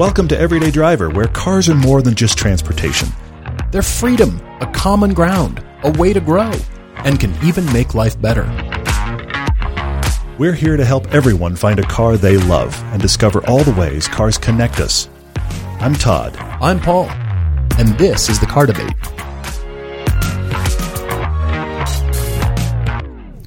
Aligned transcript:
Welcome 0.00 0.28
to 0.28 0.38
Everyday 0.38 0.70
Driver, 0.70 1.10
where 1.10 1.26
cars 1.26 1.68
are 1.68 1.74
more 1.74 2.00
than 2.00 2.14
just 2.14 2.38
transportation. 2.38 3.10
They're 3.70 3.82
freedom, 3.82 4.40
a 4.62 4.66
common 4.72 5.12
ground, 5.12 5.62
a 5.82 5.90
way 5.90 6.14
to 6.14 6.20
grow, 6.20 6.52
and 7.04 7.20
can 7.20 7.34
even 7.44 7.70
make 7.70 7.94
life 7.94 8.18
better. 8.18 8.44
We're 10.38 10.54
here 10.54 10.78
to 10.78 10.86
help 10.86 11.12
everyone 11.12 11.54
find 11.54 11.78
a 11.78 11.82
car 11.82 12.16
they 12.16 12.38
love 12.38 12.82
and 12.94 13.02
discover 13.02 13.46
all 13.46 13.62
the 13.62 13.78
ways 13.78 14.08
cars 14.08 14.38
connect 14.38 14.80
us. 14.80 15.10
I'm 15.80 15.92
Todd. 15.92 16.34
I'm 16.38 16.80
Paul, 16.80 17.10
and 17.76 17.88
this 17.98 18.30
is 18.30 18.40
the 18.40 18.46
Car 18.46 18.64
Debate. 18.64 18.99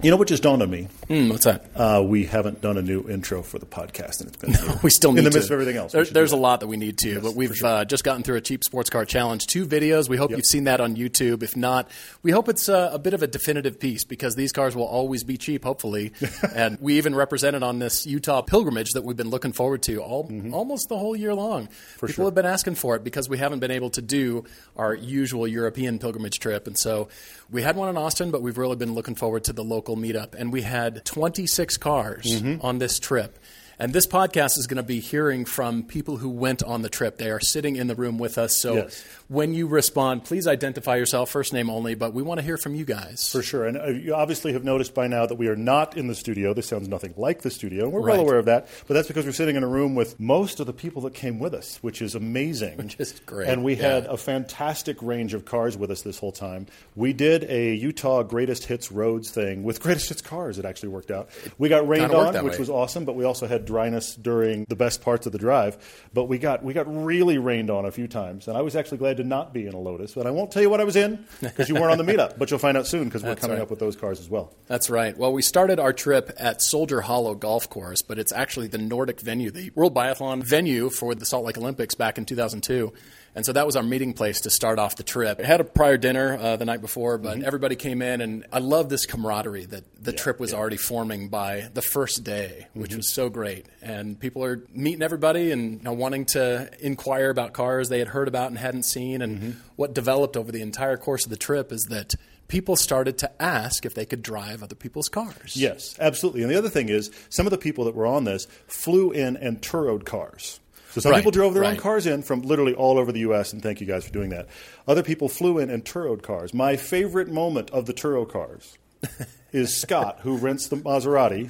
You 0.03 0.11
know 0.11 0.17
what 0.17 0.27
just 0.27 0.43
dawned 0.43 0.61
on 0.61 0.69
me? 0.69 0.89
Mm, 1.07 1.29
what's 1.29 1.45
that? 1.45 1.65
Uh, 1.73 2.03
we 2.05 2.25
haven't 2.25 2.59
done 2.59 2.77
a 2.77 2.81
new 2.81 3.07
intro 3.07 3.41
for 3.41 3.57
the 3.57 3.65
podcast, 3.65 4.19
and 4.19 4.27
it's 4.27 4.35
been 4.35 4.51
no, 4.67 4.77
we 4.83 4.89
still 4.89 5.13
need 5.13 5.19
in 5.19 5.23
the 5.23 5.29
to. 5.29 5.37
midst 5.37 5.49
of 5.49 5.53
everything 5.53 5.77
else. 5.77 5.93
There, 5.93 6.03
there's 6.03 6.33
a 6.33 6.37
lot 6.37 6.59
that 6.59 6.67
we 6.67 6.75
need 6.75 6.97
to, 6.97 7.09
yes, 7.09 7.23
but 7.23 7.35
we've 7.35 7.55
sure. 7.55 7.67
uh, 7.69 7.85
just 7.85 8.03
gotten 8.03 8.21
through 8.21 8.35
a 8.35 8.41
cheap 8.41 8.65
sports 8.65 8.89
car 8.89 9.05
challenge, 9.05 9.47
two 9.47 9.65
videos. 9.65 10.09
We 10.09 10.17
hope 10.17 10.31
yep. 10.31 10.39
you've 10.39 10.45
seen 10.45 10.65
that 10.65 10.81
on 10.81 10.97
YouTube. 10.97 11.41
If 11.41 11.55
not, 11.55 11.89
we 12.21 12.31
hope 12.31 12.49
it's 12.49 12.67
uh, 12.67 12.89
a 12.91 12.99
bit 12.99 13.13
of 13.13 13.23
a 13.23 13.27
definitive 13.27 13.79
piece 13.79 14.03
because 14.03 14.35
these 14.35 14.51
cars 14.51 14.75
will 14.75 14.83
always 14.83 15.23
be 15.23 15.37
cheap, 15.37 15.63
hopefully. 15.63 16.11
and 16.53 16.77
we 16.81 16.97
even 16.97 17.15
represented 17.15 17.63
on 17.63 17.79
this 17.79 18.05
Utah 18.05 18.41
pilgrimage 18.41 18.91
that 18.95 19.05
we've 19.05 19.15
been 19.15 19.29
looking 19.29 19.53
forward 19.53 19.83
to 19.83 19.99
all 19.99 20.27
mm-hmm. 20.27 20.53
almost 20.53 20.89
the 20.89 20.97
whole 20.97 21.15
year 21.15 21.33
long. 21.33 21.67
For 21.67 22.07
People 22.07 22.23
sure. 22.23 22.25
have 22.25 22.35
been 22.35 22.45
asking 22.45 22.75
for 22.75 22.97
it 22.97 23.05
because 23.05 23.29
we 23.29 23.37
haven't 23.37 23.59
been 23.59 23.71
able 23.71 23.91
to 23.91 24.01
do 24.01 24.43
our 24.75 24.93
usual 24.93 25.47
European 25.47 25.97
pilgrimage 25.97 26.39
trip, 26.39 26.67
and 26.67 26.77
so 26.77 27.07
we 27.53 27.61
had 27.61 27.75
one 27.75 27.87
in 27.87 27.95
Austin, 27.95 28.31
but 28.31 28.41
we've 28.41 28.57
really 28.57 28.75
been 28.75 28.95
looking 28.95 29.15
forward 29.15 29.43
to 29.45 29.53
the 29.53 29.63
local 29.63 29.95
meetup, 29.95 30.33
and 30.35 30.51
we 30.51 30.63
had 30.63 31.05
26 31.05 31.77
cars 31.77 32.25
mm-hmm. 32.25 32.65
on 32.65 32.79
this 32.79 32.99
trip. 32.99 33.37
And 33.79 33.91
this 33.91 34.05
podcast 34.05 34.57
is 34.57 34.67
going 34.67 34.77
to 34.77 34.83
be 34.83 34.99
hearing 34.99 35.45
from 35.45 35.83
people 35.83 36.17
who 36.17 36.29
went 36.29 36.61
on 36.61 36.83
the 36.83 36.89
trip. 36.89 37.17
They 37.17 37.31
are 37.31 37.39
sitting 37.39 37.75
in 37.75 37.87
the 37.87 37.95
room 37.95 38.19
with 38.19 38.37
us. 38.37 38.61
So 38.61 38.75
yes. 38.75 39.03
when 39.27 39.53
you 39.53 39.67
respond, 39.67 40.25
please 40.25 40.47
identify 40.47 40.95
yourself, 40.95 41.31
first 41.31 41.53
name 41.53 41.69
only, 41.69 41.95
but 41.95 42.13
we 42.13 42.21
want 42.21 42.39
to 42.39 42.45
hear 42.45 42.57
from 42.57 42.75
you 42.75 42.85
guys. 42.85 43.31
For 43.31 43.41
sure. 43.41 43.65
And 43.65 43.77
uh, 43.77 43.87
you 43.87 44.13
obviously 44.13 44.53
have 44.53 44.63
noticed 44.63 44.93
by 44.93 45.07
now 45.07 45.25
that 45.25 45.35
we 45.35 45.47
are 45.47 45.55
not 45.55 45.97
in 45.97 46.07
the 46.07 46.15
studio. 46.15 46.53
This 46.53 46.67
sounds 46.67 46.87
nothing 46.87 47.15
like 47.17 47.41
the 47.41 47.49
studio. 47.49 47.89
We're 47.89 48.01
right. 48.01 48.17
well 48.17 48.21
aware 48.21 48.37
of 48.37 48.45
that. 48.45 48.67
But 48.87 48.93
that's 48.93 49.07
because 49.07 49.25
we're 49.25 49.31
sitting 49.31 49.55
in 49.55 49.63
a 49.63 49.67
room 49.67 49.95
with 49.95 50.19
most 50.19 50.59
of 50.59 50.67
the 50.67 50.73
people 50.73 51.01
that 51.03 51.15
came 51.15 51.39
with 51.39 51.53
us, 51.55 51.77
which 51.81 52.01
is 52.01 52.13
amazing. 52.13 52.77
Which 52.77 52.99
is 52.99 53.19
great. 53.25 53.49
And 53.49 53.63
we 53.63 53.75
yeah. 53.75 53.95
had 53.95 54.05
a 54.05 54.17
fantastic 54.17 55.01
range 55.01 55.33
of 55.33 55.45
cars 55.45 55.75
with 55.75 55.89
us 55.89 56.03
this 56.03 56.19
whole 56.19 56.31
time. 56.31 56.67
We 56.95 57.11
did 57.13 57.43
a 57.45 57.73
Utah 57.73 58.21
Greatest 58.23 58.65
Hits 58.65 58.91
Roads 58.91 59.31
thing 59.31 59.63
with 59.63 59.81
Greatest 59.81 60.09
Hits 60.09 60.21
cars. 60.21 60.59
It 60.59 60.65
actually 60.65 60.89
worked 60.89 61.11
out. 61.11 61.29
We 61.57 61.69
got 61.69 61.87
rained 61.87 62.13
on, 62.13 62.33
which 62.43 62.53
way. 62.53 62.59
was 62.59 62.69
awesome, 62.69 63.05
but 63.05 63.15
we 63.15 63.23
also 63.23 63.47
had 63.47 63.62
dryness 63.65 64.15
during 64.15 64.65
the 64.69 64.75
best 64.75 65.01
parts 65.01 65.25
of 65.25 65.31
the 65.31 65.37
drive. 65.37 65.77
But 66.13 66.25
we 66.25 66.37
got 66.37 66.63
we 66.63 66.73
got 66.73 66.85
really 66.87 67.37
rained 67.37 67.69
on 67.69 67.85
a 67.85 67.91
few 67.91 68.07
times, 68.07 68.47
and 68.47 68.57
I 68.57 68.61
was 68.61 68.75
actually 68.75 68.99
glad 68.99 69.17
to 69.17 69.23
not 69.23 69.53
be 69.53 69.67
in 69.67 69.73
a 69.73 69.79
Lotus. 69.79 70.13
But 70.13 70.27
I 70.27 70.31
won't 70.31 70.51
tell 70.51 70.61
you 70.61 70.69
what 70.69 70.81
I 70.81 70.83
was 70.83 70.95
in 70.95 71.25
because 71.41 71.69
you 71.69 71.75
weren't 71.75 71.91
on 71.91 72.05
the 72.05 72.11
meetup. 72.11 72.37
But 72.37 72.49
you'll 72.49 72.59
find 72.59 72.77
out 72.77 72.87
soon 72.87 73.05
because 73.05 73.23
we're 73.23 73.35
coming 73.35 73.57
right. 73.57 73.63
up 73.63 73.69
with 73.69 73.79
those 73.79 73.95
cars 73.95 74.19
as 74.19 74.29
well. 74.29 74.53
That's 74.67 74.89
right. 74.89 75.17
Well, 75.17 75.33
we 75.33 75.41
started 75.41 75.79
our 75.79 75.93
trip 75.93 76.31
at 76.37 76.61
Soldier 76.61 77.01
Hollow 77.01 77.35
Golf 77.35 77.69
Course, 77.69 78.01
but 78.01 78.19
it's 78.19 78.31
actually 78.31 78.67
the 78.67 78.77
Nordic 78.77 79.21
venue, 79.21 79.51
the 79.51 79.71
World 79.75 79.93
Biathlon 79.93 80.43
venue 80.43 80.89
for 80.89 81.15
the 81.15 81.25
Salt 81.25 81.45
Lake 81.45 81.57
Olympics 81.57 81.95
back 81.95 82.17
in 82.17 82.25
2002. 82.25 82.93
And 83.35 83.45
so 83.45 83.53
that 83.53 83.65
was 83.65 83.75
our 83.75 83.83
meeting 83.83 84.13
place 84.13 84.41
to 84.41 84.49
start 84.49 84.77
off 84.77 84.95
the 84.95 85.03
trip. 85.03 85.39
I 85.39 85.45
had 85.45 85.59
a 85.59 85.63
prior 85.63 85.97
dinner 85.97 86.37
uh, 86.39 86.55
the 86.55 86.65
night 86.65 86.81
before, 86.81 87.17
but 87.17 87.37
mm-hmm. 87.37 87.45
everybody 87.45 87.75
came 87.75 88.01
in, 88.01 88.21
and 88.21 88.45
I 88.51 88.59
love 88.59 88.89
this 88.89 89.05
camaraderie 89.05 89.65
that 89.65 89.83
the 90.03 90.11
yeah, 90.11 90.17
trip 90.17 90.39
was 90.39 90.51
yeah. 90.51 90.59
already 90.59 90.77
forming 90.77 91.29
by 91.29 91.69
the 91.73 91.81
first 91.81 92.23
day, 92.23 92.67
which 92.73 92.91
mm-hmm. 92.91 92.97
was 92.97 93.13
so 93.13 93.29
great. 93.29 93.65
And 93.81 94.19
people 94.19 94.43
are 94.43 94.63
meeting 94.71 95.01
everybody 95.01 95.51
and 95.51 95.79
you 95.79 95.83
know, 95.83 95.93
wanting 95.93 96.25
to 96.25 96.69
inquire 96.79 97.29
about 97.29 97.53
cars 97.53 97.89
they 97.89 97.99
had 97.99 98.09
heard 98.09 98.27
about 98.27 98.49
and 98.49 98.57
hadn't 98.57 98.83
seen. 98.83 99.21
And 99.21 99.37
mm-hmm. 99.39 99.51
what 99.75 99.93
developed 99.93 100.37
over 100.37 100.51
the 100.51 100.61
entire 100.61 100.97
course 100.97 101.25
of 101.25 101.31
the 101.31 101.37
trip 101.37 101.71
is 101.71 101.85
that 101.89 102.13
people 102.47 102.75
started 102.75 103.17
to 103.17 103.41
ask 103.41 103.85
if 103.85 103.95
they 103.95 104.05
could 104.05 104.21
drive 104.21 104.61
other 104.61 104.75
people's 104.75 105.09
cars. 105.09 105.55
Yes, 105.55 105.95
absolutely. 105.99 106.43
And 106.43 106.51
the 106.51 106.57
other 106.57 106.69
thing 106.69 106.89
is, 106.89 107.09
some 107.29 107.47
of 107.47 107.51
the 107.51 107.57
people 107.57 107.85
that 107.85 107.95
were 107.95 108.05
on 108.05 108.25
this 108.25 108.47
flew 108.67 109.11
in 109.11 109.37
and 109.37 109.61
turoed 109.61 110.05
cars. 110.05 110.59
So 110.93 111.01
some 111.01 111.11
right, 111.11 111.17
people 111.17 111.31
drove 111.31 111.55
their 111.55 111.63
right. 111.63 111.71
own 111.71 111.77
cars 111.77 112.05
in 112.05 112.21
from 112.21 112.43
literally 112.43 112.75
all 112.75 112.99
over 112.99 113.11
the 113.11 113.21
U.S., 113.21 113.51
and 113.51 113.63
thank 113.63 113.81
you 113.81 113.87
guys 113.87 114.05
for 114.05 114.13
doing 114.13 114.29
that. 114.29 114.47
Other 114.87 115.01
people 115.01 115.27
flew 115.27 115.57
in 115.57 115.71
and 115.71 115.83
turoed 115.83 116.21
cars. 116.21 116.53
My 116.53 116.75
favorite 116.75 117.29
moment 117.29 117.71
of 117.71 117.87
the 117.87 117.95
Turo 117.95 118.29
cars 118.29 118.77
is 119.51 119.75
Scott, 119.75 120.19
who 120.21 120.37
rents 120.37 120.67
the 120.67 120.75
Maserati 120.75 121.49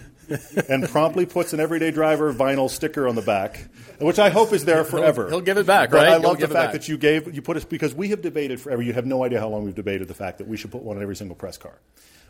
and 0.69 0.87
promptly 0.87 1.25
puts 1.25 1.51
an 1.51 1.59
everyday 1.59 1.91
driver 1.91 2.33
vinyl 2.33 2.69
sticker 2.69 3.05
on 3.05 3.15
the 3.15 3.21
back, 3.21 3.67
which 3.99 4.17
I 4.17 4.29
hope 4.29 4.53
is 4.53 4.63
there 4.63 4.85
forever. 4.85 5.23
He'll, 5.23 5.39
he'll 5.39 5.41
give 5.41 5.57
it 5.57 5.67
back, 5.67 5.89
but 5.89 5.97
right? 5.97 6.07
I 6.07 6.11
He'll 6.19 6.29
love 6.29 6.39
the 6.39 6.47
fact 6.47 6.71
that 6.71 6.87
you 6.87 6.97
gave 6.97 7.35
you 7.35 7.41
put 7.41 7.57
us 7.57 7.65
because 7.65 7.93
we 7.93 8.07
have 8.09 8.21
debated 8.21 8.61
forever. 8.61 8.81
You 8.81 8.93
have 8.93 9.05
no 9.05 9.25
idea 9.25 9.41
how 9.41 9.49
long 9.49 9.65
we've 9.65 9.75
debated 9.75 10.07
the 10.07 10.13
fact 10.13 10.37
that 10.37 10.47
we 10.47 10.55
should 10.55 10.71
put 10.71 10.83
one 10.83 10.95
on 10.95 11.03
every 11.03 11.17
single 11.17 11.35
press 11.35 11.57
car. 11.57 11.79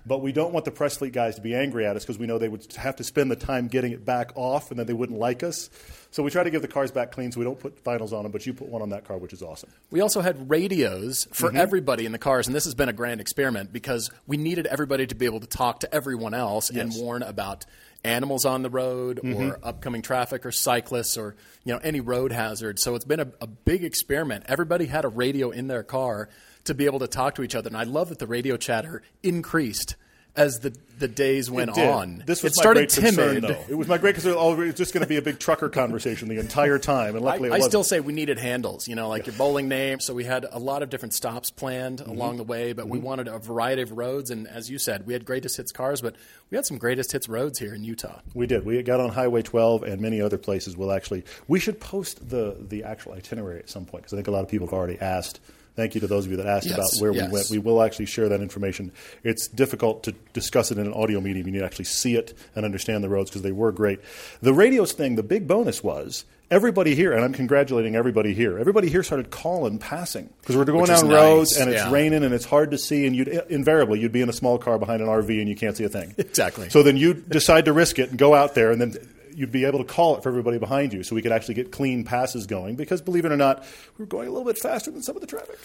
But 0.05 0.21
we 0.21 0.33
don't 0.33 0.51
want 0.51 0.65
the 0.65 0.71
press 0.71 0.97
fleet 0.97 1.13
guys 1.13 1.35
to 1.35 1.41
be 1.41 1.55
angry 1.55 1.85
at 1.85 1.95
us 1.95 2.03
because 2.03 2.19
we 2.19 2.27
know 2.27 2.37
they 2.37 2.49
would 2.49 2.73
have 2.73 2.97
to 2.97 3.03
spend 3.05 3.31
the 3.31 3.37
time 3.37 3.67
getting 3.69 3.93
it 3.93 4.03
back 4.03 4.31
off 4.35 4.69
and 4.69 4.77
then 4.79 4.85
they 4.85 4.91
wouldn't 4.93 5.17
like 5.17 5.43
us. 5.43 5.69
So 6.11 6.21
we 6.23 6.29
try 6.29 6.43
to 6.43 6.51
give 6.51 6.61
the 6.61 6.67
cars 6.67 6.91
back 6.91 7.11
clean 7.13 7.31
so 7.31 7.39
we 7.39 7.45
don't 7.45 7.59
put 7.59 7.79
finals 7.79 8.11
on 8.11 8.23
them, 8.23 8.31
but 8.31 8.45
you 8.45 8.53
put 8.53 8.67
one 8.67 8.81
on 8.81 8.89
that 8.89 9.05
car, 9.05 9.17
which 9.17 9.31
is 9.33 9.41
awesome. 9.41 9.69
We 9.91 10.01
also 10.01 10.19
had 10.21 10.49
radios 10.49 11.25
for 11.31 11.47
Mm-hmm. 11.47 11.57
everybody 11.57 12.05
in 12.05 12.11
the 12.11 12.17
cars, 12.19 12.47
and 12.47 12.55
this 12.55 12.65
has 12.65 12.75
been 12.75 12.89
a 12.89 12.93
grand 12.93 13.21
experiment 13.21 13.71
because 13.71 14.11
we 14.27 14.37
needed 14.37 14.67
everybody 14.67 15.07
to 15.07 15.15
be 15.15 15.25
able 15.25 15.39
to 15.39 15.47
talk 15.47 15.79
to 15.79 15.93
everyone 15.95 16.33
else 16.33 16.69
and 16.69 16.91
warn 16.95 17.23
about 17.23 17.65
animals 18.03 18.43
on 18.45 18.61
the 18.61 18.69
road 18.69 19.21
Mm-hmm. 19.23 19.41
or 19.51 19.59
upcoming 19.63 20.01
traffic 20.01 20.45
or 20.45 20.51
cyclists 20.51 21.17
or 21.17 21.35
you 21.63 21.73
know 21.73 21.79
any 21.81 22.01
road 22.01 22.31
hazard. 22.33 22.77
So 22.77 22.95
it's 22.95 23.05
been 23.05 23.21
a, 23.21 23.27
a 23.41 23.47
big 23.47 23.83
experiment. 23.85 24.43
Everybody 24.47 24.85
had 24.87 25.05
a 25.05 25.07
radio 25.09 25.49
in 25.51 25.67
their 25.67 25.83
car 25.83 26.27
to 26.65 26.73
be 26.73 26.85
able 26.85 26.99
to 26.99 27.07
talk 27.07 27.35
to 27.35 27.43
each 27.43 27.55
other, 27.55 27.67
and 27.67 27.77
I 27.77 27.83
love 27.83 28.09
that 28.09 28.19
the 28.19 28.27
radio 28.27 28.57
chatter 28.57 29.01
increased 29.21 29.95
as 30.35 30.61
the, 30.61 30.75
the 30.97 31.07
days 31.07 31.51
went 31.51 31.77
It 31.77 31.87
on. 31.87 32.23
This 32.25 32.41
was 32.41 32.53
it 32.53 32.57
my 32.57 32.61
started 32.63 32.89
great 32.89 33.03
concern, 33.03 33.41
though. 33.41 33.65
It 33.69 33.75
was 33.75 33.87
my 33.87 33.99
great 33.99 34.15
concern. 34.15 34.33
Oh, 34.35 34.59
it's 34.61 34.79
just 34.79 34.91
going 34.91 35.03
to 35.03 35.07
be 35.07 35.17
a 35.17 35.21
big 35.21 35.37
trucker 35.37 35.69
conversation 35.69 36.27
the 36.27 36.39
entire 36.39 36.79
time, 36.79 37.15
and 37.15 37.23
luckily 37.23 37.51
I, 37.51 37.57
it 37.57 37.61
I 37.61 37.67
still 37.67 37.83
say 37.83 37.99
we 37.99 38.13
needed 38.13 38.39
handles, 38.39 38.87
you 38.87 38.95
know, 38.95 39.09
like 39.09 39.27
your 39.27 39.35
bowling 39.35 39.67
name. 39.67 39.99
So 39.99 40.15
we 40.15 40.23
had 40.23 40.47
a 40.51 40.57
lot 40.57 40.81
of 40.81 40.89
different 40.89 41.13
stops 41.13 41.51
planned 41.51 41.99
Mm-hmm. 41.99 42.09
along 42.09 42.37
the 42.37 42.43
way, 42.43 42.73
but 42.73 42.87
we 42.87 42.97
wanted 42.97 43.27
a 43.27 43.37
variety 43.37 43.83
of 43.83 43.91
roads. 43.91 44.31
And 44.31 44.47
as 44.47 44.71
you 44.71 44.79
said, 44.79 45.05
we 45.05 45.13
had 45.13 45.23
greatest 45.23 45.57
hits 45.57 45.71
cars, 45.71 46.01
but 46.01 46.15
we 46.49 46.55
had 46.57 46.65
some 46.65 46.79
greatest 46.79 47.11
hits 47.11 47.29
roads 47.29 47.59
here 47.59 47.75
in 47.75 47.83
Utah. 47.83 48.21
We 48.33 48.47
did. 48.47 48.65
We 48.65 48.81
got 48.81 48.99
on 49.01 49.09
Highway 49.09 49.43
12 49.43 49.83
and 49.83 50.01
many 50.01 50.19
other 50.19 50.39
places. 50.39 50.75
We'll 50.75 50.91
actually 50.91 51.25
we 51.47 51.59
should 51.59 51.79
post 51.79 52.27
the 52.27 52.57
the 52.59 52.83
actual 52.85 53.13
itinerary 53.13 53.59
at 53.59 53.69
some 53.69 53.85
point 53.85 54.03
because 54.05 54.13
I 54.13 54.15
think 54.17 54.27
a 54.27 54.31
lot 54.31 54.41
of 54.41 54.49
people 54.49 54.65
have 54.65 54.73
already 54.73 54.97
asked. 54.99 55.39
Thank 55.75 55.95
you 55.95 56.01
to 56.01 56.07
those 56.07 56.25
of 56.25 56.31
you 56.31 56.37
that 56.37 56.45
asked 56.45 56.67
Yes, 56.67 56.75
about 56.77 57.01
where 57.01 57.11
yes. 57.13 57.27
we 57.27 57.33
went. 57.33 57.49
We 57.49 57.57
will 57.57 57.81
actually 57.81 58.05
share 58.05 58.29
that 58.29 58.41
information. 58.41 58.91
It's 59.23 59.47
difficult 59.47 60.03
to 60.03 60.11
discuss 60.33 60.71
it 60.71 60.77
in 60.77 60.85
an 60.85 60.93
audio 60.93 61.19
medium. 61.19 61.47
You 61.47 61.53
need 61.53 61.59
to 61.59 61.65
actually 61.65 61.85
see 61.85 62.15
it 62.15 62.33
and 62.55 62.63
understand 62.65 63.03
the 63.03 63.09
roads 63.09 63.29
because 63.29 63.41
they 63.41 63.51
were 63.51 63.71
great. 63.71 63.99
The 64.41 64.53
radios 64.53 64.91
thing, 64.93 65.15
the 65.15 65.23
big 65.23 65.47
bonus 65.47 65.83
was 65.83 66.25
everybody 66.51 66.93
here, 66.93 67.11
and 67.13 67.23
I'm 67.23 67.33
congratulating 67.33 67.95
everybody 67.95 68.35
here. 68.35 68.59
Everybody 68.59 68.87
here 68.87 69.01
started 69.01 69.31
calling 69.31 69.79
passing 69.79 70.29
because 70.41 70.55
we're 70.55 70.65
going 70.65 70.81
Which 70.81 70.91
down 70.91 71.07
nice, 71.07 71.15
roads 71.15 71.57
and 71.57 71.71
it's 71.71 71.81
yeah. 71.81 71.91
raining 71.91 72.23
and 72.23 72.33
it's 72.33 72.45
hard 72.45 72.69
to 72.71 72.77
see, 72.77 73.07
and 73.07 73.15
you'd 73.15 73.27
invariably 73.49 73.99
you'd 73.99 74.11
be 74.11 74.21
in 74.21 74.29
a 74.29 74.33
small 74.33 74.59
car 74.59 74.77
behind 74.77 75.01
an 75.01 75.07
RV 75.07 75.39
and 75.39 75.49
you 75.49 75.55
can't 75.55 75.75
see 75.75 75.83
a 75.85 75.89
thing. 75.89 76.13
Exactly. 76.19 76.69
So 76.69 76.83
then 76.83 76.97
you 76.97 77.15
decide 77.15 77.65
to 77.65 77.73
risk 77.73 77.97
it 77.97 78.11
and 78.11 78.19
go 78.19 78.35
out 78.35 78.53
there, 78.53 78.71
and 78.71 78.79
then 78.79 78.95
you'd 79.35 79.51
be 79.51 79.65
able 79.65 79.79
to 79.79 79.85
call 79.85 80.15
it 80.17 80.23
for 80.23 80.29
everybody 80.29 80.57
behind 80.57 80.93
you, 80.93 81.03
so 81.03 81.15
we 81.15 81.21
could 81.21 81.31
actually 81.31 81.55
get 81.55 81.71
clean 81.71 82.03
passes 82.03 82.45
going. 82.47 82.75
Because 82.75 83.01
believe 83.01 83.25
it 83.25 83.31
or 83.31 83.37
not, 83.37 83.63
we 83.97 84.03
were 84.03 84.07
going 84.07 84.27
a 84.27 84.31
little 84.31 84.45
bit 84.45 84.57
faster 84.57 84.91
than 84.91 85.01
some 85.03 85.15
of 85.15 85.21
the 85.21 85.27
traffic. 85.27 85.57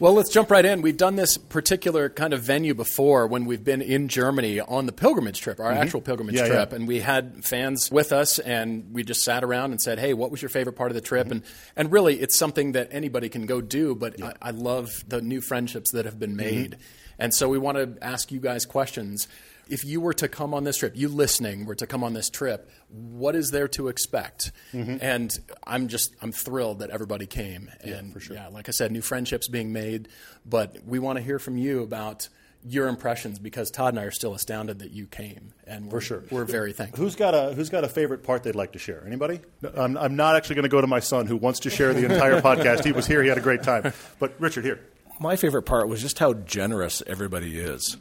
Well, 0.00 0.12
let's 0.12 0.30
jump 0.30 0.48
right 0.52 0.64
in. 0.64 0.80
We've 0.80 0.96
done 0.96 1.16
this 1.16 1.36
particular 1.36 2.08
kind 2.08 2.32
of 2.32 2.40
venue 2.40 2.72
before 2.72 3.26
when 3.26 3.46
we've 3.46 3.64
been 3.64 3.82
in 3.82 4.06
Germany 4.06 4.60
on 4.60 4.86
the 4.86 4.92
pilgrimage 4.92 5.40
trip, 5.40 5.58
our 5.58 5.72
actual 5.72 6.00
pilgrimage 6.00 6.36
Mm-hmm. 6.36 6.44
Yeah, 6.46 6.52
trip, 6.54 6.70
yeah. 6.70 6.76
and 6.76 6.86
we 6.86 7.00
had 7.00 7.44
fans 7.44 7.90
with 7.90 8.12
us, 8.12 8.38
and 8.38 8.92
we 8.92 9.02
just 9.02 9.22
sat 9.24 9.42
around 9.42 9.72
and 9.72 9.80
said, 9.82 9.98
"Hey, 9.98 10.14
what 10.14 10.30
was 10.30 10.40
your 10.40 10.50
favorite 10.50 10.74
part 10.74 10.92
of 10.92 10.94
the 10.94 11.00
trip?" 11.00 11.24
Mm-hmm. 11.26 11.32
And 11.32 11.42
and 11.76 11.92
really, 11.92 12.20
it's 12.20 12.38
something 12.38 12.72
that 12.72 12.88
anybody 12.92 13.28
can 13.28 13.46
go 13.46 13.60
do. 13.60 13.96
But 13.96 14.22
I, 14.22 14.34
I 14.40 14.50
love 14.52 15.02
the 15.08 15.20
new 15.20 15.40
friendships 15.40 15.90
that 15.90 16.04
have 16.04 16.18
been 16.20 16.36
Mm-hmm. 16.36 16.36
made, 16.36 16.76
and 17.18 17.34
so 17.34 17.48
we 17.48 17.58
want 17.58 17.78
to 17.78 17.98
ask 18.04 18.30
you 18.30 18.38
guys 18.38 18.66
questions. 18.66 19.26
If 19.68 19.84
you 19.84 20.00
were 20.00 20.14
to 20.14 20.28
come 20.28 20.54
on 20.54 20.64
this 20.64 20.78
trip, 20.78 20.94
you 20.96 21.08
listening 21.08 21.66
were 21.66 21.74
to 21.76 21.86
come 21.86 22.02
on 22.02 22.12
this 22.14 22.30
trip, 22.30 22.70
what 22.88 23.34
is 23.36 23.50
there 23.50 23.68
to 23.68 23.88
expect? 23.88 24.52
Mm-hmm. 24.72 24.96
And 25.00 25.38
I'm 25.66 25.88
just 25.88 26.14
I'm 26.22 26.32
thrilled 26.32 26.78
that 26.80 26.90
everybody 26.90 27.26
came. 27.26 27.70
And 27.82 28.12
for 28.12 28.20
sure. 28.20 28.36
yeah, 28.36 28.48
like 28.48 28.68
I 28.68 28.72
said, 28.72 28.92
new 28.92 29.02
friendships 29.02 29.48
being 29.48 29.72
made. 29.72 30.08
But 30.46 30.78
we 30.86 30.98
want 30.98 31.18
to 31.18 31.22
hear 31.22 31.38
from 31.38 31.56
you 31.58 31.82
about 31.82 32.28
your 32.64 32.88
impressions 32.88 33.38
because 33.38 33.70
Todd 33.70 33.90
and 33.94 34.00
I 34.00 34.04
are 34.04 34.10
still 34.10 34.34
astounded 34.34 34.80
that 34.80 34.90
you 34.90 35.06
came, 35.06 35.52
and 35.64 35.84
we're, 35.86 36.00
For 36.00 36.06
sure. 36.06 36.22
we're 36.30 36.44
very 36.44 36.72
thankful. 36.72 37.04
Who's 37.04 37.14
got 37.14 37.32
a 37.32 37.54
Who's 37.54 37.70
got 37.70 37.84
a 37.84 37.88
favorite 37.88 38.24
part 38.24 38.42
they'd 38.42 38.56
like 38.56 38.72
to 38.72 38.80
share? 38.80 39.04
Anybody? 39.06 39.40
No, 39.62 39.70
I'm, 39.76 39.96
I'm 39.96 40.16
not 40.16 40.34
actually 40.34 40.56
going 40.56 40.64
to 40.64 40.68
go 40.68 40.80
to 40.80 40.86
my 40.88 40.98
son 40.98 41.26
who 41.26 41.36
wants 41.36 41.60
to 41.60 41.70
share 41.70 41.94
the 41.94 42.04
entire 42.04 42.40
podcast. 42.42 42.84
He 42.84 42.90
was 42.92 43.06
here. 43.06 43.22
He 43.22 43.28
had 43.28 43.38
a 43.38 43.42
great 43.42 43.62
time. 43.62 43.92
But 44.18 44.34
Richard, 44.40 44.64
here. 44.64 44.80
My 45.20 45.36
favorite 45.36 45.62
part 45.62 45.88
was 45.88 46.00
just 46.00 46.18
how 46.18 46.34
generous 46.34 47.02
everybody 47.06 47.58
is. 47.58 47.96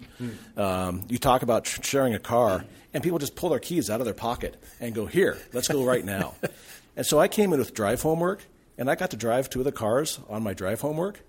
Um, 0.55 1.03
you 1.09 1.17
talk 1.17 1.41
about 1.41 1.65
tr- 1.65 1.81
sharing 1.83 2.13
a 2.13 2.19
car, 2.19 2.65
and 2.93 3.03
people 3.03 3.19
just 3.19 3.35
pull 3.35 3.49
their 3.49 3.59
keys 3.59 3.89
out 3.89 3.99
of 3.99 4.05
their 4.05 4.13
pocket 4.13 4.61
and 4.79 4.93
go, 4.93 5.05
"Here, 5.05 5.37
let's 5.53 5.67
go 5.67 5.83
right 5.83 6.03
now." 6.03 6.35
and 6.95 7.05
so 7.05 7.19
I 7.19 7.27
came 7.27 7.53
in 7.53 7.59
with 7.59 7.73
drive 7.73 8.01
homework, 8.01 8.43
and 8.77 8.89
I 8.89 8.95
got 8.95 9.11
to 9.11 9.17
drive 9.17 9.49
two 9.49 9.59
of 9.59 9.65
the 9.65 9.71
cars 9.71 10.19
on 10.29 10.43
my 10.43 10.53
drive 10.53 10.81
homework, 10.81 11.21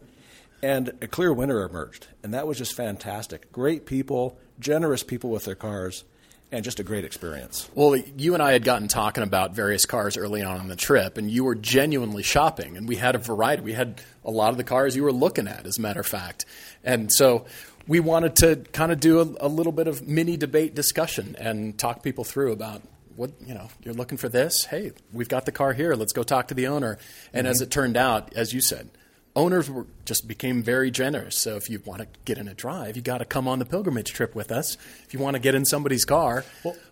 and 0.63 0.93
a 1.01 1.07
clear 1.07 1.33
winner 1.33 1.63
emerged, 1.63 2.09
and 2.23 2.35
that 2.35 2.47
was 2.47 2.59
just 2.59 2.75
fantastic. 2.75 3.51
Great 3.53 3.87
people, 3.87 4.39
generous 4.59 5.03
people 5.03 5.31
with 5.31 5.45
their 5.45 5.55
cars. 5.55 6.05
And 6.51 6.65
just 6.65 6.81
a 6.81 6.83
great 6.83 7.05
experience. 7.05 7.69
Well, 7.75 7.95
you 7.95 8.33
and 8.33 8.43
I 8.43 8.53
had 8.53 8.65
gotten 8.65 8.89
talking 8.89 9.23
about 9.23 9.55
various 9.55 9.85
cars 9.85 10.17
early 10.17 10.43
on 10.43 10.61
in 10.61 10.69
the 10.69 10.77
trip, 10.77 11.19
and 11.19 11.31
you 11.31 11.45
were 11.45 11.55
genuinely 11.55 12.23
shopping, 12.23 12.79
and 12.79 12.89
we 12.89 12.97
had 12.97 13.15
a 13.15 13.19
variety. 13.19 13.63
We 13.63 13.75
had 13.75 14.01
a 14.25 14.31
lot 14.31 14.51
of 14.51 14.57
the 14.57 14.65
cars 14.65 14.97
you 14.97 15.03
were 15.03 15.13
looking 15.13 15.47
at, 15.47 15.67
as 15.67 15.77
a 15.77 15.83
matter 15.83 16.01
of 16.01 16.07
fact. 16.07 16.47
And 16.83 17.13
so 17.13 17.45
we 17.87 18.01
wanted 18.01 18.37
to 18.37 18.57
kind 18.73 18.93
of 18.93 19.01
do 19.01 19.21
a, 19.21 19.47
a 19.47 19.49
little 19.49 19.73
bit 19.73 19.89
of 19.89 20.07
mini 20.07 20.37
debate 20.37 20.75
discussion 20.75 21.37
and 21.39 21.77
talk 21.79 22.03
people 22.03 22.25
through 22.25 22.53
about 22.53 22.83
what 23.17 23.33
you 23.45 23.53
know 23.53 23.69
you're 23.83 23.95
looking 23.95 24.17
for 24.17 24.29
this 24.29 24.65
hey 24.67 24.93
we've 25.13 25.29
got 25.29 25.45
the 25.45 25.51
car 25.51 25.73
here 25.73 25.95
let's 25.95 26.13
go 26.13 26.23
talk 26.23 26.49
to 26.49 26.55
the 26.55 26.69
owner 26.69 26.99
and 27.33 27.49
as 27.49 27.57
mm-hmm. 27.57 27.65
it 27.65 27.71
turned 27.73 27.97
out 27.97 28.33
as 28.37 28.55
you 28.55 28.61
said 28.61 28.89
owners 29.39 29.71
were 29.71 29.87
just 30.05 30.27
became 30.27 30.63
very 30.63 30.91
generous 30.91 31.37
so 31.37 31.57
if 31.57 31.71
you 31.71 31.81
want 31.85 32.01
to 32.01 32.09
get 32.25 32.39
in 32.39 32.49
a 32.49 32.55
drive 32.55 32.97
you 32.97 33.03
got 33.03 33.19
to 33.19 33.25
come 33.25 33.47
on 33.47 33.59
the 33.59 33.65
pilgrimage 33.65 34.13
trip 34.13 34.35
with 34.35 34.51
us 34.51 34.77
if 35.05 35.15
you 35.15 35.21
want 35.21 35.35
to 35.35 35.41
get 35.41 35.55
in 35.55 35.65
somebody's 35.65 36.05
car 36.05 36.45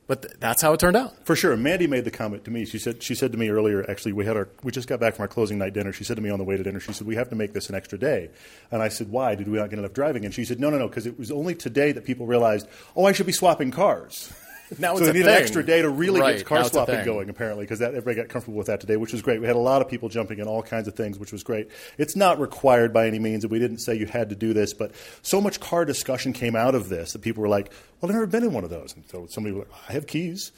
but 0.06 0.22
th- 0.22 0.34
that's 0.38 0.62
how 0.62 0.72
it 0.72 0.80
turned 0.80 0.96
out 0.96 1.14
For 1.26 1.34
sure. 1.34 1.56
Mandy 1.56 1.86
made 1.88 2.04
the 2.04 2.10
comment 2.12 2.44
to 2.44 2.50
me. 2.50 2.64
She 2.64 2.78
said 2.78 3.02
she 3.02 3.14
said 3.16 3.32
to 3.32 3.38
me 3.38 3.48
earlier. 3.50 3.84
Actually, 3.90 4.12
we 4.12 4.24
had 4.24 4.36
our 4.36 4.48
we 4.62 4.70
just 4.70 4.86
got 4.86 5.00
back 5.00 5.16
from 5.16 5.24
our 5.24 5.28
closing 5.28 5.58
night 5.58 5.72
dinner. 5.72 5.92
She 5.92 6.04
said 6.04 6.14
to 6.16 6.22
me 6.22 6.30
on 6.30 6.38
the 6.38 6.44
way 6.44 6.56
to 6.56 6.62
dinner. 6.62 6.78
She 6.78 6.92
said 6.92 7.06
we 7.08 7.16
have 7.16 7.28
to 7.30 7.34
make 7.34 7.52
this 7.52 7.68
an 7.68 7.74
extra 7.74 7.98
day. 7.98 8.30
And 8.70 8.80
I 8.80 8.88
said 8.88 9.10
why? 9.10 9.34
Did 9.34 9.48
we 9.48 9.58
not 9.58 9.70
get 9.70 9.80
enough 9.80 9.94
driving? 9.94 10.24
And 10.24 10.32
she 10.32 10.44
said 10.44 10.60
no, 10.60 10.70
no, 10.70 10.78
no, 10.78 10.86
because 10.86 11.06
it 11.06 11.18
was 11.18 11.32
only 11.32 11.56
today 11.56 11.90
that 11.90 12.04
people 12.04 12.26
realized 12.26 12.68
oh 12.94 13.04
I 13.04 13.12
should 13.12 13.26
be 13.26 13.32
swapping 13.32 13.72
cars. 13.72 14.32
Now 14.78 14.94
so 14.96 14.98
it's 14.98 15.06
they 15.06 15.10
a 15.10 15.12
need 15.12 15.24
thing. 15.24 15.36
an 15.36 15.42
extra 15.42 15.64
day 15.64 15.82
to 15.82 15.88
really 15.88 16.20
Right, 16.20 16.38
get 16.38 16.46
car 16.46 16.58
now 16.58 16.64
swapping 16.64 17.04
going, 17.04 17.28
apparently, 17.28 17.64
because 17.64 17.80
everybody 17.80 18.16
got 18.16 18.28
comfortable 18.28 18.58
with 18.58 18.66
that 18.66 18.80
today, 18.80 18.96
which 18.96 19.12
was 19.12 19.22
great. 19.22 19.40
We 19.40 19.46
had 19.46 19.56
a 19.56 19.60
lot 19.60 19.80
of 19.82 19.88
people 19.88 20.08
jumping 20.08 20.38
in 20.38 20.46
all 20.48 20.62
kinds 20.62 20.88
of 20.88 20.94
things, 20.94 21.18
which 21.18 21.32
was 21.32 21.42
great. 21.42 21.68
It's 21.98 22.16
not 22.16 22.40
required 22.40 22.92
by 22.92 23.06
any 23.06 23.18
means, 23.18 23.44
and 23.44 23.50
we 23.50 23.58
didn't 23.58 23.78
say 23.78 23.94
you 23.94 24.06
had 24.06 24.30
to 24.30 24.34
do 24.36 24.52
this, 24.52 24.74
but 24.74 24.92
so 25.22 25.40
much 25.40 25.60
car 25.60 25.84
discussion 25.84 26.32
came 26.32 26.56
out 26.56 26.74
of 26.74 26.88
this 26.88 27.12
that 27.12 27.20
people 27.22 27.42
were 27.42 27.48
like, 27.48 27.70
well, 28.00 28.10
I've 28.10 28.14
never 28.14 28.26
been 28.26 28.42
in 28.44 28.52
one 28.52 28.64
of 28.64 28.70
those. 28.70 28.94
And 28.94 29.04
so 29.08 29.26
somebody 29.26 29.54
was 29.54 29.66
like, 29.68 29.78
I 29.88 29.92
have 29.92 30.06
keys. 30.06 30.52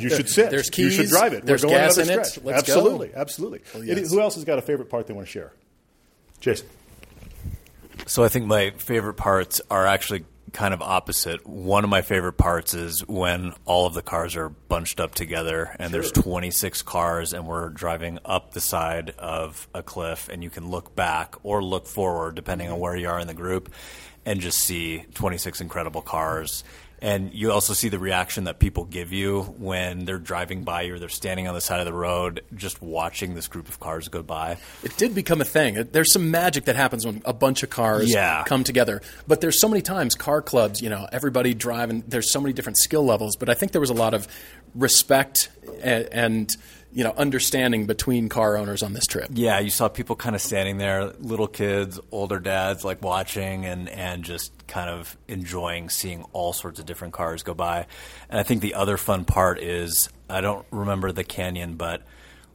You 0.00 0.10
should 0.10 0.28
sit. 0.30 0.50
There's 0.50 0.68
keys. 0.70 0.96
You 0.98 1.02
should 1.04 1.10
drive 1.10 1.32
it. 1.32 1.46
There's 1.46 1.62
We're 1.64 1.70
going 1.70 1.80
gas 1.84 1.96
another 1.96 2.12
in 2.12 2.20
it. 2.20 2.26
stretch. 2.26 2.44
Let's 2.44 2.66
go. 2.66 2.72
absolutely, 2.74 3.10
absolutely. 3.14 3.60
Oh, 3.74 3.78
well, 3.78 3.82
Any- 3.90 4.00
yes. 4.02 4.10
Who 4.10 4.20
else 4.20 4.34
has 4.34 4.44
got 4.44 4.58
a 4.58 4.62
favorite 4.62 4.90
part 4.90 5.06
they 5.06 5.14
want 5.14 5.26
to 5.26 5.30
share? 5.32 5.52
Jason. 6.40 6.66
So 8.06 8.24
I 8.24 8.28
think 8.28 8.46
my 8.46 8.70
favorite 8.78 9.14
parts 9.14 9.60
are 9.70 9.86
actually 9.86 10.24
kind 10.52 10.74
of 10.74 10.82
opposite. 10.82 11.46
One 11.46 11.84
of 11.84 11.90
my 11.90 12.02
favorite 12.02 12.34
parts 12.34 12.74
is 12.74 13.06
when 13.06 13.54
all 13.64 13.86
of 13.86 13.94
the 13.94 14.02
cars 14.02 14.36
are 14.36 14.48
bunched 14.48 15.00
up 15.00 15.14
together 15.14 15.74
and 15.78 15.92
there's 15.92 16.12
26 16.12 16.82
cars 16.82 17.32
and 17.32 17.46
we're 17.46 17.68
driving 17.70 18.18
up 18.24 18.52
the 18.52 18.60
side 18.60 19.10
of 19.18 19.68
a 19.74 19.82
cliff 19.82 20.28
and 20.28 20.42
you 20.42 20.50
can 20.50 20.70
look 20.70 20.94
back 20.94 21.36
or 21.42 21.62
look 21.62 21.86
forward 21.86 22.34
depending 22.34 22.68
on 22.68 22.74
mm-hmm. 22.74 22.82
where 22.82 22.96
you 22.96 23.08
are 23.08 23.18
in 23.18 23.26
the 23.26 23.34
group 23.34 23.72
and 24.24 24.40
just 24.40 24.60
see 24.60 25.04
26 25.14 25.60
incredible 25.60 26.02
cars. 26.02 26.64
And 27.00 27.32
you 27.32 27.52
also 27.52 27.74
see 27.74 27.88
the 27.88 27.98
reaction 27.98 28.44
that 28.44 28.58
people 28.58 28.84
give 28.84 29.12
you 29.12 29.42
when 29.42 30.04
they're 30.04 30.18
driving 30.18 30.64
by 30.64 30.82
you 30.82 30.94
or 30.94 30.98
they're 30.98 31.08
standing 31.08 31.46
on 31.46 31.54
the 31.54 31.60
side 31.60 31.78
of 31.78 31.86
the 31.86 31.92
road 31.92 32.42
just 32.56 32.82
watching 32.82 33.34
this 33.34 33.46
group 33.46 33.68
of 33.68 33.78
cars 33.78 34.08
go 34.08 34.22
by. 34.22 34.56
It 34.82 34.96
did 34.96 35.14
become 35.14 35.40
a 35.40 35.44
thing. 35.44 35.74
There's 35.92 36.12
some 36.12 36.30
magic 36.32 36.64
that 36.64 36.74
happens 36.74 37.06
when 37.06 37.22
a 37.24 37.32
bunch 37.32 37.62
of 37.62 37.70
cars 37.70 38.12
Yeah. 38.12 38.42
come 38.46 38.64
together. 38.64 39.00
But 39.28 39.40
there's 39.40 39.60
so 39.60 39.68
many 39.68 39.80
times 39.80 40.16
car 40.16 40.42
clubs, 40.42 40.82
you 40.82 40.88
know, 40.90 41.06
everybody 41.12 41.54
driving. 41.54 42.02
There's 42.08 42.32
so 42.32 42.40
many 42.40 42.52
different 42.52 42.78
skill 42.78 43.04
levels. 43.04 43.36
But 43.36 43.48
I 43.48 43.54
think 43.54 43.70
there 43.72 43.80
was 43.80 43.90
a 43.90 43.94
lot 43.94 44.12
of 44.14 44.26
respect 44.74 45.50
and, 45.82 46.08
and 46.12 46.56
you 46.92 47.04
know 47.04 47.12
understanding 47.16 47.86
between 47.86 48.28
car 48.28 48.56
owners 48.56 48.82
on 48.82 48.92
this 48.92 49.06
trip. 49.06 49.28
Yeah, 49.32 49.58
you 49.60 49.70
saw 49.70 49.88
people 49.88 50.16
kind 50.16 50.34
of 50.34 50.40
standing 50.40 50.78
there, 50.78 51.12
little 51.20 51.46
kids, 51.46 52.00
older 52.10 52.38
dads, 52.38 52.84
like 52.84 53.02
watching 53.02 53.66
and, 53.66 53.88
and 53.88 54.24
just 54.24 54.66
kind 54.66 54.90
of 54.90 55.16
enjoying 55.28 55.90
seeing 55.90 56.24
all 56.32 56.52
sorts 56.52 56.80
of 56.80 56.86
different 56.86 57.14
cars 57.14 57.42
go 57.42 57.54
by. 57.54 57.86
And 58.28 58.40
I 58.40 58.42
think 58.42 58.62
the 58.62 58.74
other 58.74 58.96
fun 58.96 59.24
part 59.24 59.60
is 59.60 60.08
I 60.28 60.40
don't 60.40 60.66
remember 60.70 61.12
the 61.12 61.24
canyon, 61.24 61.74
but 61.74 62.02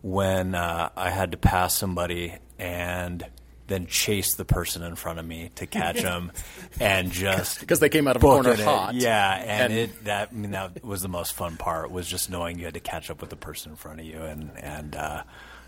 when 0.02 0.56
uh, 0.56 0.90
I 0.96 1.10
had 1.10 1.32
to 1.32 1.38
pass 1.38 1.76
somebody 1.76 2.36
and 2.60 3.26
then 3.68 3.88
chase 3.88 4.36
the 4.36 4.46
person 4.46 4.84
in 4.84 4.96
front 4.96 5.20
of 5.20 5.26
me 5.26 5.50
to 5.56 5.66
catch 5.66 6.02
them 6.02 6.32
and 6.80 7.12
just 7.12 7.60
Because 7.60 7.80
they 7.80 7.90
came 7.90 8.08
out 8.08 8.16
of 8.16 8.24
a 8.24 8.26
corner 8.26 8.50
booking 8.52 8.62
it. 8.62 8.68
hot. 8.68 8.94
Yeah, 8.96 9.36
and, 9.36 9.72
And- 9.72 9.74
it 9.74 10.04
that 10.06 10.30
I 10.32 10.36
mean 10.36 10.52
that 10.52 10.84
was 10.84 11.02
the 11.02 11.08
most 11.10 11.34
fun 11.34 11.58
part 11.58 11.92
was 11.92 12.08
just 12.08 12.30
knowing 12.30 12.60
you 12.60 12.66
had 12.66 12.74
to 12.74 12.80
catch 12.80 13.10
up 13.10 13.22
with 13.22 13.30
the 13.30 13.36
person 13.36 13.72
in 13.72 13.76
front 13.78 14.00
of 14.00 14.06
you 14.06 14.22
and 14.22 14.52
and 14.58 14.96
uh, 14.96 15.24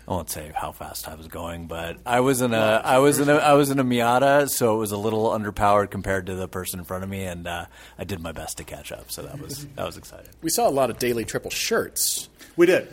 I 0.08 0.12
won't 0.12 0.30
say 0.30 0.52
how 0.54 0.70
fast 0.70 1.08
I 1.08 1.16
was 1.16 1.26
going, 1.26 1.66
but 1.66 1.96
I 2.06 2.20
was 2.20 2.40
in 2.40 2.54
a 2.54 2.80
I 2.84 2.98
was 2.98 3.18
in 3.18 3.28
a 3.28 3.34
I 3.34 3.54
was 3.54 3.70
in 3.70 3.80
a 3.80 3.84
Miata, 3.84 4.48
so 4.48 4.76
it 4.76 4.78
was 4.78 4.92
a 4.92 4.96
little 4.96 5.30
underpowered 5.30 5.90
compared 5.90 6.26
to 6.26 6.36
the 6.36 6.46
person 6.46 6.78
in 6.78 6.84
front 6.84 7.02
of 7.02 7.10
me, 7.10 7.24
and 7.24 7.44
uh, 7.48 7.66
I 7.98 8.04
did 8.04 8.20
my 8.20 8.30
best 8.30 8.58
to 8.58 8.64
catch 8.64 8.92
up. 8.92 9.10
So 9.10 9.22
that 9.22 9.40
was 9.40 9.66
that 9.74 9.84
was 9.84 9.96
exciting. 9.96 10.30
We 10.42 10.50
saw 10.50 10.68
a 10.68 10.70
lot 10.70 10.90
of 10.90 11.00
daily 11.00 11.24
triple 11.24 11.50
shirts. 11.50 12.28
We 12.56 12.66
did. 12.66 12.86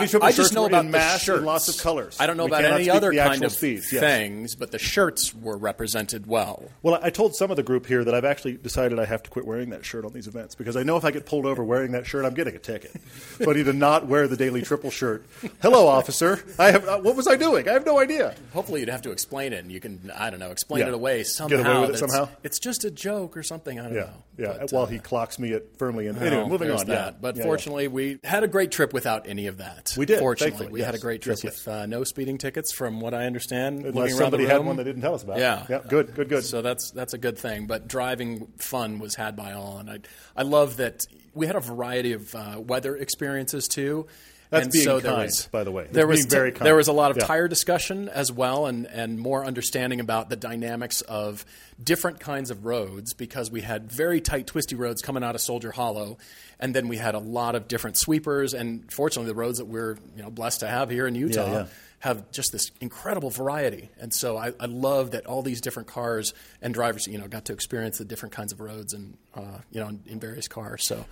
Triple 0.00 0.26
I 0.28 0.32
just 0.32 0.54
know 0.54 0.66
about 0.66 0.86
mass 0.86 1.22
shirts. 1.22 1.38
and 1.38 1.46
lots 1.46 1.68
of 1.68 1.78
colors. 1.82 2.16
I 2.20 2.26
don't 2.26 2.36
know 2.36 2.44
We 2.44 2.50
about 2.50 2.64
any 2.64 2.90
other 2.90 3.12
kind 3.12 3.42
of 3.44 3.62
yes. 3.62 3.88
things, 3.90 4.54
but 4.54 4.70
the 4.70 4.78
shirts 4.78 5.34
were 5.34 5.56
represented 5.56 6.26
well. 6.26 6.70
Well, 6.82 6.98
I 7.02 7.10
told 7.10 7.34
some 7.36 7.50
of 7.50 7.56
the 7.56 7.62
group 7.62 7.86
here 7.86 8.04
that 8.04 8.14
I've 8.14 8.24
actually 8.24 8.54
decided 8.54 8.98
I 8.98 9.04
have 9.04 9.22
to 9.24 9.30
quit 9.30 9.46
wearing 9.46 9.70
that 9.70 9.84
shirt 9.84 10.04
on 10.04 10.12
these 10.12 10.26
events 10.26 10.54
because 10.54 10.76
I 10.76 10.82
know 10.82 10.96
if 10.96 11.04
I 11.04 11.10
get 11.10 11.26
pulled 11.26 11.46
over 11.46 11.62
wearing 11.64 11.92
that 11.92 12.06
shirt, 12.06 12.24
I'm 12.24 12.34
getting 12.34 12.54
a 12.54 12.58
ticket. 12.58 12.92
so 13.38 13.50
I 13.50 13.54
need 13.54 13.64
to 13.66 13.72
not 13.72 14.06
wear 14.06 14.28
the 14.28 14.36
daily 14.36 14.62
triple 14.62 14.90
shirt. 14.90 15.24
Hello, 15.60 15.86
officer. 15.86 16.42
I 16.58 16.70
have. 16.72 16.86
Uh, 16.88 16.98
what 16.98 17.16
was 17.16 17.26
I 17.26 17.36
doing? 17.36 17.68
I 17.68 17.72
have 17.72 17.86
no 17.86 17.98
idea. 17.98 18.34
Hopefully, 18.52 18.80
you'd 18.80 18.88
have 18.88 19.02
to 19.02 19.10
explain 19.10 19.52
it, 19.52 19.58
and 19.62 19.70
you 19.72 19.80
can, 19.80 20.10
I 20.16 20.30
don't 20.30 20.40
know, 20.40 20.50
explain 20.50 20.80
Yeah. 20.80 20.88
it 20.88 20.94
away 20.94 21.22
somehow. 21.24 21.56
Get 21.56 21.66
away 21.66 21.80
with 21.80 21.90
it 21.90 21.92
that 21.92 21.98
it's- 22.04 22.12
somehow? 22.12 22.32
It's 22.42 22.58
just 22.58 22.84
a 22.84 22.90
joke 22.90 23.36
or 23.36 23.42
something. 23.42 23.78
I 23.78 23.84
don't 23.84 23.94
Yeah, 23.94 24.00
know. 24.00 24.12
yeah. 24.38 24.56
But, 24.60 24.72
While 24.72 24.84
uh, 24.84 24.86
he 24.86 24.98
clocks 24.98 25.38
me 25.38 25.52
it 25.52 25.70
firmly 25.78 26.06
in. 26.06 26.16
well, 26.16 26.24
Anyway, 26.24 26.48
moving 26.48 26.70
on. 26.70 26.86
That. 26.86 26.88
Yeah. 26.88 27.10
But 27.20 27.38
fortunately, 27.38 27.88
we 27.88 28.18
had 28.24 28.42
a 28.44 28.48
great 28.48 28.70
trip 28.70 28.92
without 28.92 29.26
any 29.28 29.46
of 29.46 29.58
that. 29.58 29.81
We 29.96 30.06
did, 30.06 30.18
Fortunately, 30.20 30.68
we 30.68 30.80
had 30.80 30.94
a 30.94 30.98
great 30.98 31.22
trip 31.22 31.38
Yes, 31.42 31.44
yes. 31.44 31.66
with 31.66 31.74
uh, 31.74 31.86
no 31.86 32.04
speeding 32.04 32.38
tickets, 32.38 32.72
from 32.72 33.00
what 33.00 33.14
I 33.14 33.26
understand. 33.26 33.84
unless 33.84 34.16
somebody 34.16 34.46
had 34.46 34.64
one 34.64 34.76
they 34.76 34.84
didn't 34.84 35.02
tell 35.02 35.14
us 35.14 35.22
about. 35.22 35.38
Yeah. 35.38 35.66
yeah. 35.68 35.80
Good, 35.88 36.14
good, 36.14 36.28
good. 36.28 36.44
So 36.44 36.62
that's 36.62 36.90
that's 36.90 37.14
a 37.14 37.18
good 37.18 37.38
thing. 37.38 37.66
But 37.66 37.88
driving 37.88 38.48
fun 38.58 38.98
was 38.98 39.14
had 39.14 39.36
by 39.36 39.52
all, 39.52 39.78
and 39.78 39.90
I 39.90 39.98
I 40.36 40.42
love 40.42 40.76
that 40.78 41.06
we 41.34 41.46
had 41.46 41.56
a 41.56 41.60
variety 41.60 42.12
of 42.12 42.34
uh, 42.34 42.60
weather 42.64 42.96
experiences 42.96 43.68
too. 43.68 44.06
That's 44.52 44.64
and 44.66 44.72
being 44.72 44.84
so 44.84 45.00
there 45.00 45.12
kind, 45.12 45.24
was, 45.24 45.48
by 45.50 45.64
the 45.64 45.70
way. 45.72 45.88
There 45.90 46.06
was 46.06 46.20
being 46.20 46.28
very 46.28 46.52
kind. 46.52 46.66
there 46.66 46.76
was 46.76 46.86
a 46.88 46.92
lot 46.92 47.10
of 47.10 47.16
Yeah. 47.16 47.24
tire 47.24 47.48
discussion 47.48 48.10
as 48.10 48.30
well, 48.30 48.66
and 48.66 48.86
and 48.86 49.18
more 49.18 49.46
understanding 49.46 49.98
about 49.98 50.28
the 50.28 50.36
dynamics 50.36 51.00
of 51.00 51.46
different 51.82 52.20
kinds 52.20 52.50
of 52.50 52.66
roads 52.66 53.14
because 53.14 53.50
we 53.50 53.62
had 53.62 53.90
very 53.90 54.20
tight, 54.20 54.46
twisty 54.46 54.76
roads 54.76 55.00
coming 55.00 55.24
out 55.24 55.34
of 55.34 55.40
Soldier 55.40 55.70
Hollow, 55.70 56.18
and 56.60 56.74
then 56.74 56.88
we 56.88 56.98
had 56.98 57.14
a 57.14 57.18
lot 57.18 57.54
of 57.54 57.66
different 57.66 57.96
sweepers, 57.96 58.52
and 58.52 58.92
fortunately, 58.92 59.32
the 59.32 59.34
roads 59.34 59.56
that 59.56 59.64
we're 59.64 59.96
you 60.14 60.22
know 60.22 60.28
blessed 60.30 60.60
to 60.60 60.68
have 60.68 60.90
here 60.90 61.06
in 61.06 61.14
Utah 61.14 61.50
yeah. 61.50 61.66
have 62.00 62.30
just 62.30 62.52
this 62.52 62.70
incredible 62.82 63.30
variety. 63.30 63.88
And 63.98 64.12
so 64.12 64.36
I, 64.36 64.52
I 64.60 64.66
love 64.66 65.12
that 65.12 65.24
all 65.24 65.40
these 65.40 65.62
different 65.62 65.88
cars 65.88 66.34
and 66.60 66.74
drivers, 66.74 67.06
you 67.06 67.16
know, 67.16 67.26
got 67.26 67.46
to 67.46 67.54
experience 67.54 67.96
the 67.96 68.04
different 68.04 68.34
kinds 68.34 68.52
of 68.52 68.60
roads 68.60 68.92
and, 68.92 69.16
uh, 69.34 69.60
you 69.70 69.80
know, 69.80 69.88
in, 69.88 70.02
in 70.06 70.20
various 70.20 70.46
cars. 70.46 70.86
So 70.86 71.06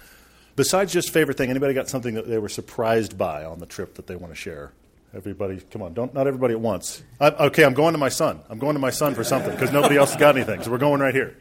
Besides 0.60 0.92
just 0.92 1.08
favorite 1.08 1.38
thing, 1.38 1.48
anybody 1.48 1.72
got 1.72 1.88
something 1.88 2.12
that 2.16 2.28
they 2.28 2.36
were 2.36 2.50
surprised 2.50 3.16
by 3.16 3.46
on 3.46 3.60
the 3.60 3.64
trip 3.64 3.94
that 3.94 4.06
they 4.06 4.14
want 4.14 4.30
to 4.30 4.38
share? 4.38 4.72
Everybody, 5.14 5.58
come 5.70 5.80
on, 5.80 5.94
don't 5.94 6.12
not 6.12 6.26
everybody 6.26 6.52
at 6.52 6.60
once. 6.60 7.02
I, 7.18 7.30
okay, 7.46 7.64
I'm 7.64 7.72
going 7.72 7.92
to 7.92 7.98
my 7.98 8.10
son. 8.10 8.42
I'm 8.50 8.58
going 8.58 8.74
to 8.74 8.78
my 8.78 8.90
son 8.90 9.14
for 9.14 9.24
something 9.24 9.52
because 9.52 9.72
nobody 9.72 9.96
else 9.96 10.10
has 10.10 10.20
got 10.20 10.36
anything. 10.36 10.62
So 10.62 10.70
we're 10.70 10.76
going 10.76 11.00
right 11.00 11.14
here. 11.14 11.34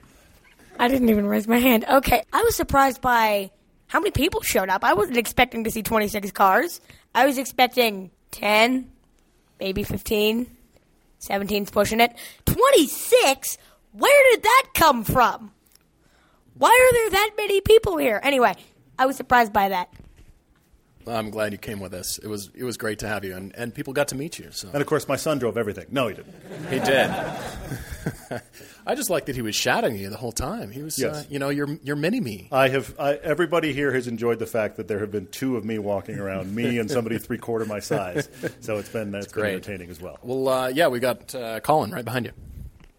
I 0.79 0.87
didn't 0.87 1.09
even 1.09 1.27
raise 1.27 1.49
my 1.49 1.57
hand. 1.57 1.83
Okay, 1.91 2.23
I 2.31 2.43
was 2.43 2.55
surprised 2.55 3.01
by 3.01 3.51
how 3.87 3.99
many 3.99 4.11
people 4.11 4.41
showed 4.41 4.69
up. 4.69 4.85
I 4.85 4.93
wasn't 4.93 5.17
expecting 5.17 5.65
to 5.65 5.69
see 5.69 5.83
26 5.83 6.31
cars. 6.31 6.79
I 7.13 7.25
was 7.25 7.37
expecting 7.37 8.11
10, 8.31 8.89
maybe 9.59 9.83
15. 9.83 10.49
17's 11.19 11.71
pushing 11.71 11.99
it. 11.99 12.15
26? 12.45 13.57
Where 13.91 14.31
did 14.31 14.43
that 14.43 14.67
come 14.75 15.03
from? 15.03 15.51
Why 16.53 16.69
are 16.69 16.93
there 16.93 17.09
that 17.09 17.31
many 17.35 17.59
people 17.59 17.97
here? 17.97 18.21
Anyway, 18.23 18.55
I 18.99 19.05
was 19.07 19.15
surprised 19.15 19.51
by 19.53 19.69
that. 19.69 19.91
I'm 21.07 21.31
glad 21.31 21.53
you 21.53 21.57
came 21.57 21.79
with 21.79 21.93
us. 21.95 22.19
It 22.19 22.27
was 22.27 22.51
it 22.53 22.63
was 22.63 22.77
great 22.77 22.99
to 22.99 23.07
have 23.07 23.23
you, 23.25 23.35
and, 23.35 23.55
and 23.55 23.73
people 23.73 23.93
got 23.93 24.09
to 24.09 24.15
meet 24.15 24.37
you. 24.37 24.51
So 24.51 24.67
And 24.71 24.79
of 24.81 24.85
course, 24.85 25.07
my 25.07 25.15
son 25.15 25.39
drove 25.39 25.57
everything. 25.57 25.85
No, 25.89 26.07
he 26.09 26.13
didn't. 26.15 26.35
he 26.69 26.79
did. 26.79 27.09
I 28.85 28.95
just 28.95 29.09
like 29.09 29.25
that 29.25 29.35
he 29.35 29.41
was 29.41 29.55
shouting 29.55 29.93
at 29.95 29.99
you 29.99 30.09
the 30.09 30.17
whole 30.17 30.31
time. 30.31 30.69
He 30.71 30.81
was, 30.83 30.99
Yes. 30.99 31.15
uh, 31.15 31.23
you 31.29 31.39
know, 31.39 31.49
your 31.49 31.67
your 31.83 31.95
mini 31.95 32.19
me. 32.19 32.47
I 32.51 32.67
have. 32.69 32.93
I, 32.99 33.13
everybody 33.15 33.73
here 33.73 33.91
has 33.93 34.07
enjoyed 34.07 34.37
the 34.39 34.45
fact 34.45 34.75
that 34.77 34.87
there 34.87 34.99
have 34.99 35.11
been 35.11 35.27
two 35.27 35.55
of 35.57 35.63
me 35.65 35.79
walking 35.79 36.19
around, 36.19 36.53
me 36.53 36.77
and 36.77 36.91
somebody 36.91 37.17
three 37.27 37.37
quarter 37.39 37.65
my 37.65 37.79
size. 37.79 38.29
So 38.59 38.77
it's 38.77 38.89
been 38.89 39.15
it's 39.15 39.27
been 39.31 39.41
great. 39.41 39.53
entertaining 39.55 39.89
as 39.89 40.01
well. 40.01 40.19
Well, 40.21 40.47
uh, 40.47 40.67
yeah, 40.67 40.89
we 40.89 40.99
got 40.99 41.33
uh, 41.33 41.59
Colin 41.61 41.91
right 41.91 42.05
behind 42.05 42.25
you. 42.25 42.33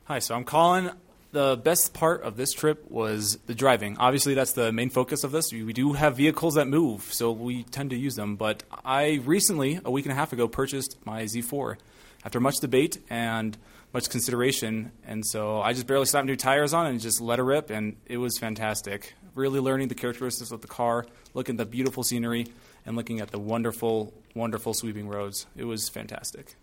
Hi, 0.05 0.19
so 0.19 0.35
I'm 0.35 0.45
Colin. 0.45 0.91
The 1.33 1.57
best 1.57 1.95
part 1.95 2.23
of 2.23 2.37
this 2.37 2.53
trip 2.53 2.91
was 2.91 3.39
the 3.47 3.55
driving. 3.55 3.97
Obviously, 3.99 4.35
that's 4.35 4.53
the 4.53 4.73
main 4.73 4.91
focus 4.91 5.23
of 5.23 5.31
this. 5.31 5.53
We, 5.53 5.73
do 5.73 5.93
have 5.93 6.17
vehicles 6.17 6.55
that 6.55 6.67
move, 6.67 7.05
so 7.13 7.31
we 7.31 7.63
tend 7.63 7.91
to 7.91 7.97
use 7.97 8.17
them. 8.17 8.35
But 8.35 8.65
I 8.85 9.21
recently, 9.25 9.81
a 9.85 9.93
week 9.93 10.07
and 10.07 10.13
a 10.13 10.17
half 10.17 10.33
ago, 10.33 10.49
purchased 10.49 10.99
my 11.05 11.23
Z4 11.23 11.77
after 12.25 12.41
much 12.41 12.57
debate 12.57 12.99
and 13.09 13.57
much 13.93 14.11
consideration. 14.11 14.91
And 15.07 15.25
so 15.25 15.61
I 15.61 15.73
just 15.73 15.87
barely 15.87 16.07
slapped 16.07 16.27
new 16.27 16.35
tires 16.35 16.75
on 16.75 16.87
and 16.87 17.01
just 17.01 17.21
let 17.21 17.39
it 17.39 17.45
rip, 17.45 17.71
and 17.71 17.97
it 18.07 18.17
was 18.17 18.37
fantastic. 18.37 19.15
Really 19.37 19.61
learning 19.61 19.87
the 19.87 19.95
characteristics 19.95 20.51
of 20.51 20.63
the 20.63 20.69
car, 20.69 21.07
looking 21.33 21.55
at 21.55 21.59
the 21.59 21.67
beautiful 21.67 22.03
scenery, 22.03 22.49
and 22.85 22.97
looking 22.97 23.21
at 23.21 23.31
the 23.31 23.39
wonderful, 23.39 24.13
wonderful 24.35 24.75
sweeping 24.75 25.09
roads. 25.09 25.47
It 25.57 25.65
was 25.65 25.89
fantastic. 25.89 26.57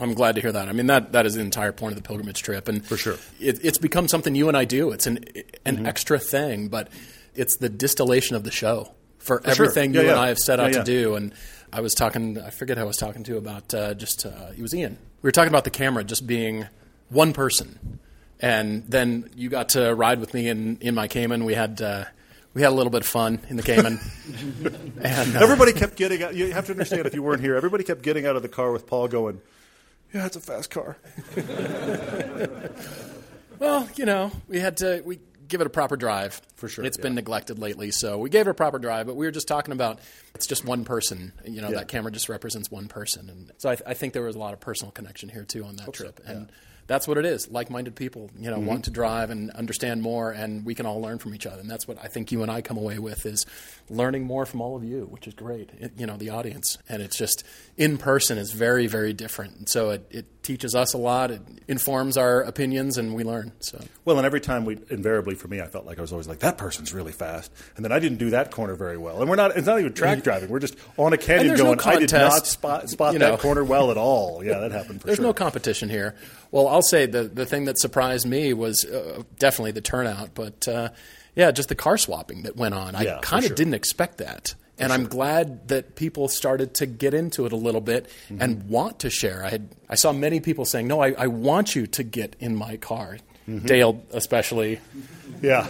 I'm 0.00 0.14
glad 0.14 0.36
to 0.36 0.40
hear 0.40 0.52
that. 0.52 0.68
I 0.68 0.72
mean, 0.72 0.86
that, 0.86 1.12
that 1.12 1.26
is 1.26 1.34
the 1.34 1.40
entire 1.42 1.72
point 1.72 1.92
of 1.96 2.02
the 2.02 2.06
pilgrimage 2.06 2.42
trip, 2.42 2.66
and 2.68 2.84
For 2.84 2.96
sure. 2.96 3.16
it, 3.40 3.64
it's 3.64 3.78
become 3.78 4.08
something 4.08 4.34
you 4.34 4.48
and 4.48 4.56
I 4.56 4.64
do. 4.64 4.90
It's 4.92 5.06
an 5.06 5.18
an 5.66 5.76
Mm-hmm. 5.76 5.86
extra 5.86 6.18
thing, 6.18 6.68
but 6.68 6.88
it's 7.34 7.56
the 7.58 7.68
distillation 7.68 8.34
of 8.36 8.44
the 8.44 8.50
show 8.50 8.92
for, 9.18 9.40
sure. 9.42 9.50
everything 9.50 9.94
Yeah, 9.94 10.00
you 10.02 10.10
and. 10.10 10.18
I 10.18 10.28
have 10.28 10.38
set 10.38 10.58
out 10.60 10.72
yeah. 10.72 10.78
to 10.78 10.84
do. 10.84 11.14
And 11.14 11.32
I 11.72 11.80
was 11.80 11.94
talking, 11.94 12.38
I 12.40 12.50
forget 12.50 12.76
who 12.78 12.82
I 12.84 12.86
was 12.86 12.96
talking 12.96 13.22
to 13.24 13.36
about 13.36 13.72
uh, 13.74 13.94
just 13.94 14.26
uh, 14.26 14.50
it 14.56 14.60
was 14.62 14.74
Ian. 14.74 14.96
We 15.22 15.28
were 15.28 15.32
talking 15.32 15.48
about 15.50 15.64
the 15.64 15.70
camera 15.70 16.02
just 16.04 16.26
being 16.26 16.66
one 17.10 17.32
person, 17.32 17.98
and 18.40 18.84
then 18.88 19.30
you 19.36 19.48
got 19.50 19.70
to 19.70 19.94
ride 19.94 20.18
with 20.20 20.34
me 20.34 20.48
in 20.48 20.78
in 20.80 20.94
my 20.94 21.06
Cayman. 21.08 21.44
We 21.44 21.54
had. 21.54 21.80
Uh, 21.82 22.04
we 22.54 22.60
had 22.60 22.68
a 22.70 22.74
little 22.74 22.90
bit 22.90 23.00
of 23.00 23.06
fun 23.06 23.38
in 23.48 23.56
the 23.56 23.62
Cayman, 23.62 23.98
and 25.02 25.36
uh, 25.36 25.40
Everybody 25.40 25.72
kept 25.72 25.96
getting 25.96 26.22
out. 26.22 26.34
You 26.34 26.52
have 26.52 26.66
to 26.66 26.72
understand 26.72 27.06
if 27.06 27.14
you 27.14 27.22
weren't 27.22 27.40
here, 27.40 27.56
everybody 27.56 27.82
kept 27.82 28.02
getting 28.02 28.26
out 28.26 28.36
of 28.36 28.42
the 28.42 28.48
car 28.50 28.72
with 28.72 28.86
Paul 28.86 29.08
going, 29.08 29.40
Yeah, 30.14 30.26
it's 30.26 30.36
a 30.36 30.40
fast 30.40 30.70
car. 30.70 30.96
Well, 33.58 33.88
you 33.94 34.06
know, 34.06 34.32
we 34.48 34.58
had 34.58 34.78
to 34.78 35.02
we 35.04 35.20
give 35.46 35.60
it 35.60 35.68
a 35.68 35.70
proper 35.70 35.96
drive 35.96 36.40
For 36.56 36.68
sure, 36.68 36.84
It's 36.84 36.98
yeah. 36.98 37.02
been 37.02 37.14
neglected 37.14 37.60
lately, 37.60 37.92
so 37.92 38.18
we 38.18 38.28
gave 38.28 38.48
it 38.48 38.50
a 38.50 38.54
proper 38.54 38.80
drive. 38.80 39.06
But 39.06 39.14
we 39.14 39.24
were 39.24 39.30
just 39.30 39.46
talking 39.46 39.70
about 39.72 40.00
it's 40.34 40.48
just 40.48 40.64
one 40.64 40.84
person. 40.84 41.32
You 41.44 41.60
know, 41.60 41.68
Yeah. 41.68 41.76
that 41.76 41.88
camera 41.88 42.10
just 42.10 42.28
represents 42.28 42.72
one 42.72 42.88
person, 42.88 43.28
and 43.30 43.52
so 43.58 43.70
I, 43.70 43.76
I 43.86 43.94
think 43.94 44.14
there 44.14 44.22
was 44.24 44.34
a 44.34 44.38
lot 44.40 44.52
of 44.52 44.58
personal 44.58 44.90
connection 44.90 45.28
here 45.28 45.44
too 45.44 45.64
on 45.64 45.76
that 45.76 45.92
trip, 45.92 46.18
and 46.26 46.50
that's 46.86 47.06
what 47.08 47.16
it 47.18 47.24
is. 47.24 47.48
Like-minded 47.50 47.94
people, 47.94 48.30
you 48.36 48.50
Mm-hmm. 48.50 48.60
know, 48.60 48.68
want 48.68 48.84
to 48.84 48.90
drive 48.90 49.30
and 49.30 49.50
understand 49.52 50.02
more, 50.02 50.30
and 50.30 50.64
we 50.64 50.74
can 50.74 50.84
all 50.86 51.00
learn 51.00 51.18
from 51.18 51.34
each 51.34 51.46
other. 51.46 51.60
And 51.60 51.70
that's 51.70 51.86
what 51.88 51.98
I 52.02 52.08
think 52.08 52.32
you 52.32 52.42
and 52.42 52.50
I 52.50 52.60
come 52.60 52.76
away 52.76 52.98
with 52.98 53.24
is 53.26 53.46
learning 53.88 54.24
more 54.24 54.44
from 54.46 54.60
all 54.60 54.76
of 54.76 54.84
you, 54.84 55.06
which 55.10 55.26
is 55.26 55.34
great. 55.34 55.70
It, 55.78 55.92
you 55.96 56.06
know, 56.06 56.16
the 56.16 56.30
audience, 56.30 56.78
and 56.88 57.02
it's 57.02 57.16
just 57.16 57.44
in 57.76 57.98
person 57.98 58.38
is 58.38 58.52
very, 58.52 58.86
very 58.86 59.12
different. 59.12 59.56
And 59.56 59.68
so 59.68 59.90
it, 59.90 60.06
it 60.10 60.41
teaches 60.42 60.74
us 60.74 60.92
a 60.94 60.98
lot. 60.98 61.30
It 61.30 61.40
informs 61.68 62.16
our 62.16 62.40
opinions, 62.42 62.98
and 62.98 63.14
we 63.14 63.24
learn. 63.24 63.52
So. 63.60 63.80
Well, 64.04 64.18
and 64.18 64.26
every 64.26 64.40
time 64.40 64.64
we, 64.64 64.78
invariably 64.90 65.34
for 65.34 65.48
me, 65.48 65.60
I 65.60 65.66
felt 65.66 65.86
like 65.86 65.98
I 65.98 66.00
was 66.00 66.12
always 66.12 66.26
like, 66.28 66.40
that 66.40 66.58
person's 66.58 66.92
really 66.92 67.12
fast. 67.12 67.52
And 67.76 67.84
then 67.84 67.92
I 67.92 67.98
didn't 67.98 68.18
do 68.18 68.30
that 68.30 68.50
corner 68.50 68.74
very 68.74 68.96
well. 68.98 69.20
And 69.20 69.30
we're 69.30 69.36
not, 69.36 69.56
it's 69.56 69.66
not 69.66 69.78
even 69.78 69.92
track 69.92 70.22
driving. 70.22 70.48
We're 70.50 70.58
just 70.58 70.76
on 70.96 71.12
a 71.12 71.16
canyon 71.16 71.48
there's 71.48 71.60
no 71.60 71.74
going, 71.74 71.80
I 71.80 71.98
did 72.00 72.12
not 72.12 72.20
contest, 72.32 72.46
spot, 72.52 72.90
spot 72.90 73.12
you 73.12 73.18
that 73.20 73.28
know. 73.30 73.36
corner 73.36 73.64
well 73.64 73.90
at 73.90 73.96
all. 73.96 74.42
Yeah, 74.52 74.58
that 74.58 74.72
happened 74.72 75.00
for 75.00 75.06
There's 75.06 75.16
sure. 75.18 75.26
no 75.26 75.32
competition 75.32 75.88
here. 75.88 76.14
Well, 76.50 76.66
I'll 76.66 76.82
say 76.82 77.06
the 77.06 77.22
the 77.24 77.46
thing 77.46 77.66
that 77.66 77.78
surprised 77.78 78.26
me 78.26 78.52
was 78.52 78.84
uh, 78.84 79.22
definitely 79.38 79.70
the 79.72 79.80
turnout, 79.80 80.34
but 80.34 80.66
uh, 80.66 80.88
yeah, 81.36 81.50
just 81.52 81.68
the 81.68 81.74
car 81.74 81.96
swapping 81.96 82.42
that 82.42 82.56
went 82.56 82.74
on. 82.74 82.94
I 82.96 83.02
Yeah, 83.02 83.18
kind 83.22 83.44
of 83.44 83.48
sure. 83.48 83.56
didn't 83.56 83.74
expect 83.74 84.18
that. 84.18 84.54
And 84.82 84.92
I'm 84.92 85.06
glad 85.06 85.68
that 85.68 85.94
people 85.96 86.28
started 86.28 86.74
to 86.74 86.86
get 86.86 87.14
into 87.14 87.46
it 87.46 87.52
a 87.52 87.56
little 87.56 87.80
bit 87.80 88.08
Mm-hmm. 88.28 88.42
and 88.42 88.68
want 88.68 88.98
to 89.00 89.10
share. 89.10 89.44
I 89.44 89.50
had 89.50 89.68
I 89.88 89.94
saw 89.94 90.12
many 90.12 90.40
people 90.40 90.64
saying, 90.64 90.86
"No, 90.88 91.00
I, 91.02 91.12
I 91.16 91.26
want 91.28 91.74
you 91.74 91.86
to 91.86 92.02
get 92.02 92.36
in 92.40 92.54
my 92.56 92.76
car." 92.76 93.18
Mm-hmm. 93.48 93.66
Dale, 93.66 94.02
especially. 94.12 94.80
yeah. 95.42 95.66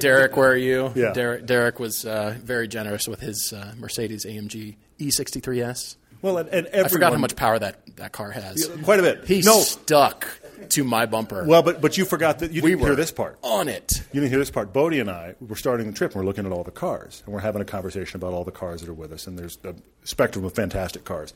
Derek, 0.00 0.36
where 0.36 0.50
are 0.50 0.56
you? 0.56 0.90
Yeah. 0.96 1.12
Derek, 1.12 1.46
Derek 1.46 1.78
was 1.78 2.04
uh, 2.04 2.34
very 2.42 2.66
generous 2.66 3.06
with 3.06 3.20
his 3.20 3.52
uh, 3.52 3.74
Mercedes 3.78 4.26
AMG 4.26 4.74
E63s. 4.98 5.96
Well, 6.20 6.38
and, 6.38 6.48
and 6.50 6.86
I 6.86 6.88
forgot 6.88 7.12
how 7.12 7.18
much 7.18 7.34
power 7.36 7.58
that, 7.58 7.96
that 7.96 8.12
car 8.12 8.30
has. 8.30 8.68
Quite 8.84 9.00
a 9.00 9.02
bit. 9.02 9.24
He 9.26 9.40
No. 9.40 9.58
stuck 9.60 10.26
to 10.72 10.84
my 10.84 11.06
bumper. 11.06 11.44
Well, 11.44 11.62
but, 11.62 11.80
but 11.80 11.96
you 11.96 12.04
forgot 12.04 12.40
that 12.40 12.52
you 12.52 12.62
we 12.62 12.70
didn't 12.70 12.84
hear 12.86 12.94
this 12.96 13.10
part. 13.12 13.38
on 13.42 13.68
it. 13.68 13.90
You 14.12 14.20
didn't 14.20 14.30
hear 14.30 14.38
this 14.38 14.50
part. 14.50 14.72
Bodie 14.72 15.00
and 15.00 15.10
I 15.10 15.34
were 15.40 15.56
starting 15.56 15.86
the 15.86 15.92
trip, 15.96 16.12
and 16.12 16.20
we're 16.20 16.26
looking 16.26 16.44
at 16.46 16.52
all 16.52 16.64
the 16.64 16.70
cars, 16.70 17.22
and 17.24 17.34
we're 17.34 17.40
having 17.40 17.62
a 17.62 17.64
conversation 17.64 18.16
about 18.16 18.32
all 18.34 18.44
the 18.44 18.50
cars 18.52 18.80
that 18.80 18.88
are 18.90 18.94
with 18.94 19.12
us, 19.12 19.26
and 19.26 19.38
there's 19.38 19.58
a 19.64 19.74
spectrum 20.04 20.44
of 20.44 20.54
fantastic 20.54 21.04
cars. 21.04 21.32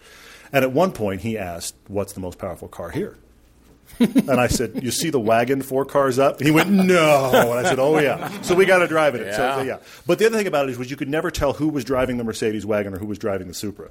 And 0.53 0.65
at 0.65 0.73
one 0.73 0.93
point, 0.93 1.23
he 1.23 1.39
asked, 1.39 1.75
"What's 1.89 2.13
the 2.13 2.21
most 2.21 2.39
powerful 2.39 2.69
car 2.69 2.91
here?" 2.91 3.17
and 4.01 4.31
I 4.41 4.49
said, 4.49 4.83
"You 4.83 4.91
see 4.91 5.11
the 5.11 5.21
wagon 5.21 5.63
four 5.63 5.85
cars 5.85 6.19
up?" 6.19 6.39
And 6.39 6.47
he 6.47 6.53
went, 6.53 6.69
"No." 6.71 7.31
And 7.33 7.59
I 7.59 7.63
said, 7.63 7.79
"Oh 7.79 7.99
yeah." 7.99 8.41
So 8.43 8.55
we 8.55 8.65
got 8.67 8.79
to 8.79 8.89
drive 8.89 9.15
it. 9.15 9.35
So, 9.35 9.43
Yeah. 9.43 9.57
so, 9.57 9.63
yeah. 9.63 9.79
But 10.07 10.19
the 10.19 10.27
other 10.27 10.37
thing 10.37 10.47
about 10.47 10.69
it 10.69 10.73
is, 10.73 10.79
was 10.79 10.91
you 10.91 10.97
could 10.97 11.09
never 11.09 11.31
tell 11.31 11.53
who 11.53 11.69
was 11.69 11.85
driving 11.85 12.17
the 12.17 12.25
Mercedes 12.25 12.67
wagon 12.67 12.95
or 12.95 12.99
who 12.99 13.07
was 13.07 13.19
driving 13.19 13.47
the 13.49 13.55
Supra, 13.55 13.91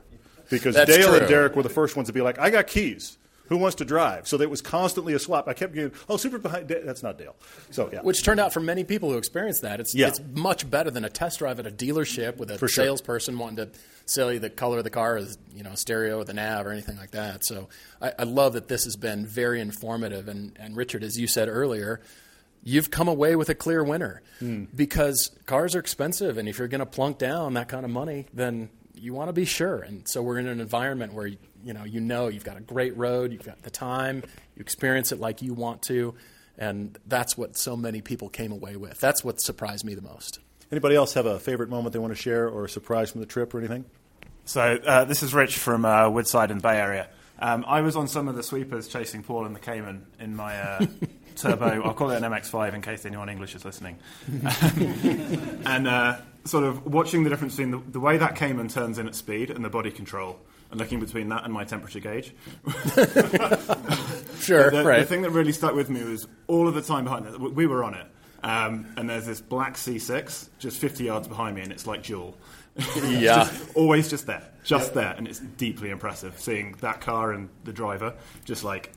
because 0.50 0.75
That's 0.75 0.94
Dale 0.96 1.08
true. 1.10 1.18
and 1.20 1.28
Derek 1.28 1.56
were 1.56 1.64
the 1.64 1.70
first 1.70 1.96
ones 1.96 2.08
to 2.10 2.14
be 2.14 2.22
like, 2.22 2.38
"I 2.40 2.50
got 2.50 2.68
keys." 2.68 3.18
Who 3.48 3.58
wants 3.58 3.75
to 3.75 3.86
drive? 3.86 4.28
So 4.28 4.40
it 4.42 4.50
was 4.50 4.62
constantly 4.62 5.14
a 5.14 5.20
swap. 5.20 5.48
I 5.48 5.54
kept 5.54 5.74
getting, 5.74 5.92
oh, 6.10 6.18
Supra 6.18 6.40
behind. 6.40 6.68
Da-" 6.68 6.82
That's 6.84 7.04
not 7.04 7.18
Dale. 7.18 7.36
So 7.72 7.90
yeah, 7.94 8.02
Which 8.02 8.24
turned 8.24 8.40
out 8.40 8.54
for 8.54 8.60
many 8.60 8.84
people 8.84 9.12
who 9.12 9.18
experienced 9.18 9.62
that, 9.62 9.80
it's, 9.80 9.94
Yeah. 9.94 10.08
it's 10.08 10.20
much 10.34 10.70
better 10.70 10.90
than 10.90 11.06
a 11.06 11.10
test 11.10 11.40
drive 11.40 11.60
at 11.60 11.68
a 11.68 11.72
dealership 11.72 12.38
with 12.38 12.50
a 12.52 12.58
For 12.58 12.68
sure. 12.68 12.86
salesperson 12.86 13.38
wanting 13.38 13.58
to 13.68 13.70
sell 14.08 14.32
you 14.34 14.40
the 14.40 14.50
color 14.50 14.78
of 14.80 14.84
the 14.84 14.90
car 14.90 15.18
as 15.18 15.38
you 15.56 15.64
know 15.64 15.74
stereo 15.75 16.20
or 16.20 16.24
the 16.24 16.34
nav 16.34 16.66
or 16.66 16.72
anything 16.72 16.98
like 16.98 17.12
that. 17.12 17.44
So 17.46 17.70
I, 18.02 18.14
I 18.20 18.24
love 18.24 18.54
that 18.54 18.68
this 18.68 18.84
has 18.86 18.96
been 18.96 19.25
very 19.25 19.60
informative. 19.62 20.28
And, 20.28 20.56
and 20.60 20.75
Richard, 20.75 21.04
as 21.04 21.18
you 21.18 21.28
said 21.28 21.48
earlier, 21.48 22.02
you've 22.64 22.90
come 22.92 23.08
away 23.08 23.36
with 23.36 23.50
a 23.50 23.56
clear 23.56 23.84
winner 23.84 24.22
Hmm. 24.40 24.66
because 24.75 25.32
cars 25.46 25.75
are 25.75 25.80
expensive, 25.80 26.38
and 26.38 26.50
if 26.50 26.58
you're 26.60 26.68
going 26.68 26.80
to 26.80 26.86
plunk 26.86 27.20
down 27.20 27.54
that 27.54 27.68
kind 27.68 27.86
of 27.86 27.92
money, 27.92 28.25
then 28.34 28.70
you 28.98 29.14
want 29.14 29.30
to 29.30 29.34
be 29.34 29.46
sure. 29.46 29.80
And 29.80 30.08
so 30.08 30.22
we're 30.22 30.40
in 30.40 30.48
an 30.48 30.60
environment 30.60 31.14
where 31.14 31.28
you 31.28 31.74
know 31.74 31.84
you 31.84 32.00
know 32.00 32.28
you've 32.28 32.44
got 32.44 32.58
a 32.58 32.62
great 32.62 32.96
road, 32.98 33.32
you've 33.32 33.46
got 33.46 33.62
the 33.64 33.70
time, 33.70 34.24
you 34.56 34.62
experience 34.62 35.12
it 35.12 35.20
like 35.20 35.42
you 35.42 35.54
want 35.54 35.82
to, 35.84 36.16
and 36.58 36.98
that's 37.08 37.38
what 37.38 37.58
so 37.58 37.75
many 37.75 38.02
people 38.02 38.30
came 38.30 38.52
away 38.52 38.75
with. 38.75 39.00
That's 39.00 39.24
what 39.24 39.42
surprised 39.42 39.86
me 39.86 39.96
the 39.96 40.02
most. 40.02 40.40
Anybody 40.72 40.96
else 40.96 41.14
have 41.14 41.25
a 41.25 41.40
favorite 41.40 41.70
moment 41.70 41.94
they 41.94 42.00
want 42.00 42.16
to 42.16 42.22
share 42.22 42.50
or 42.50 42.66
a 42.66 42.70
surprise 42.70 43.12
from 43.12 43.22
the 43.22 43.28
trip 43.28 43.54
or 43.54 43.60
anything? 43.60 43.86
So 44.46 44.62
uh, 44.62 45.06
this 45.06 45.24
is 45.24 45.34
Rich 45.34 45.58
from 45.58 45.86
uh, 45.86 46.10
Woodside 46.10 46.52
in 46.52 46.58
the 46.58 46.64
Bay 46.64 46.80
Area. 46.80 47.08
Um, 47.40 47.66
I 47.68 47.82
was 47.82 47.96
on 47.96 48.08
some 48.08 48.28
of 48.28 48.36
the 48.36 48.44
sweepers 48.44 48.88
chasing 48.88 49.24
Paul 49.24 49.46
and 49.46 49.56
the 49.56 49.60
Cayman 49.60 50.06
in 50.20 50.36
my 50.36 50.58
uh, 50.58 50.86
turbo. 51.36 51.84
I'll 51.84 51.94
call 51.94 52.12
it 52.12 52.22
an 52.22 52.32
MX-5 52.32 52.74
in 52.74 52.82
case 52.82 53.06
anyone 53.06 53.30
English 53.30 53.56
is 53.56 53.66
listening. 53.66 53.98
and 55.66 55.88
uh, 55.88 56.18
sort 56.46 56.64
of 56.64 56.86
watching 56.86 57.24
the 57.24 57.30
difference 57.30 57.56
between 57.56 57.72
the, 57.72 57.92
the 57.92 58.00
way 58.00 58.18
that 58.18 58.36
Cayman 58.36 58.70
turns 58.70 58.98
in 59.00 59.08
at 59.08 59.16
speed 59.16 59.50
and 59.50 59.66
the 59.66 59.70
body 59.70 59.92
control, 59.92 60.40
and 60.72 60.80
looking 60.80 61.00
between 61.00 61.30
that 61.30 61.44
and 61.44 61.54
my 61.54 61.64
temperature 61.64 62.00
gauge. 62.00 62.34
Sure, 64.46 64.70
the, 64.70 64.84
right. 64.84 65.00
the 65.00 65.06
thing 65.06 65.24
that 65.24 65.32
really 65.32 65.52
stuck 65.52 65.74
with 65.74 65.90
me 65.90 66.04
was 66.04 66.28
all 66.48 66.68
of 66.68 66.75
the 66.75 66.82
time 66.82 67.06
behind 67.06 67.25
it. 67.25 67.40
We 67.40 67.66
were 67.66 67.84
on 67.84 67.96
it, 67.96 68.06
um, 68.44 68.86
and 68.96 69.10
there's 69.10 69.25
this 69.25 69.42
black 69.42 69.74
C6 69.74 70.50
just 70.60 70.78
50 70.78 71.04
yards 71.04 71.28
behind 71.28 71.56
me, 71.56 71.64
and 71.64 71.72
it's 71.72 71.88
like 71.88 72.04
Jewel. 72.04 72.38
Yeah. 73.06 73.46
Just 73.46 73.75
always 73.75 74.10
just 74.10 74.28
there, 74.28 74.44
just 74.64 74.94
there, 74.94 75.16
and 75.18 75.28
it's 75.28 75.40
deeply 75.40 75.90
impressive 75.90 76.40
seeing 76.40 76.74
that 76.82 77.00
car 77.00 77.32
and 77.32 77.50
the 77.64 77.72
driver 77.72 78.14
just 78.44 78.64
like, 78.66 78.92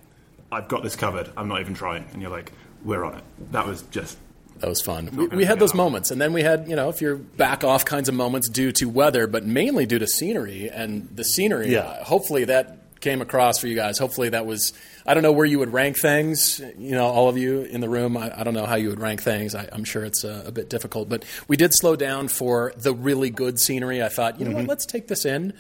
I've 0.51 0.67
got 0.69 0.83
this 0.83 0.97
covered. 0.97 1.31
I'm 1.37 1.49
not 1.49 1.61
even 1.61 1.75
trying, 1.75 2.05
and 2.13 2.21
you're 2.21 2.31
like, 2.31 2.53
we're 2.85 3.05
on 3.05 3.15
it. 3.15 3.25
That 3.53 3.67
was 3.67 3.83
just 3.83 4.19
That 4.61 4.69
was 4.69 4.81
fun. 4.83 5.11
We, 5.15 5.27
we 5.29 5.45
had 5.45 5.59
those 5.59 5.75
moments, 5.75 6.11
and 6.11 6.21
then 6.21 6.33
we 6.33 6.43
had, 6.43 6.69
you 6.69 6.77
know, 6.77 6.89
if 6.89 7.01
you're 7.01 7.17
back 7.17 7.65
off 7.65 7.85
kinds 7.85 8.09
of 8.09 8.15
moments 8.15 8.49
due 8.49 8.73
to 8.73 8.87
weather, 8.89 9.27
but 9.27 9.45
mainly 9.45 9.87
due 9.87 9.99
to 9.99 10.07
scenery. 10.07 10.69
And 10.69 11.09
the 11.15 11.25
scenery, 11.25 11.73
Yeah. 11.73 11.81
uh, 11.81 12.05
hopefully 12.05 12.45
that 12.47 12.75
came 13.01 13.23
across 13.23 13.59
for 13.61 13.69
you 13.69 13.77
guys. 13.77 13.97
Hopefully 13.97 14.31
that 14.31 14.45
was, 14.45 14.73
I 15.07 15.15
don't 15.15 15.23
know 15.23 15.31
where 15.31 15.47
you 15.47 15.61
would 15.61 15.73
rank 15.73 15.97
things, 16.01 16.59
you 16.77 16.91
know, 16.91 17.07
all 17.07 17.29
of 17.29 17.39
you 17.39 17.61
in 17.63 17.81
the 17.81 17.89
room. 17.89 18.17
I, 18.17 18.41
I 18.41 18.43
don't 18.43 18.55
know 18.55 18.67
how 18.67 18.75
you 18.75 18.89
would 18.89 18.99
rank 18.99 19.23
things. 19.23 19.55
I, 19.55 19.69
I'm 19.71 19.85
sure 19.85 20.05
it's 20.05 20.25
uh, 20.25 20.43
a 20.45 20.51
bit 20.51 20.69
difficult, 20.69 21.09
but 21.09 21.25
we 21.47 21.57
did 21.57 21.73
slow 21.73 21.95
down 21.95 22.27
for 22.27 22.73
the 22.77 22.93
really 22.93 23.31
good 23.31 23.61
scenery. 23.61 24.03
I 24.03 24.09
thought, 24.09 24.41
you 24.41 24.45
know 24.45 24.51
Mm-hmm. 24.51 24.61
what, 24.63 24.69
let's 24.69 24.85
take 24.87 25.07
this 25.07 25.25
in. 25.25 25.53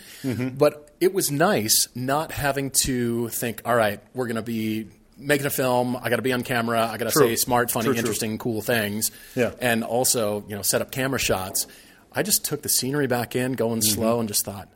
But 0.59 0.90
it 1.00 1.14
was 1.14 1.31
nice 1.31 1.87
not 1.95 2.33
having 2.33 2.71
to 2.83 3.28
think, 3.28 3.62
all 3.64 3.76
right, 3.76 4.00
we're 4.14 4.26
going 4.26 4.35
to 4.35 4.43
be 4.43 4.88
making 5.18 5.46
a 5.46 5.50
film. 5.50 5.96
I 5.96 6.08
got 6.10 6.16
to 6.16 6.22
be 6.22 6.32
on 6.32 6.42
camera. 6.42 6.87
I 6.87 6.96
got 6.96 7.04
to 7.04 7.10
say 7.10 7.34
smart, 7.37 7.70
funny, 7.70 7.84
True, 7.87 7.94
true. 7.94 7.98
interesting, 8.00 8.38
cool 8.38 8.62
things. 8.62 9.10
Yeah. 9.34 9.52
And 9.60 9.84
also, 9.84 10.44
you 10.48 10.56
know, 10.56 10.62
set 10.62 10.80
up 10.80 10.90
camera 10.90 11.18
shots. 11.18 11.66
I 12.12 12.22
just 12.22 12.44
took 12.44 12.62
the 12.62 12.68
scenery 12.68 13.06
back 13.06 13.37
in, 13.37 13.52
going 13.52 13.80
Mm-hmm. 13.80 13.94
slow, 13.94 14.20
and 14.20 14.28
just 14.28 14.44
thought, 14.44 14.68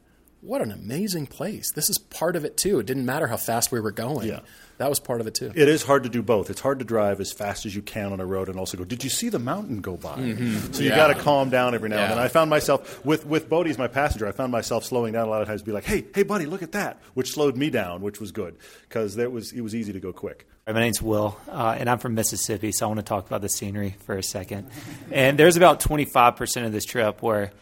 what 0.43 0.61
an 0.61 0.71
amazing 0.73 1.27
place. 1.27 1.73
This 1.73 1.89
is 1.89 1.97
part 1.99 2.37
of 2.37 2.45
it 2.45 2.57
too. 2.57 2.79
It 2.81 2.87
didn't 2.87 3.07
matter 3.07 3.27
how 3.27 3.37
fast 3.39 3.73
we 3.73 3.81
were 3.81 3.91
going. 3.93 4.29
Yeah. 4.29 4.41
That 4.79 4.89
was 4.89 4.99
part 4.99 5.21
of 5.21 5.29
it 5.29 5.35
too. 5.35 5.53
It 5.55 5.69
is 5.69 5.85
hard 5.85 6.03
to 6.03 6.09
do 6.09 6.23
both. 6.23 6.51
It's 6.51 6.61
hard 6.61 6.81
to 6.81 6.85
drive 6.85 7.21
as 7.21 7.31
fast 7.33 7.65
as 7.67 7.77
you 7.77 7.83
can 7.83 8.13
on 8.13 8.19
a 8.19 8.27
road 8.27 8.49
and 8.49 8.59
also 8.59 8.77
go, 8.77 8.83
did 8.85 9.05
you 9.05 9.11
see 9.11 9.29
the 9.29 9.39
mountain 9.39 9.81
go 9.81 9.97
by? 9.97 10.17
So 10.17 10.21
you 10.23 10.35
Mm-hmm. 10.35 10.83
Yeah. 10.83 10.97
got 10.97 11.09
to 11.09 11.15
calm 11.15 11.51
down 11.51 11.75
every 11.77 11.89
now 11.89 11.99
and 11.99 12.11
then. 12.13 12.19
I 12.19 12.27
found 12.27 12.51
myself, 12.51 13.05
with, 13.05 13.25
with 13.25 13.49
Bodie 13.49 13.71
as 13.71 13.79
my 13.79 13.87
passenger, 13.87 14.27
I 14.27 14.33
found 14.33 14.51
myself 14.51 14.85
slowing 14.85 15.13
down 15.13 15.29
a 15.29 15.31
lot 15.31 15.41
of 15.43 15.47
times, 15.47 15.61
to 15.61 15.65
be 15.65 15.71
like, 15.71 15.85
hey, 15.85 16.05
hey, 16.13 16.25
buddy, 16.25 16.47
look 16.47 16.63
at 16.63 16.73
that, 16.73 17.01
which 17.15 17.31
slowed 17.31 17.57
me 17.57 17.71
down, 17.71 18.01
which 18.01 18.19
was 18.19 18.33
good 18.33 18.57
because 18.89 19.17
was, 19.17 19.53
it 19.53 19.61
was 19.61 19.77
easy 19.77 19.93
to 19.93 20.01
go 20.01 20.13
quick. 20.13 20.49
My 20.67 20.73
name's 20.73 21.01
Will, 21.01 21.39
uh, 21.49 21.77
and 21.79 21.89
I'm 21.89 21.99
from 21.99 22.15
Mississippi, 22.15 22.73
so 22.73 22.87
I 22.87 22.89
want 22.89 22.99
to 22.99 23.05
talk 23.05 23.27
about 23.27 23.43
the 23.43 23.49
scenery 23.49 23.95
for 24.07 24.17
a 24.17 24.23
second. 24.23 24.69
And 25.13 25.39
there's 25.39 25.57
about 25.57 25.79
25% 25.81 26.65
of 26.67 26.73
this 26.73 26.85
trip 26.85 27.23
where 27.23 27.53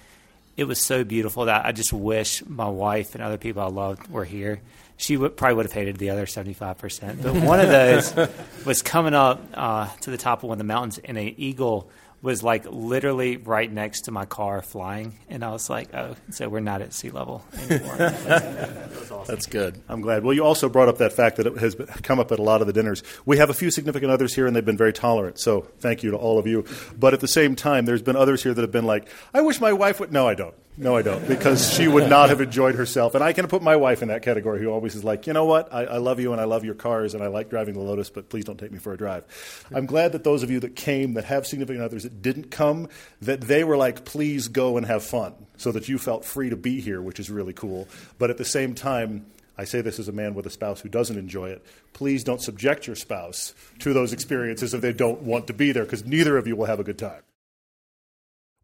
it 0.60 0.68
was 0.68 0.78
so 0.78 1.04
beautiful 1.04 1.46
that 1.46 1.64
I 1.64 1.72
just 1.72 1.90
wish 1.90 2.44
my 2.46 2.68
wife 2.68 3.14
and 3.14 3.24
other 3.24 3.38
people 3.38 3.62
I 3.62 3.68
loved 3.68 4.08
were 4.08 4.26
here. 4.26 4.60
She 4.98 5.16
would, 5.16 5.34
probably 5.34 5.54
would 5.54 5.64
have 5.64 5.72
hated 5.72 5.96
the 5.96 6.10
other 6.10 6.26
75%. 6.26 7.22
But 7.22 7.34
one 7.36 7.60
of 7.60 7.70
those 7.70 8.14
was 8.66 8.82
coming 8.82 9.14
up 9.14 9.42
uh, 9.54 9.88
to 10.02 10.10
the 10.10 10.18
top 10.18 10.42
of 10.42 10.50
one 10.50 10.56
of 10.56 10.58
the 10.58 10.64
mountains, 10.64 10.98
and 11.02 11.16
an 11.16 11.34
eagle 11.38 11.88
was 12.22 12.42
like 12.42 12.66
literally 12.66 13.36
right 13.38 13.70
next 13.70 14.02
to 14.02 14.10
my 14.10 14.26
car 14.26 14.60
flying. 14.60 15.18
And 15.28 15.44
I 15.44 15.50
was 15.52 15.70
like, 15.70 15.94
oh, 15.94 16.16
so 16.30 16.48
we're 16.48 16.60
not 16.60 16.82
at 16.82 16.92
sea 16.92 17.10
level 17.10 17.44
anymore. 17.54 17.96
That's 19.26 19.46
good. 19.46 19.80
I'm 19.88 20.00
glad. 20.00 20.22
Well, 20.22 20.34
you 20.34 20.44
also 20.44 20.68
brought 20.68 20.88
up 20.88 20.98
that 20.98 21.12
fact 21.12 21.36
that 21.36 21.46
it 21.46 21.56
has 21.58 21.74
come 22.02 22.18
up 22.18 22.30
at 22.32 22.38
a 22.38 22.42
lot 22.42 22.60
of 22.60 22.66
the 22.66 22.72
dinners. 22.72 23.02
We 23.24 23.38
have 23.38 23.48
a 23.48 23.54
few 23.54 23.70
significant 23.70 24.10
others 24.12 24.34
here, 24.34 24.46
and 24.46 24.54
they've 24.54 24.64
been 24.64 24.76
very 24.76 24.92
tolerant. 24.92 25.38
So 25.38 25.62
thank 25.78 26.02
you 26.02 26.10
to 26.10 26.16
all 26.16 26.38
of 26.38 26.46
you. 26.46 26.64
But 26.98 27.14
at 27.14 27.20
the 27.20 27.28
same 27.28 27.56
time, 27.56 27.86
there's 27.86 28.02
been 28.02 28.16
others 28.16 28.42
here 28.42 28.52
that 28.52 28.60
have 28.60 28.72
been 28.72 28.86
like, 28.86 29.08
I 29.32 29.40
wish 29.40 29.60
my 29.60 29.72
wife 29.72 30.00
would. 30.00 30.12
No, 30.12 30.28
I 30.28 30.34
don't. 30.34 30.54
No, 30.80 30.96
I 30.96 31.02
don't, 31.02 31.28
because 31.28 31.70
she 31.74 31.88
would 31.88 32.08
not 32.08 32.30
have 32.30 32.40
enjoyed 32.40 32.74
herself. 32.74 33.14
And 33.14 33.22
I 33.22 33.34
can 33.34 33.46
put 33.48 33.60
my 33.60 33.76
wife 33.76 34.00
in 34.00 34.08
that 34.08 34.22
category, 34.22 34.60
who 34.60 34.70
always 34.70 34.94
is 34.94 35.04
like, 35.04 35.26
you 35.26 35.34
know 35.34 35.44
what? 35.44 35.70
I, 35.74 35.84
I 35.84 35.96
love 35.98 36.20
you 36.20 36.32
and 36.32 36.40
I 36.40 36.44
love 36.44 36.64
your 36.64 36.74
cars 36.74 37.12
and 37.12 37.22
I 37.22 37.26
like 37.26 37.50
driving 37.50 37.74
the 37.74 37.80
Lotus, 37.80 38.08
but 38.08 38.30
please 38.30 38.46
don't 38.46 38.58
take 38.58 38.72
me 38.72 38.78
for 38.78 38.94
a 38.94 38.96
drive. 38.96 39.66
I'm 39.74 39.84
glad 39.84 40.12
that 40.12 40.24
those 40.24 40.42
of 40.42 40.50
you 40.50 40.58
that 40.60 40.76
came, 40.76 41.12
that 41.14 41.26
have 41.26 41.46
significant 41.46 41.84
others 41.84 42.04
that 42.04 42.22
didn't 42.22 42.50
come, 42.50 42.88
that 43.20 43.42
they 43.42 43.62
were 43.62 43.76
like, 43.76 44.06
please 44.06 44.48
go 44.48 44.78
and 44.78 44.86
have 44.86 45.04
fun, 45.04 45.34
so 45.58 45.70
that 45.70 45.86
you 45.86 45.98
felt 45.98 46.24
free 46.24 46.48
to 46.48 46.56
be 46.56 46.80
here, 46.80 47.02
which 47.02 47.20
is 47.20 47.28
really 47.28 47.52
cool. 47.52 47.86
But 48.18 48.30
at 48.30 48.38
the 48.38 48.46
same 48.46 48.74
time, 48.74 49.26
I 49.58 49.64
say 49.64 49.82
this 49.82 49.98
as 49.98 50.08
a 50.08 50.12
man 50.12 50.32
with 50.32 50.46
a 50.46 50.50
spouse 50.50 50.80
who 50.80 50.88
doesn't 50.88 51.18
enjoy 51.18 51.50
it. 51.50 51.62
Please 51.92 52.24
don't 52.24 52.40
subject 52.40 52.86
your 52.86 52.96
spouse 52.96 53.52
to 53.80 53.92
those 53.92 54.14
experiences 54.14 54.72
if 54.72 54.80
they 54.80 54.94
don't 54.94 55.20
want 55.20 55.46
to 55.48 55.52
be 55.52 55.72
there, 55.72 55.84
because 55.84 56.06
neither 56.06 56.38
of 56.38 56.46
you 56.46 56.56
will 56.56 56.64
have 56.64 56.80
a 56.80 56.84
good 56.84 56.98
time. 56.98 57.20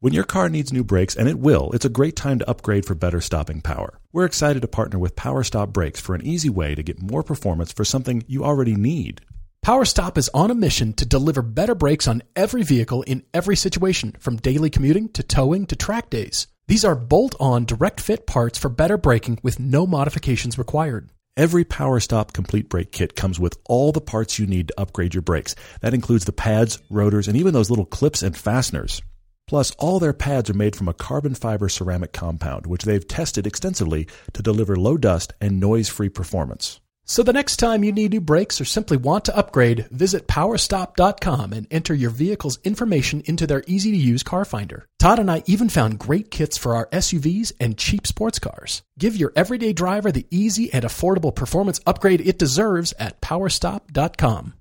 When 0.01 0.13
your 0.13 0.25
car 0.25 0.51
needs 0.51 0.75
new 0.75 0.85
brakes, 0.85 1.17
and 1.17 1.27
it 1.27 1.39
will, 1.39 1.73
it's 1.73 1.87
a 1.87 1.89
great 1.89 2.17
time 2.17 2.39
to 2.39 2.51
upgrade 2.51 2.85
for 2.85 2.95
better 2.95 3.23
stopping 3.23 3.63
power. 3.63 3.99
We're 4.13 4.27
excited 4.27 4.61
to 4.61 4.69
partner 4.69 4.99
with 4.99 5.17
Power 5.17 5.43
Stop 5.43 5.71
Brakes 5.71 6.01
for 6.01 6.15
an 6.15 6.21
easy 6.21 6.51
way 6.51 6.75
to 6.75 6.83
get 6.83 7.01
more 7.01 7.23
performance 7.23 7.73
for 7.73 7.83
something 7.83 8.23
you 8.27 8.45
already 8.45 8.77
need. 8.77 9.23
PowerStop 9.65 10.19
is 10.19 10.29
on 10.35 10.51
a 10.51 10.55
mission 10.55 10.93
to 10.93 11.07
deliver 11.07 11.41
better 11.41 11.75
brakes 11.75 12.07
on 12.07 12.23
every 12.37 12.63
vehicle 12.63 13.05
in 13.05 13.25
every 13.33 13.57
situation, 13.57 14.15
from 14.21 14.37
daily 14.37 14.69
commuting 14.69 15.09
to 15.15 15.23
towing 15.23 15.65
to 15.69 15.77
track 15.77 16.11
days. 16.11 16.47
These 16.69 16.85
are 16.85 16.95
bolt 16.95 17.35
on, 17.41 17.65
direct 17.65 17.99
fit 17.99 18.27
parts 18.27 18.59
for 18.59 18.69
better 18.69 18.99
braking 18.99 19.39
with 19.43 19.59
no 19.59 19.87
modifications 19.87 20.59
required. 20.59 21.09
Every 21.39 21.65
Power 21.65 22.01
Stop 22.01 22.35
complete 22.35 22.69
brake 22.69 22.93
kit 22.93 23.17
comes 23.17 23.41
with 23.41 23.57
all 23.65 23.93
the 23.93 24.03
parts 24.03 24.39
you 24.39 24.47
need 24.47 24.69
to 24.69 24.79
upgrade 24.79 25.15
your 25.15 25.23
brakes. 25.23 25.55
That 25.81 25.95
includes 25.95 26.27
the 26.27 26.33
pads, 26.33 26.83
rotors, 26.91 27.29
and 27.29 27.37
even 27.39 27.55
those 27.55 27.71
little 27.71 27.87
clips 27.87 28.23
and 28.23 28.37
fasteners. 28.37 29.01
Plus, 29.47 29.71
all 29.79 30.01
their 30.01 30.13
pads 30.13 30.51
are 30.51 30.55
made 30.55 30.75
from 30.75 30.89
a 30.89 30.95
carbon 30.95 31.35
fiber 31.35 31.69
ceramic 31.69 32.13
compound, 32.13 32.67
which 32.67 32.85
they've 32.85 33.07
tested 33.07 33.47
extensively 33.47 34.07
to 34.33 34.43
deliver 34.43 34.77
low 34.77 34.97
dust 34.97 35.33
and 35.41 35.61
noise 35.61 35.89
free 35.89 36.09
performance. 36.09 36.81
So 37.09 37.23
the 37.23 37.33
next 37.33 37.59
time 37.59 37.85
you 37.85 37.93
need 37.93 38.11
new 38.11 38.21
brakes 38.21 38.61
or 38.61 38.65
simply 38.65 38.97
want 38.97 39.27
to 39.27 39.37
upgrade, 39.37 39.87
visit 39.93 40.27
powerstop.com 40.27 41.53
and 41.53 41.69
enter 41.71 41.95
your 41.95 42.11
vehicle's 42.11 42.59
information 42.65 43.23
into 43.27 43.47
their 43.47 43.63
easy 43.69 43.93
to 43.93 43.97
use 43.97 44.25
car 44.25 44.45
finder. 44.45 44.89
Todd 44.99 45.21
and 45.21 45.31
I 45.31 45.45
even 45.47 45.69
found 45.69 46.01
great 46.01 46.33
kits 46.33 46.59
for 46.59 46.75
our 46.75 46.87
SUVs 46.87 47.53
and 47.61 47.79
cheap 47.79 48.09
sports 48.09 48.41
cars. 48.41 48.83
Give 48.99 49.17
your 49.17 49.33
everyday 49.37 49.73
driver 49.73 50.11
the 50.11 50.27
easy 50.33 50.73
and 50.73 50.85
affordable 50.85 51.33
performance 51.33 51.79
upgrade 51.87 52.21
it 52.21 52.41
deserves 52.41 52.93
at 52.99 53.21
powerstop.com. 53.21 54.55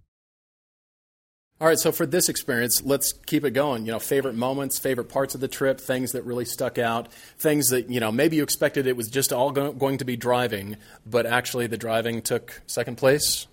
All 1.61 1.67
right, 1.69 1.79
so 1.79 1.93
for 1.93 2.05
this 2.05 2.27
experience, 2.27 2.81
let's 2.83 3.13
keep 3.13 3.45
it 3.45 3.51
going. 3.51 3.85
You 3.85 3.93
know, 3.93 3.99
favorite 3.99 4.35
moments, 4.35 4.77
favorite 4.77 5.07
parts 5.07 5.35
of 5.35 5.41
the 5.41 5.47
trip, 5.47 5.79
things 5.79 6.11
that 6.11 6.23
really 6.25 6.43
stuck 6.43 6.77
out, 6.77 7.09
things 7.39 7.69
that, 7.69 7.89
you 7.89 8.01
know, 8.01 8.11
maybe 8.11 8.35
you 8.35 8.43
expected 8.43 8.87
it 8.87 8.97
was 8.97 9.07
just 9.07 9.31
all 9.31 9.51
go- 9.51 9.71
going 9.71 9.97
to 9.99 10.05
be 10.05 10.17
driving, 10.17 10.75
but 11.05 11.25
actually 11.25 11.67
the 11.67 11.77
driving 11.77 12.21
took 12.21 12.61
second 12.67 12.97
place. 12.97 13.47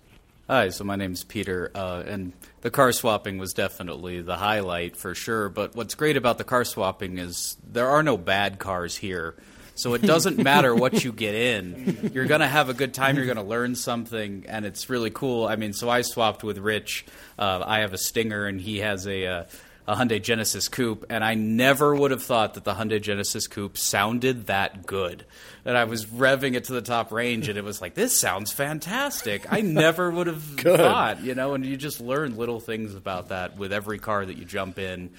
Hi, 0.49 0.67
so 0.67 0.83
my 0.83 0.97
name's 0.97 1.23
Peter, 1.23 1.71
uh, 1.73 2.03
and 2.05 2.33
the 2.59 2.69
car 2.69 2.91
swapping 2.91 3.37
was 3.37 3.53
definitely 3.53 4.21
the 4.21 4.35
highlight 4.35 4.97
for 4.97 5.15
sure. 5.15 5.47
But 5.47 5.73
what's 5.73 5.95
great 5.95 6.17
about 6.17 6.37
the 6.37 6.43
car 6.43 6.65
swapping 6.65 7.17
is 7.17 7.55
there 7.65 7.87
are 7.87 8.03
no 8.03 8.17
bad 8.17 8.59
cars 8.59 8.97
here. 8.97 9.35
So 9.75 9.93
it 9.95 10.01
doesn't 10.01 10.37
matter 10.37 10.75
what 10.75 11.03
you 11.03 11.11
get 11.13 11.35
in. 11.35 12.11
You're 12.13 12.25
going 12.25 12.41
to 12.41 12.47
have 12.47 12.69
a 12.69 12.73
good 12.73 12.93
time. 12.93 13.15
You're 13.15 13.25
going 13.25 13.37
to 13.37 13.43
learn 13.43 13.75
something, 13.75 14.45
and 14.47 14.65
it's 14.65 14.89
really 14.89 15.09
cool. 15.09 15.47
I 15.47 15.55
mean, 15.55 15.73
so 15.73 15.89
I 15.89 16.01
swapped 16.01 16.43
with 16.43 16.57
Rich. 16.57 17.05
Uh, 17.37 17.63
I 17.65 17.79
have 17.79 17.93
a 17.93 17.97
Stinger, 17.97 18.45
and 18.45 18.61
he 18.61 18.79
has 18.79 19.07
a, 19.07 19.25
uh, 19.25 19.43
a 19.87 19.95
Hyundai 19.95 20.21
Genesis 20.21 20.67
Coupe, 20.67 21.05
and 21.09 21.23
I 21.23 21.33
never 21.33 21.93
would 21.95 22.11
have 22.11 22.23
thought 22.23 22.53
that 22.53 22.63
the 22.63 22.73
Hyundai 22.73 23.01
Genesis 23.01 23.47
Coupe 23.47 23.77
sounded 23.77 24.45
that 24.47 24.85
good. 24.85 25.25
And 25.65 25.77
I 25.77 25.85
was 25.85 26.05
revving 26.05 26.55
it 26.55 26.65
to 26.65 26.73
the 26.73 26.81
top 26.81 27.11
range, 27.11 27.49
and 27.49 27.57
it 27.57 27.63
was 27.63 27.81
like, 27.81 27.95
this 27.95 28.19
sounds 28.19 28.51
fantastic. 28.51 29.51
I 29.51 29.61
never 29.61 30.11
would 30.11 30.27
have 30.27 30.43
thought, 30.57 31.23
you 31.23 31.35
know, 31.35 31.53
and 31.55 31.65
you 31.65 31.77
just 31.77 31.99
learn 31.99 32.37
little 32.37 32.59
things 32.59 32.95
about 32.95 33.29
that 33.29 33.57
with 33.57 33.73
every 33.73 33.99
car 33.99 34.25
that 34.25 34.37
you 34.37 34.45
jump 34.45 34.77
in. 34.77 35.09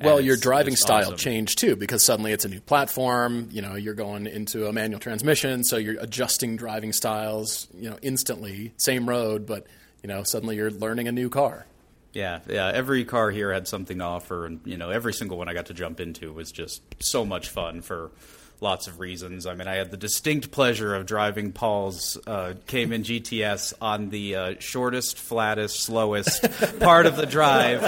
Well, 0.00 0.20
your 0.20 0.36
driving 0.36 0.76
style 0.76 1.02
awesome. 1.02 1.16
changed 1.16 1.58
too 1.58 1.76
because 1.76 2.04
suddenly 2.04 2.32
it's 2.32 2.44
a 2.44 2.48
new 2.48 2.60
platform. 2.60 3.48
You 3.50 3.62
know, 3.62 3.74
you're 3.74 3.94
going 3.94 4.26
into 4.26 4.66
a 4.66 4.72
manual 4.72 5.00
transmission, 5.00 5.64
so 5.64 5.76
you're 5.76 6.00
adjusting 6.00 6.56
driving 6.56 6.92
styles. 6.92 7.68
You 7.74 7.90
know, 7.90 7.98
instantly, 8.02 8.72
same 8.76 9.08
road, 9.08 9.46
but 9.46 9.66
you 10.02 10.08
know, 10.08 10.22
suddenly 10.24 10.56
you're 10.56 10.70
learning 10.70 11.08
a 11.08 11.12
new 11.12 11.30
car. 11.30 11.66
Yeah, 12.12 12.40
yeah. 12.48 12.70
Every 12.72 13.04
car 13.04 13.30
here 13.30 13.52
had 13.52 13.66
something 13.66 13.98
to 13.98 14.04
offer, 14.04 14.46
and 14.46 14.60
you 14.64 14.76
know, 14.76 14.90
every 14.90 15.12
single 15.12 15.36
one 15.36 15.48
I 15.48 15.54
got 15.54 15.66
to 15.66 15.74
jump 15.74 16.00
into 16.00 16.32
was 16.32 16.52
just 16.52 16.82
so 17.00 17.24
much 17.24 17.48
fun 17.48 17.82
for 17.82 18.10
lots 18.60 18.86
of 18.86 18.98
reasons. 19.00 19.46
I 19.46 19.54
mean, 19.54 19.68
I 19.68 19.74
had 19.74 19.90
the 19.90 19.96
distinct 19.96 20.50
pleasure 20.50 20.94
of 20.94 21.06
driving 21.06 21.52
Paul's 21.52 22.16
uh, 22.26 22.54
Cayman 22.66 23.02
GTS 23.02 23.74
on 23.80 24.10
the 24.10 24.36
uh, 24.36 24.54
shortest, 24.58 25.18
flattest, 25.18 25.80
slowest 25.82 26.42
part 26.80 27.06
of 27.06 27.16
the 27.16 27.26
drive, 27.26 27.82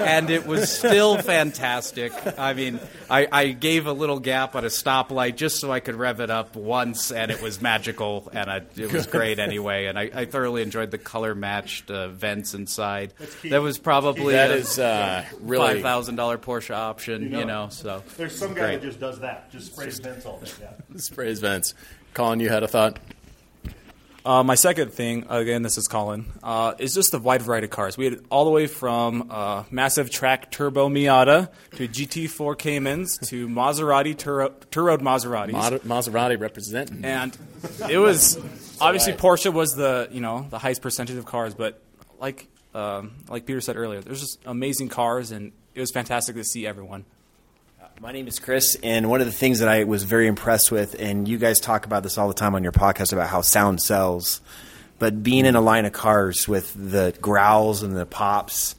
and 0.00 0.30
it 0.30 0.46
was 0.46 0.70
still 0.70 1.18
fantastic. 1.18 2.12
I 2.38 2.54
mean, 2.54 2.80
I, 3.08 3.26
I 3.30 3.46
gave 3.48 3.86
a 3.86 3.92
little 3.92 4.20
gap 4.20 4.54
at 4.56 4.64
a 4.64 4.68
stoplight 4.68 5.36
just 5.36 5.58
so 5.60 5.70
I 5.70 5.80
could 5.80 5.94
rev 5.96 6.20
it 6.20 6.30
up 6.30 6.56
once, 6.56 7.10
and 7.12 7.30
it 7.30 7.42
was 7.42 7.60
magical, 7.60 8.28
and 8.32 8.50
I, 8.50 8.62
it 8.76 8.92
was 8.92 9.06
great 9.06 9.38
anyway. 9.38 9.86
And 9.86 9.98
I, 9.98 10.10
I 10.14 10.24
thoroughly 10.24 10.62
enjoyed 10.62 10.90
the 10.90 10.98
color 10.98 11.34
matched 11.34 11.90
uh, 11.90 12.08
vents 12.08 12.54
inside. 12.54 13.12
That 13.44 13.62
was 13.62 13.78
probably 13.78 14.34
That 14.34 14.50
a 14.50 14.54
is 14.54 14.78
uh, 14.78 15.24
really 15.40 15.74
five 15.74 15.82
thousand 15.82 16.16
dollar 16.16 16.38
Porsche 16.38 16.74
option, 16.74 17.32
you 17.32 17.44
know. 17.44 17.68
so 17.70 18.02
There's 18.16 18.36
some 18.38 18.54
guy 18.54 18.76
that 18.76 18.82
just 18.82 18.99
does 19.00 19.20
that, 19.20 19.50
just 19.50 19.72
sprays 19.72 19.98
vents 19.98 20.26
all 20.26 20.38
day. 20.38 20.50
Yeah. 20.60 20.70
sprays 20.96 21.40
vents. 21.40 21.74
Colin, 22.14 22.40
you 22.40 22.48
had 22.48 22.62
a 22.62 22.68
thought. 22.68 22.98
Uh, 24.22 24.42
my 24.42 24.54
second 24.54 24.92
thing, 24.92 25.24
again, 25.30 25.62
this 25.62 25.78
is 25.78 25.88
Colin, 25.88 26.26
uh, 26.42 26.74
is 26.78 26.92
just 26.92 27.10
the 27.10 27.18
wide 27.18 27.40
variety 27.40 27.64
of 27.64 27.70
cars. 27.70 27.96
We 27.96 28.04
had 28.04 28.20
all 28.28 28.44
the 28.44 28.50
way 28.50 28.66
from 28.66 29.28
uh, 29.30 29.64
massive 29.70 30.10
track 30.10 30.50
turbo 30.50 30.90
Miata 30.90 31.48
to 31.76 31.88
GT4 31.88 32.58
Caymans 32.58 33.16
to 33.28 33.48
Maserati 33.48 34.14
Turo- 34.14 34.52
Turoed 34.70 34.98
Maseratis. 34.98 35.52
Mod- 35.52 35.80
Maserati 35.82 36.38
representing. 36.38 37.02
and 37.02 37.36
it 37.88 37.96
was 37.96 38.36
obviously 38.80 39.14
Porsche 39.14 39.52
was 39.52 39.74
the 39.74 40.08
you 40.12 40.20
know 40.20 40.46
the 40.50 40.58
highest 40.58 40.82
percentage 40.82 41.16
of 41.16 41.24
cars, 41.24 41.54
but 41.54 41.82
like 42.18 42.46
um, 42.74 43.12
like 43.30 43.46
Peter 43.46 43.62
said 43.62 43.76
earlier, 43.76 44.02
there's 44.02 44.20
just 44.20 44.38
amazing 44.44 44.90
cars, 44.90 45.30
and 45.30 45.52
it 45.74 45.80
was 45.80 45.90
fantastic 45.92 46.36
to 46.36 46.44
see 46.44 46.66
everyone. 46.66 47.06
My 48.02 48.12
name 48.12 48.28
is 48.28 48.38
Chris, 48.38 48.78
and 48.82 49.10
one 49.10 49.20
of 49.20 49.26
the 49.26 49.32
things 49.32 49.58
that 49.58 49.68
I 49.68 49.84
was 49.84 50.04
very 50.04 50.26
impressed 50.26 50.72
with, 50.72 50.96
and 50.98 51.28
you 51.28 51.36
guys 51.36 51.60
talk 51.60 51.84
about 51.84 52.02
this 52.02 52.16
all 52.16 52.28
the 52.28 52.34
time 52.34 52.54
on 52.54 52.62
your 52.62 52.72
podcast 52.72 53.12
about 53.12 53.28
how 53.28 53.42
sound 53.42 53.82
sells, 53.82 54.40
but 54.98 55.22
being 55.22 55.44
in 55.44 55.54
a 55.54 55.60
line 55.60 55.84
of 55.84 55.92
cars 55.92 56.48
with 56.48 56.72
the 56.74 57.14
growls 57.20 57.82
and 57.82 57.94
the 57.94 58.06
pops, 58.06 58.74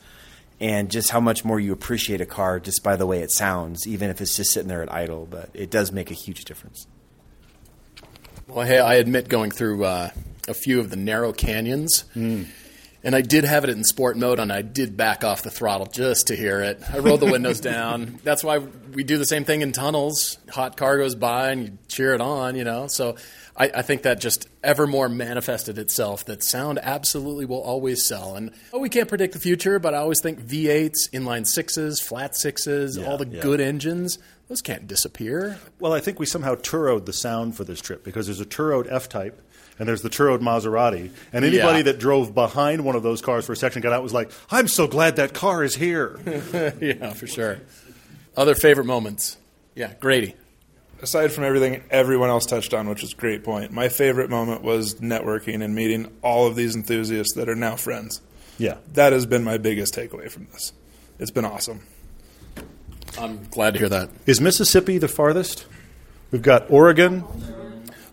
and 0.60 0.90
just 0.90 1.12
how 1.12 1.20
much 1.20 1.46
more 1.46 1.60
you 1.60 1.72
appreciate 1.72 2.20
a 2.20 2.26
car 2.26 2.60
just 2.60 2.84
by 2.84 2.96
the 2.96 3.06
way 3.06 3.20
it 3.20 3.32
sounds, 3.32 3.86
even 3.86 4.10
if 4.10 4.22
it's 4.22 4.36
just 4.36 4.54
sitting 4.54 4.68
there 4.68 4.82
at 4.82 4.92
idle, 4.92 5.28
but 5.30 5.52
it 5.54 5.70
does 5.70 5.92
make 5.92 6.10
a 6.10 6.16
huge 6.16 6.44
difference. 6.44 6.88
Well, 8.48 8.66
hey, 8.66 8.80
I 8.80 8.96
admit 8.96 9.30
going 9.30 9.52
through 9.52 9.86
uh, 9.86 10.10
a 10.48 10.56
few 10.56 10.80
of 10.80 10.90
the 10.90 10.96
narrow 10.96 11.32
canyons, 11.32 12.06
And 13.04 13.16
I 13.16 13.22
did 13.22 13.46
have 13.46 13.64
it 13.64 13.72
in 13.72 13.84
sport 13.84 14.16
mode, 14.16 14.38
and 14.40 14.54
I 14.54 14.62
did 14.62 14.96
back 14.96 15.24
off 15.24 15.42
the 15.42 15.50
throttle 15.50 15.88
just 15.88 16.28
to 16.28 16.36
hear 16.36 16.62
it. 16.62 16.82
I 16.94 17.00
rolled 17.00 17.20
the 17.22 17.32
windows 17.32 17.60
down. 17.74 18.20
That's 18.24 18.44
why 18.44 18.60
we 18.60 19.04
do 19.04 19.18
the 19.18 19.26
same 19.26 19.44
thing 19.44 19.62
in 19.62 19.72
tunnels. 19.72 20.38
Hot 20.52 20.78
car 20.78 20.98
goes 21.00 21.16
by, 21.16 21.50
and 21.52 21.64
you 21.64 21.78
cheer 21.88 22.14
it 22.14 22.22
on, 22.22 22.56
you 22.56 22.64
know. 22.64 22.86
So 22.86 23.16
I, 23.58 23.72
I 23.76 23.82
think 23.82 24.04
that 24.04 24.20
just 24.22 24.48
ever 24.64 24.86
more 24.86 25.10
manifested 25.10 25.80
itself 25.80 26.26
that 26.26 26.44
sound 26.44 26.78
absolutely 26.84 27.46
will 27.46 27.62
always 27.64 28.06
sell. 28.06 28.36
And 28.36 28.52
oh, 28.72 28.78
we 28.80 28.90
can't 28.90 29.10
predict 29.10 29.34
the 29.34 29.40
future, 29.40 29.80
but 29.80 29.96
I 29.96 29.98
always 29.98 30.22
think 30.22 30.40
V8s, 30.40 31.10
inline 31.12 31.48
sixes, 31.48 32.00
flat 32.00 32.36
sixes, 32.36 32.98
Yeah, 32.98 33.08
all 33.08 33.18
the 33.18 33.28
yeah. 33.28 33.42
good 33.42 33.62
engines, 33.62 34.20
those 34.48 34.62
can't 34.62 34.86
disappear. 34.86 35.58
Well, 35.80 35.94
I 35.94 36.02
think 36.02 36.20
we 36.20 36.28
somehow 36.28 36.54
Turoed 36.54 37.06
the 37.06 37.14
sound 37.14 37.56
for 37.58 37.64
this 37.64 37.82
trip 37.82 38.04
because 38.04 38.28
there's 38.28 38.42
a 38.42 38.46
Turoed 38.46 38.86
F 38.92 39.10
Type 39.10 39.42
and 39.82 39.90
there's 39.90 40.04
the 40.04 40.10
Turoed 40.12 40.42
Maserati. 40.42 41.10
And 41.34 41.44
anybody 41.44 41.78
Yeah. 41.80 41.84
that 41.86 41.98
drove 42.00 42.36
behind 42.36 42.86
one 42.86 42.96
of 42.96 43.02
those 43.02 43.20
cars 43.20 43.48
for 43.48 43.54
a 43.54 43.56
section 43.56 43.82
got 43.82 43.94
out 43.94 44.04
was 44.04 44.14
like, 44.14 44.30
I'm 44.52 44.68
so 44.68 44.86
glad 44.86 45.16
that 45.16 45.34
car 45.34 45.64
is 45.64 45.74
here. 45.74 46.20
yeah, 46.80 47.14
for 47.14 47.26
sure. 47.26 47.58
Other 48.38 48.54
favorite 48.54 48.86
moments? 48.86 49.38
Yeah, 49.74 49.94
Grady. 50.00 50.36
aside 51.02 51.32
from 51.32 51.46
everything 51.46 51.82
everyone 51.90 52.30
else 52.30 52.46
touched 52.46 52.76
on, 52.76 52.88
which 52.88 53.02
is 53.04 53.14
a 53.14 53.16
great 53.16 53.44
point, 53.44 53.72
my 53.72 53.90
favorite 53.90 54.30
moment 54.30 54.62
was 54.62 54.96
networking 54.96 55.64
and 55.64 55.74
meeting 55.74 56.12
all 56.22 56.46
of 56.46 56.56
these 56.56 56.76
enthusiasts 56.76 57.34
that 57.34 57.50
are 57.50 57.56
now 57.56 57.76
friends. 57.76 58.22
Yeah. 58.60 58.76
That 58.94 59.12
has 59.14 59.26
been 59.26 59.44
my 59.44 59.58
biggest 59.58 59.96
takeaway 59.96 60.30
from 60.30 60.46
this. 60.54 60.74
It's 61.18 61.32
been 61.32 61.46
awesome. 61.46 61.82
I'm 63.20 63.46
glad 63.50 63.74
to 63.74 63.80
hear 63.80 63.90
that. 63.90 64.10
Is 64.28 64.40
Mississippi 64.40 65.00
the 65.00 65.08
farthest? 65.08 65.66
We've 66.30 66.44
got 66.44 66.70
Oregon. 66.70 67.24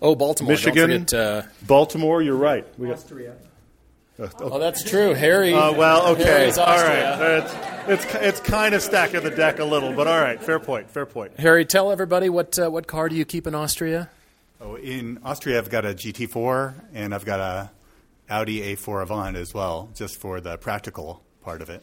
Oh, 0.00 0.14
Baltimore. 0.14 0.54
Don't 0.54 0.64
Michigan. 0.64 1.04
forget, 1.06 1.14
uh, 1.14 1.42
Baltimore, 1.66 2.22
you're 2.22 2.36
right. 2.36 2.66
We 2.78 2.88
got, 2.88 2.94
Austria. 2.98 3.34
Oh, 4.40 4.58
that's 4.58 4.82
true. 4.82 5.14
Harry. 5.14 5.52
Uh, 5.52 5.72
well, 5.72 6.08
okay. 6.08 6.24
Harry's 6.24 6.58
All 6.58 6.76
It's, 6.76 7.54
it's, 8.04 8.14
it's 8.16 8.40
kind 8.40 8.74
of 8.74 8.82
stacking 8.82 9.22
the 9.22 9.30
deck 9.30 9.60
a 9.60 9.64
little, 9.64 9.92
but 9.92 10.08
all 10.08 10.20
right. 10.20 10.42
Fair 10.42 10.58
point. 10.58 10.90
Fair 10.90 11.06
point. 11.06 11.38
Harry, 11.38 11.64
tell 11.64 11.92
everybody 11.92 12.28
what 12.28 12.58
uh, 12.58 12.68
what 12.68 12.88
car 12.88 13.08
do 13.08 13.14
you 13.14 13.24
keep 13.24 13.46
in 13.46 13.54
Austria? 13.54 14.10
Oh, 14.60 14.74
in 14.74 15.20
Austria, 15.24 15.58
I've 15.58 15.70
got 15.70 15.84
a 15.84 15.90
GT4 15.90 16.74
and 16.92 17.14
I've 17.14 17.24
got 17.24 17.38
a 17.38 17.70
Audi 18.28 18.74
A4 18.74 19.02
Avant 19.02 19.36
as 19.36 19.54
well, 19.54 19.88
just 19.94 20.18
for 20.18 20.40
the 20.40 20.58
practical 20.58 21.22
part 21.42 21.62
of 21.62 21.70
it. 21.70 21.82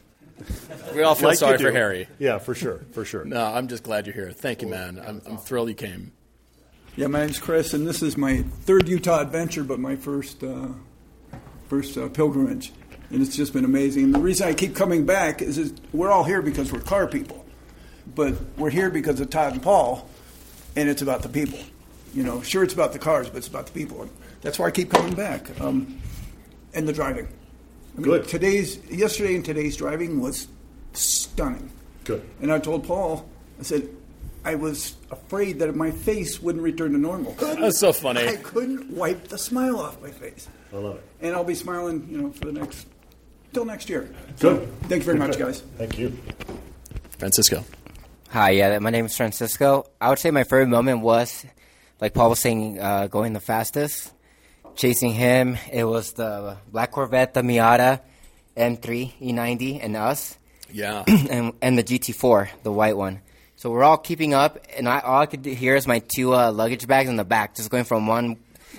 We 0.94 1.04
all 1.04 1.16
feel 1.16 1.30
Like 1.30 1.36
you 1.36 1.40
sorry 1.40 1.58
for. 1.58 1.72
Harry. 1.72 2.08
Yeah, 2.20 2.40
for 2.40 2.54
sure. 2.54 2.82
For 2.92 3.06
sure. 3.06 3.24
No, 3.24 3.46
I'm 3.46 3.70
just 3.70 3.84
glad 3.84 4.06
you're 4.06 4.14
here. 4.14 4.32
Thank 4.34 4.62
you, 4.62 4.68
man. 4.68 5.02
I'm, 5.06 5.22
I'm 5.26 5.38
thrilled 5.38 5.70
you 5.70 5.76
came. 5.76 6.12
Yeah, 6.98 7.08
my 7.08 7.20
name's 7.22 7.40
Chris, 7.40 7.74
and 7.74 7.86
this 7.86 8.02
is 8.02 8.16
my 8.16 8.44
third 8.62 8.88
Utah 8.88 9.20
adventure, 9.20 9.66
but 9.66 9.80
my 9.80 9.98
first 9.98 10.42
uh, 10.42 10.68
first 11.68 11.98
uh, 11.98 12.08
pilgrimage, 12.08 12.72
and 13.10 13.22
it's 13.22 13.36
just 13.36 13.52
been 13.52 13.66
amazing. 13.66 14.06
And 14.06 14.16
the 14.16 14.20
reason 14.20 14.48
I 14.48 14.54
keep 14.54 14.78
coming 14.78 15.06
back 15.06 15.42
is, 15.42 15.58
is 15.58 15.74
we're 15.92 16.10
all 16.10 16.24
here 16.24 16.42
because 16.42 16.72
we're 16.72 16.80
car 16.80 17.06
people, 17.06 17.46
but 18.16 18.36
we're 18.56 18.70
here 18.70 18.90
because 18.90 19.20
of 19.20 19.30
Todd 19.30 19.52
and 19.52 19.62
Paul, 19.62 20.08
and 20.78 20.88
it's 20.88 21.02
about 21.02 21.22
the 21.22 21.28
people. 21.28 21.60
You 22.14 22.24
know, 22.24 22.42
sure 22.42 22.64
it's 22.64 22.74
about 22.74 22.94
the 22.94 23.00
cars, 23.00 23.28
but 23.28 23.40
it's 23.40 23.50
about 23.50 23.66
the 23.66 23.74
people. 23.74 24.04
And 24.04 24.12
that's 24.40 24.58
why 24.58 24.68
I 24.68 24.72
keep 24.72 24.90
coming 24.90 25.16
back, 25.16 25.60
um, 25.60 26.00
and 26.74 26.88
the 26.88 26.94
driving. 26.94 27.28
I 27.28 27.98
mean, 27.98 28.04
Good. 28.06 28.28
Today's 28.30 28.80
yesterday 28.90 29.36
and 29.36 29.44
today's 29.44 29.76
driving 29.76 30.22
was 30.22 30.48
stunning. 30.94 31.72
Good. 32.06 32.26
And 32.42 32.54
I 32.54 32.60
told 32.60 32.86
Paul, 32.86 33.28
I 33.60 33.64
said, 33.64 33.90
I 34.46 34.56
was 34.56 34.96
afraid 35.12 35.60
that 35.60 35.76
my 35.76 35.90
face 35.92 36.40
wouldn't 36.42 36.64
return 36.64 36.92
to 36.94 36.98
normal. 36.98 37.34
That's 37.34 37.80
so 37.80 37.92
funny. 37.92 38.28
I 38.28 38.36
couldn't 38.38 38.92
wipe 38.92 39.28
the 39.28 39.38
smile 39.38 39.80
off 39.80 40.00
my 40.02 40.12
face. 40.12 40.48
I 40.72 40.78
love 40.78 40.98
it. 40.98 41.04
And 41.22 41.36
I'll 41.36 41.44
be 41.44 41.56
smiling, 41.56 42.08
you 42.10 42.22
know, 42.22 42.32
for 42.32 42.46
the 42.46 42.52
next 42.52 42.88
till 43.54 43.66
next 43.66 43.90
year. 43.90 44.02
Good. 44.04 44.40
So, 44.40 44.68
thank 44.84 45.02
you 45.02 45.06
very 45.06 45.18
much, 45.18 45.38
guys. 45.40 45.62
Thank 45.78 45.98
you. 45.98 46.18
Francisco. 47.18 47.64
Hi, 48.30 48.52
yeah, 48.52 48.80
my 48.80 48.90
name 48.90 49.06
is 49.06 49.16
Francisco. 49.16 49.86
I 50.00 50.10
would 50.10 50.20
say 50.20 50.30
my 50.30 50.44
favorite 50.44 50.68
moment 50.68 51.02
was, 51.02 51.46
like 52.02 52.14
Paul 52.14 52.30
was 52.32 52.40
saying, 52.40 52.80
uh, 52.80 53.08
going 53.08 53.34
the 53.34 53.40
fastest, 53.40 54.12
chasing 54.76 55.14
him. 55.14 55.58
It 55.72 55.86
was 55.86 56.14
the 56.14 56.58
black 56.72 56.92
Corvette, 56.92 57.34
the 57.34 57.42
Miata, 57.42 58.02
M3 58.58 59.14
E90, 59.22 59.80
and 59.82 59.96
us, 59.96 60.38
Yeah. 60.72 61.04
and 61.08 61.54
and 61.62 61.78
the 61.78 61.84
GT4, 61.84 62.50
the 62.64 62.72
white 62.72 62.98
one. 62.98 63.22
So 63.58 63.70
we're 63.72 63.84
all 63.84 63.98
keeping 63.98 64.34
up, 64.34 64.60
and 64.76 64.88
I, 64.88 65.00
all 65.00 65.22
I 65.22 65.26
could 65.28 65.46
hear 65.46 65.76
is 65.76 65.88
my 65.88 66.00
two 66.00 66.34
uh, 66.34 66.52
luggage 66.52 66.86
bags 66.88 67.10
in 67.10 67.16
the 67.16 67.24
back, 67.24 67.56
just 67.56 67.70
going 67.70 67.86
from 67.86 68.06
one 68.06 68.38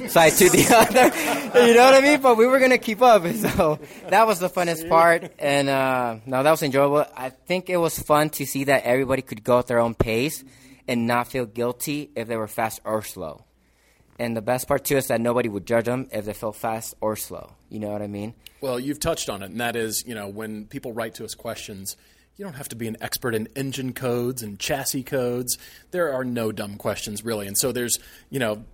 side 0.08 0.32
to 0.34 0.50
the 0.50 0.66
other. 1.54 1.66
you 1.66 1.74
know 1.74 1.84
what 1.84 1.94
I 1.94 2.00
mean? 2.02 2.20
But 2.20 2.36
we 2.36 2.46
were 2.46 2.58
gonna 2.58 2.76
keep 2.78 3.00
up, 3.00 3.26
so 3.34 3.78
that 4.08 4.26
was 4.26 4.38
the 4.38 4.50
funnest 4.50 4.88
part. 4.88 5.32
And 5.38 5.68
uh, 5.68 6.16
no, 6.26 6.42
that 6.42 6.50
was 6.50 6.62
enjoyable. 6.62 7.06
I 7.16 7.30
think 7.30 7.70
it 7.70 7.78
was 7.78 7.98
fun 7.98 8.30
to 8.30 8.44
see 8.46 8.64
that 8.64 8.84
everybody 8.84 9.22
could 9.22 9.42
go 9.42 9.58
at 9.58 9.66
their 9.66 9.78
own 9.80 9.94
pace 9.94 10.44
and 10.86 11.06
not 11.06 11.28
feel 11.28 11.46
guilty 11.46 12.10
if 12.14 12.28
they 12.28 12.36
were 12.36 12.48
fast 12.48 12.80
or 12.84 13.02
slow. 13.02 13.44
And 14.18 14.36
the 14.36 14.42
best 14.42 14.68
part 14.68 14.84
too 14.84 14.96
is 14.96 15.08
that 15.08 15.20
nobody 15.20 15.48
would 15.48 15.66
judge 15.66 15.86
them 15.86 16.08
if 16.12 16.24
they 16.24 16.32
felt 16.32 16.56
fast 16.56 16.94
or 17.00 17.16
slow. 17.16 17.52
You 17.68 17.80
know 17.80 17.90
what 17.90 18.02
I 18.02 18.06
mean? 18.06 18.34
Well, 18.60 18.80
you've 18.80 19.00
touched 19.00 19.28
on 19.28 19.42
it, 19.42 19.50
and 19.50 19.60
that 19.60 19.76
is, 19.76 20.04
you 20.06 20.14
know, 20.14 20.28
when 20.28 20.66
people 20.66 20.92
write 20.92 21.14
to 21.16 21.24
us 21.24 21.34
questions, 21.34 21.96
you 22.36 22.44
don't 22.44 22.54
have 22.56 22.68
to 22.70 22.76
be 22.76 22.86
an 22.88 22.96
expert 23.00 23.34
in 23.34 23.48
engine 23.56 23.92
codes 23.92 24.42
and 24.42 24.58
chassis 24.58 25.02
codes. 25.02 25.56
There 25.90 26.12
are 26.12 26.24
no 26.24 26.52
dumb 26.52 26.76
questions, 26.76 27.24
really. 27.24 27.46
And 27.46 27.56
so 27.56 27.72
there's, 27.72 27.98
you 28.30 28.38
know, 28.38 28.64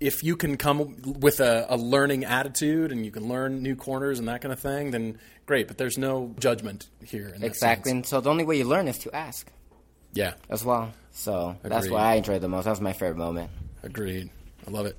if 0.00 0.22
you 0.22 0.36
can 0.36 0.56
come 0.56 0.96
with 1.18 1.40
a, 1.40 1.66
a 1.68 1.76
learning 1.76 2.24
attitude 2.24 2.92
and 2.92 3.04
you 3.04 3.10
can 3.10 3.26
learn 3.28 3.62
new 3.62 3.74
corners 3.74 4.18
and 4.18 4.28
that 4.28 4.40
kind 4.42 4.52
of 4.52 4.60
thing, 4.60 4.90
then 4.90 5.18
great. 5.46 5.66
But 5.66 5.78
there's 5.78 5.98
no 5.98 6.34
judgment 6.38 6.88
here. 7.04 7.28
In 7.28 7.40
that 7.40 7.46
Exactly. 7.46 7.90
sense. 7.90 7.96
And 7.96 8.06
so 8.06 8.20
the 8.20 8.30
only 8.30 8.44
way 8.44 8.58
you 8.58 8.64
learn 8.64 8.86
is 8.86 8.98
to 8.98 9.14
ask 9.16 9.50
Yeah. 10.12 10.34
as 10.50 10.64
well. 10.64 10.92
So 11.12 11.56
that's 11.62 11.86
Agreed. 11.86 11.90
what 11.92 12.02
I 12.02 12.14
enjoyed 12.14 12.40
the 12.42 12.48
most. 12.48 12.64
That 12.64 12.70
was 12.70 12.80
my 12.80 12.92
favorite 12.92 13.16
moment. 13.18 13.50
Agreed. 13.82 14.30
I 14.66 14.70
love 14.70 14.86
it. 14.86 14.96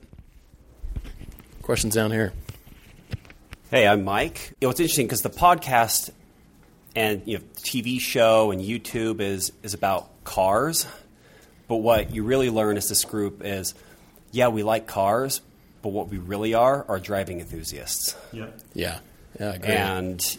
Questions 1.62 1.96
down 1.96 2.12
here. 2.12 2.34
Hey, 3.72 3.88
I'm 3.88 4.04
Mike. 4.04 4.54
You 4.60 4.68
know, 4.68 4.72
it's 4.72 4.80
interesting 4.80 5.06
because 5.08 5.22
the 5.22 5.30
podcast 5.30 6.10
and 6.96 7.22
you 7.26 7.38
know, 7.38 7.44
TV 7.58 8.00
show 8.00 8.52
and 8.52 8.62
YouTube 8.62 9.20
is 9.20 9.52
is 9.64 9.74
about 9.74 10.24
cars, 10.24 10.86
but 11.68 11.78
what 11.78 12.14
you 12.14 12.24
really 12.24 12.50
learn 12.50 12.78
as 12.78 12.90
this 12.90 13.04
group 13.04 13.42
is, 13.44 13.74
yeah, 14.32 14.50
we 14.50 14.64
like 14.64 14.88
cars, 14.88 15.42
but 15.82 15.90
what 15.90 16.10
we 16.10 16.18
really 16.18 16.54
are 16.54 16.86
are 16.88 17.00
driving 17.00 17.40
enthusiasts. 17.40 18.16
Yeah. 18.32 18.48
Yeah. 18.74 19.00
Yeah. 19.40 19.52
And 19.52 20.38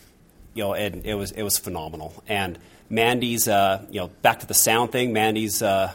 you 0.54 0.62
know, 0.62 0.74
and 0.74 1.04
it 1.04 1.14
was 1.14 1.32
it 1.32 1.42
was 1.42 1.58
phenomenal. 1.58 2.22
And 2.28 2.58
Mandy's, 2.88 3.48
uh, 3.48 3.84
you 3.90 4.00
know, 4.00 4.08
back 4.22 4.40
to 4.40 4.46
the 4.46 4.54
sound 4.54 4.92
thing. 4.92 5.12
Mandy's 5.12 5.62
uh, 5.62 5.92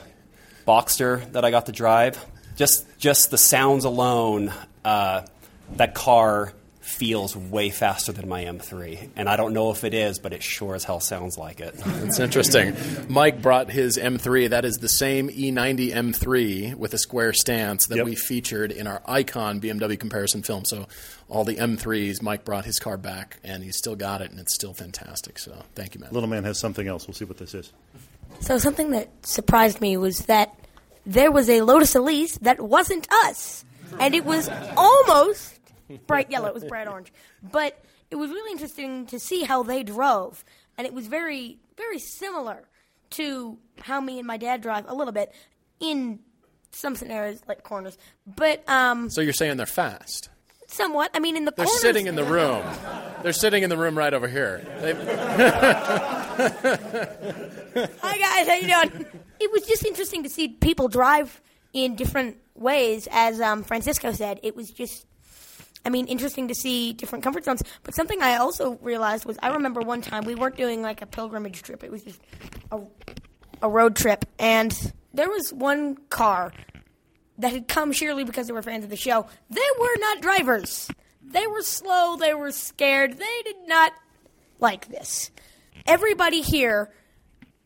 Boxster 0.67 1.31
that 1.31 1.45
I 1.45 1.51
got 1.51 1.67
to 1.67 1.71
drive, 1.71 2.23
just 2.55 2.85
just 2.99 3.31
the 3.31 3.37
sounds 3.37 3.85
alone, 3.85 4.51
uh, 4.83 5.25
that 5.77 5.95
car 5.95 6.53
feels 6.89 7.35
way 7.35 7.69
faster 7.69 8.11
than 8.11 8.27
my 8.27 8.43
M3. 8.43 9.09
And 9.15 9.29
I 9.29 9.35
don't 9.35 9.53
know 9.53 9.71
if 9.71 9.83
it 9.83 9.93
is, 9.93 10.19
but 10.19 10.33
it 10.33 10.43
sure 10.43 10.75
as 10.75 10.83
hell 10.83 10.99
sounds 10.99 11.37
like 11.37 11.59
it. 11.59 11.73
That's 11.85 12.19
interesting. 12.19 12.75
Mike 13.07 13.41
brought 13.41 13.69
his 13.69 13.97
M3. 13.97 14.49
That 14.49 14.65
is 14.65 14.77
the 14.77 14.89
same 14.89 15.29
E 15.29 15.51
E90 15.51 15.93
M3 15.93 16.75
with 16.75 16.93
a 16.93 16.97
square 16.97 17.33
stance 17.33 17.87
that 17.87 18.03
we 18.03 18.15
featured 18.15 18.71
in 18.71 18.87
our 18.87 19.01
Icon 19.05 19.61
BMW 19.61 19.99
comparison 19.99 20.41
film. 20.41 20.65
So 20.65 20.87
all 21.27 21.43
the 21.43 21.55
M3s, 21.55 22.21
Mike 22.21 22.43
brought 22.43 22.65
his 22.65 22.79
car 22.79 22.97
back, 22.97 23.37
and 23.43 23.63
he's 23.63 23.77
still 23.77 23.95
got 23.95 24.21
it, 24.21 24.31
and 24.31 24.39
it's 24.39 24.53
still 24.53 24.73
fantastic. 24.73 25.37
So 25.37 25.63
thank 25.75 25.95
you, 25.95 26.01
man. 26.01 26.09
Little 26.11 26.29
man 26.29 26.43
has 26.43 26.59
something 26.59 26.87
else. 26.87 27.07
We'll 27.07 27.13
see 27.15 27.25
what 27.25 27.37
this 27.37 27.53
is. 27.53 27.71
So 28.39 28.57
something 28.57 28.91
that 28.91 29.09
surprised 29.25 29.81
me 29.81 29.97
was 29.97 30.25
that 30.25 30.55
there 31.05 31.31
was 31.31 31.49
a 31.49 31.61
Lotus 31.61 31.95
Elise 31.95 32.37
that 32.39 32.59
wasn't 32.59 33.07
us, 33.25 33.63
and 33.99 34.15
it 34.15 34.25
was 34.25 34.49
almost 34.75 35.58
bright 36.07 36.31
yellow. 36.31 36.47
It 36.47 36.53
was 36.53 36.63
bright 36.63 36.87
orange, 36.87 37.11
but 37.41 37.77
it 38.11 38.15
was 38.15 38.29
really 38.31 38.51
interesting 38.51 39.05
to 39.07 39.19
see 39.19 39.43
how 39.43 39.63
they 39.63 39.83
drove, 39.83 40.43
and 40.77 40.85
it 40.87 40.93
was 40.93 41.07
very, 41.07 41.57
very 41.77 41.99
similar 41.99 42.67
to 43.11 43.57
how 43.81 43.99
me 44.01 44.19
and 44.19 44.27
my 44.27 44.37
dad 44.37 44.61
drive 44.61 44.85
a 44.87 44.93
little 44.95 45.13
bit 45.13 45.33
in 45.79 46.19
some 46.71 46.95
scenarios 46.95 47.41
like 47.47 47.63
corners, 47.63 47.97
but 48.27 48.67
um, 48.69 49.09
So 49.09 49.21
you're 49.21 49.33
saying 49.33 49.57
they're 49.57 49.65
fast? 49.65 50.29
somewhat. 50.67 51.09
I 51.15 51.19
mean, 51.19 51.35
in 51.35 51.45
the 51.45 51.51
They're 51.51 51.65
corners, 51.65 51.81
sitting 51.81 52.05
in 52.05 52.13
the 52.15 52.23
room. 52.23 52.63
They're 53.23 53.33
sitting 53.33 53.63
in 53.63 53.71
the 53.71 53.77
room 53.77 53.97
right 53.97 54.13
over 54.13 54.27
here. 54.27 54.61
Hi 58.01 58.17
guys, 58.17 58.47
how 58.47 58.53
you 58.53 58.67
doing? 58.67 59.05
It 59.39 59.51
was 59.51 59.63
just 59.63 59.83
interesting 59.85 60.21
to 60.23 60.29
see 60.29 60.47
people 60.49 60.87
drive 60.87 61.41
in 61.73 61.95
different 61.95 62.37
ways, 62.55 63.07
as 63.11 63.41
um, 63.41 63.63
Francisco 63.63 64.11
said. 64.11 64.39
It 64.43 64.55
was 64.55 64.69
just, 64.69 65.05
I 65.85 65.89
mean, 65.89 66.07
interesting 66.07 66.47
to 66.49 66.55
see 66.55 66.93
different 66.93 67.23
comfort 67.23 67.45
zones. 67.45 67.63
But 67.83 67.95
something 67.95 68.21
I 68.21 68.37
also 68.37 68.77
realized 68.81 69.25
was, 69.25 69.37
I 69.41 69.49
remember 69.49 69.81
one 69.81 70.01
time 70.01 70.25
we 70.25 70.35
weren't 70.35 70.57
doing 70.57 70.81
like 70.81 71.01
a 71.01 71.05
pilgrimage 71.05 71.61
trip; 71.63 71.83
it 71.83 71.91
was 71.91 72.03
just 72.03 72.21
a, 72.71 72.79
a 73.61 73.69
road 73.69 73.95
trip, 73.95 74.25
and 74.37 74.93
there 75.13 75.29
was 75.29 75.53
one 75.53 75.97
car 76.09 76.53
that 77.39 77.53
had 77.53 77.67
come 77.67 77.91
surely 77.91 78.23
because 78.23 78.47
they 78.47 78.53
were 78.53 78.61
fans 78.61 78.83
of 78.83 78.89
the 78.89 78.97
show. 78.97 79.25
They 79.49 79.61
were 79.79 79.95
not 79.99 80.21
drivers. 80.21 80.89
They 81.21 81.47
were 81.47 81.61
slow, 81.61 82.17
they 82.17 82.33
were 82.33 82.51
scared, 82.51 83.17
they 83.17 83.41
did 83.43 83.67
not 83.67 83.93
like 84.59 84.87
this. 84.87 85.31
Everybody 85.85 86.41
here, 86.41 86.91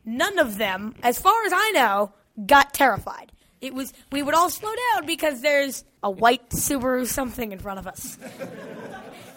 none 0.05 0.37
of 0.37 0.57
them, 0.57 0.95
as 1.01 1.17
far 1.17 1.45
as 1.45 1.53
I 1.53 1.71
know, 1.71 2.13
got 2.45 2.73
terrified. 2.73 3.31
It 3.63 3.73
was 3.73 3.93
we 4.11 4.21
would 4.21 4.35
all 4.35 4.49
slow 4.49 4.73
down 4.93 5.05
because 5.05 5.39
there's 5.39 5.85
a 6.03 6.11
white 6.11 6.49
Subaru 6.49 7.07
something 7.07 7.53
in 7.53 7.59
front 7.59 7.79
of 7.79 7.87
us. 7.87 8.17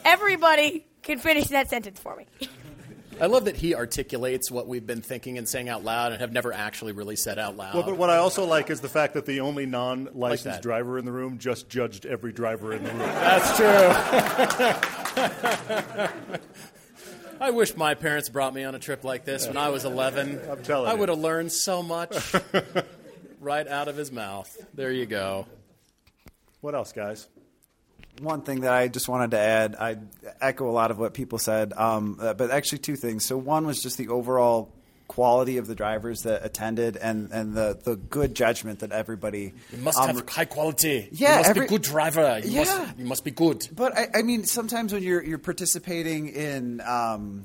Everybody 0.04 0.84
can 1.02 1.20
finish 1.20 1.46
that 1.48 1.70
sentence 1.70 2.00
for 2.00 2.16
me. 2.16 2.26
I 3.20 3.26
love 3.26 3.44
that 3.44 3.54
he 3.56 3.76
articulates 3.76 4.50
what 4.50 4.66
we've 4.66 4.84
been 4.84 5.00
thinking 5.00 5.38
and 5.38 5.48
saying 5.48 5.68
out 5.68 5.84
loud 5.84 6.10
and 6.10 6.20
have 6.20 6.32
never 6.32 6.52
actually 6.52 6.90
really 6.90 7.14
said 7.14 7.38
out 7.38 7.56
loud. 7.56 7.74
Well, 7.74 7.84
but 7.84 7.96
what 7.96 8.10
I 8.10 8.16
also 8.16 8.44
like 8.44 8.68
is 8.68 8.80
the 8.80 8.88
fact 8.88 9.14
that 9.14 9.26
the 9.26 9.40
only 9.40 9.64
non-licensed 9.64 10.44
Like 10.44 10.60
driver 10.60 10.98
in 10.98 11.04
the 11.04 11.12
room 11.12 11.38
just 11.38 11.68
judged 11.68 12.04
every 12.04 12.32
driver 12.32 12.74
in 12.74 12.82
the 12.82 12.90
room. 12.90 12.98
That's 12.98 13.56
true. 13.56 13.68
I 17.40 17.50
wish 17.50 17.76
my 17.76 17.94
parents 17.94 18.28
brought 18.28 18.54
me 18.54 18.64
on 18.64 18.74
a 18.74 18.78
trip 18.78 19.04
like 19.04 19.24
this 19.24 19.46
when 19.46 19.56
I 19.56 19.68
was 19.68 19.84
11. 19.84 20.40
I'm 20.50 20.62
telling 20.62 20.88
I 20.88 20.94
you. 20.94 20.98
would 20.98 21.08
have 21.10 21.18
learned 21.18 21.52
so 21.52 21.82
much 21.82 22.34
right 23.46 23.68
out 23.68 23.86
of 23.86 23.96
his 23.96 24.10
mouth. 24.10 24.50
There 24.74 24.90
you 24.90 25.06
go. 25.06 25.46
What 26.60 26.74
else, 26.74 26.90
guys? 26.92 27.28
One 28.20 28.42
thing 28.42 28.62
that 28.62 28.72
I 28.72 28.88
just 28.88 29.08
wanted 29.08 29.30
to 29.30 29.38
add, 29.38 29.76
I 29.78 29.98
echo 30.40 30.68
a 30.68 30.72
lot 30.72 30.90
of 30.90 30.98
what 30.98 31.14
people 31.14 31.38
said, 31.38 31.72
um, 31.74 32.18
uh, 32.20 32.34
but 32.34 32.50
actually 32.50 32.78
two 32.78 32.96
things. 32.96 33.24
So 33.24 33.36
one 33.36 33.64
was 33.66 33.80
just 33.80 33.98
the 33.98 34.08
overall 34.08 34.72
quality 35.06 35.58
of 35.58 35.68
the 35.68 35.76
drivers 35.76 36.22
that 36.22 36.44
attended, 36.44 36.96
and, 36.96 37.30
and 37.30 37.54
the, 37.54 37.78
the 37.84 37.94
good 37.94 38.34
judgment 38.34 38.80
that 38.80 38.90
everybody. 38.90 39.52
You 39.70 39.78
must 39.78 39.98
um, 40.00 40.08
have 40.16 40.28
high 40.28 40.46
quality. 40.46 41.08
Yeah, 41.12 41.30
you 41.32 41.36
must 41.36 41.50
every- 41.50 41.60
be 41.60 41.66
a 41.66 41.68
good 41.68 41.82
driver. 41.82 42.40
You, 42.42 42.50
Yeah. 42.50 42.58
must, 42.64 42.98
you 42.98 43.04
must 43.04 43.24
be 43.24 43.30
good. 43.30 43.68
But 43.72 43.96
I, 43.96 44.08
I 44.16 44.22
mean, 44.22 44.44
sometimes 44.44 44.92
when 44.92 45.04
you're 45.04 45.22
you're 45.22 45.38
participating 45.38 46.28
in 46.30 46.80
um, 46.80 47.44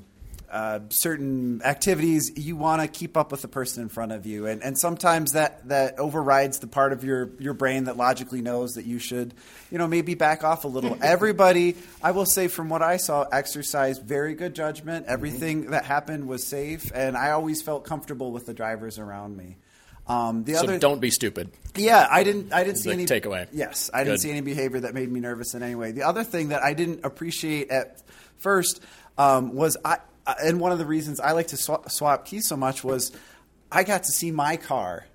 uh, 0.52 0.80
certain 0.90 1.62
activities, 1.64 2.30
you 2.36 2.56
want 2.56 2.82
to 2.82 2.86
keep 2.86 3.16
up 3.16 3.32
with 3.32 3.40
the 3.40 3.48
person 3.48 3.82
in 3.82 3.88
front 3.88 4.12
of 4.12 4.26
you, 4.26 4.46
and, 4.46 4.62
and 4.62 4.78
sometimes 4.78 5.32
that, 5.32 5.66
that 5.68 5.98
overrides 5.98 6.58
the 6.58 6.66
part 6.66 6.92
of 6.92 7.04
your, 7.04 7.30
your 7.38 7.54
brain 7.54 7.84
that 7.84 7.96
logically 7.96 8.42
knows 8.42 8.74
that 8.74 8.84
you 8.84 8.98
should, 8.98 9.32
you 9.70 9.78
know, 9.78 9.86
maybe 9.86 10.14
back 10.14 10.44
off 10.44 10.64
a 10.64 10.68
little. 10.68 10.98
Everybody, 11.02 11.76
I 12.02 12.10
will 12.10 12.26
say, 12.26 12.48
from 12.48 12.68
what 12.68 12.82
I 12.82 12.98
saw, 12.98 13.22
exercised 13.22 14.02
very 14.02 14.34
good 14.34 14.54
judgment. 14.54 15.06
Everything 15.06 15.70
that 15.70 15.86
happened 15.86 16.28
was 16.28 16.46
safe, 16.46 16.92
and 16.94 17.16
I 17.16 17.30
always 17.30 17.62
felt 17.62 17.84
comfortable 17.84 18.30
with 18.30 18.44
the 18.44 18.52
drivers 18.52 18.98
around 18.98 19.34
me. 19.34 19.56
Um, 20.06 20.44
the 20.44 20.54
so 20.54 20.64
other 20.64 20.78
don't 20.78 21.00
be 21.00 21.10
stupid. 21.10 21.50
yeah, 21.76 22.06
I 22.10 22.24
didn't. 22.24 22.52
I 22.52 22.64
didn't 22.64 22.78
see 22.78 22.90
any 22.90 23.06
takeaway. 23.06 23.46
Yes, 23.52 23.88
I 23.94 24.04
didn't 24.04 24.18
see 24.18 24.30
any 24.30 24.42
behavior 24.42 24.80
that 24.80 24.92
made 24.92 25.10
me 25.10 25.20
nervous 25.20 25.54
in 25.54 25.62
any 25.62 25.76
way. 25.76 25.92
The 25.92 26.02
other 26.02 26.24
thing 26.24 26.48
that 26.48 26.62
I 26.62 26.74
didn't 26.74 27.04
appreciate 27.04 27.70
at 27.70 28.02
first 28.36 28.82
um, 29.16 29.54
was 29.54 29.76
I- 29.84 30.00
Uh, 30.26 30.34
and 30.44 30.60
one 30.60 30.72
of 30.72 30.78
the 30.78 30.86
reasons 30.86 31.18
I 31.20 31.32
like 31.32 31.48
to 31.48 31.56
swap, 31.56 31.90
swap 31.90 32.24
keys 32.26 32.46
so 32.48 32.56
much 32.56 32.84
was 32.84 33.12
I 33.70 33.82
got 33.84 34.04
to 34.04 34.12
see 34.12 34.30
my 34.30 34.56
car 34.56 35.06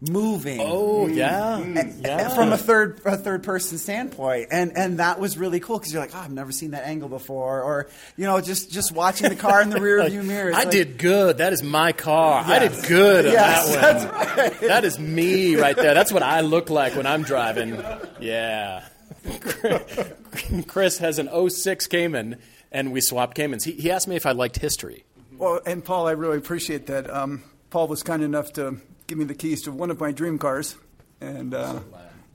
moving. 0.00 0.60
Oh, 0.60 1.06
mm-hmm. 1.08 1.12
mm. 1.12 1.74
Mm. 1.74 2.02
yeah. 2.04 2.14
A- 2.14 2.18
Yeah. 2.22 2.28
from 2.28 2.52
a 2.52 2.56
third 2.56 3.00
a 3.04 3.16
third 3.16 3.42
person 3.42 3.78
standpoint, 3.78 4.48
and 4.52 4.76
and 4.76 4.98
that 5.00 5.18
was 5.20 5.36
really 5.36 5.58
cool 5.60 5.78
because 5.78 5.92
you're 5.92 6.00
like, 6.02 6.14
oh, 6.14 6.18
I've 6.18 6.30
never 6.32 6.52
seen 6.52 6.70
that 6.70 6.86
angle 6.86 7.08
before, 7.08 7.62
or 7.62 7.88
you 8.16 8.24
know, 8.24 8.40
just 8.40 8.70
just 8.70 8.92
watching 8.92 9.28
the 9.28 9.36
car 9.36 9.60
in 9.62 9.70
the 9.70 9.80
rear 9.86 10.08
view 10.08 10.22
mirror. 10.22 10.52
I 10.54 10.58
like- 10.64 10.70
did 10.70 10.98
good. 10.98 11.38
That 11.38 11.52
is 11.52 11.62
my 11.62 11.92
car. 11.92 12.42
I 12.46 12.60
did 12.60 12.84
good 12.86 13.26
on 13.26 13.32
Yes, 13.32 13.74
that 13.74 13.80
that's 13.80 14.04
one. 14.04 14.36
right. 14.46 14.60
That 14.68 14.84
is 14.84 14.98
me 14.98 15.56
right 15.56 15.76
there. 15.76 15.94
That's 15.94 16.12
what 16.12 16.22
I 16.22 16.40
look 16.42 16.70
like 16.70 16.94
when 16.96 17.06
I'm 17.06 17.22
driving. 17.24 17.80
Yeah. 18.20 18.84
Chris 20.66 20.98
has 20.98 21.18
an 21.18 21.28
06 21.50 21.86
Cayman, 21.88 22.36
and 22.72 22.92
we 22.92 23.00
swapped 23.00 23.34
Caymans. 23.36 23.64
He, 23.64 23.72
he 23.72 23.90
asked 23.90 24.08
me 24.08 24.16
if 24.16 24.26
I 24.26 24.32
liked 24.32 24.56
history. 24.58 25.04
Well, 25.36 25.60
and 25.66 25.84
Paul, 25.84 26.06
I 26.08 26.12
really 26.12 26.38
appreciate 26.38 26.86
that. 26.86 27.08
Um, 27.08 27.42
Paul 27.70 27.86
was 27.88 28.02
kind 28.02 28.22
enough 28.22 28.52
to 28.54 28.80
give 29.06 29.18
me 29.18 29.24
the 29.24 29.34
keys 29.34 29.62
to 29.62 29.72
one 29.72 29.90
of 29.90 30.00
my 30.00 30.10
dream 30.12 30.38
cars, 30.38 30.76
and 31.20 31.54
uh, 31.54 31.80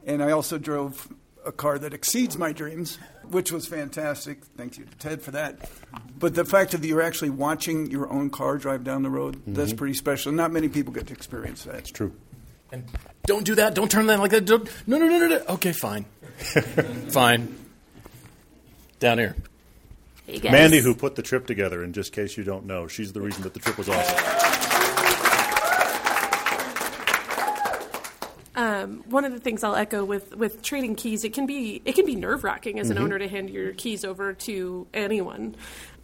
and 0.06 0.24
I 0.24 0.32
also 0.32 0.58
drove 0.58 1.08
a 1.46 1.52
car 1.52 1.78
that 1.78 1.94
exceeds 1.94 2.38
my 2.38 2.54
dreams, 2.54 2.98
which 3.30 3.52
was 3.52 3.68
fantastic. 3.68 4.46
Thank 4.56 4.78
you 4.78 4.86
to 4.86 4.98
Ted 4.98 5.22
for 5.22 5.32
that. 5.32 5.70
But 6.18 6.36
the 6.36 6.46
fact 6.46 6.72
that 6.72 6.82
you're 6.86 7.02
actually 7.02 7.32
watching 7.32 7.92
your 7.92 8.10
own 8.10 8.30
car 8.30 8.58
drive 8.58 8.86
down 8.86 9.04
the 9.04 9.10
road, 9.10 9.42
that's 9.46 9.74
Mhm. 9.74 9.78
pretty 9.78 9.94
special. 9.96 10.32
Not 10.32 10.52
many 10.54 10.70
people 10.70 10.94
get 10.94 11.08
to 11.08 11.14
experience 11.14 11.64
that. 11.66 11.76
It's 11.76 11.92
true. 11.92 12.14
And 12.72 12.86
don't 13.26 13.44
do 13.46 13.56
that. 13.56 13.76
Don't 13.76 13.92
turn 13.92 14.08
that 14.08 14.20
like 14.20 14.32
that. 14.32 14.46
Don't, 14.46 14.68
no, 14.88 14.98
no, 14.98 15.08
no, 15.08 15.20
no, 15.20 15.28
no. 15.28 15.44
Okay, 15.56 15.74
fine. 15.74 16.06
fine. 17.10 17.54
Down 19.00 19.18
here. 19.18 19.36
Mandy, 20.44 20.80
who 20.80 20.96
put 20.96 21.16
the 21.16 21.22
trip 21.22 21.46
together, 21.48 21.84
in 21.84 21.92
just 21.94 22.14
case 22.14 22.38
you 22.38 22.44
don't 22.44 22.66
know, 22.66 22.88
she's 22.88 23.12
the 23.14 23.22
reason 23.22 23.44
that 23.44 23.54
the 23.54 23.60
trip 23.60 23.78
was 23.78 23.90
awesome. 23.90 24.20
Um, 28.56 29.04
one 29.10 29.26
of 29.26 29.32
the 29.32 29.40
things 29.40 29.64
I'll 29.64 29.76
echo 29.76 30.06
with, 30.06 30.36
with 30.36 30.62
trading 30.62 30.96
keys, 30.96 31.24
it 31.24 31.34
can 31.34 31.48
be 31.48 31.82
it 31.86 31.96
can 31.96 32.06
be 32.06 32.16
nerve 32.16 32.44
wracking 32.44 32.80
as 32.80 32.92
an 32.92 32.98
Mhm. 32.98 33.02
owner 33.02 33.18
to 33.20 33.28
hand 33.28 33.50
your 33.50 33.74
keys 33.74 34.06
over 34.06 34.34
to 34.34 34.86
anyone. 34.94 35.56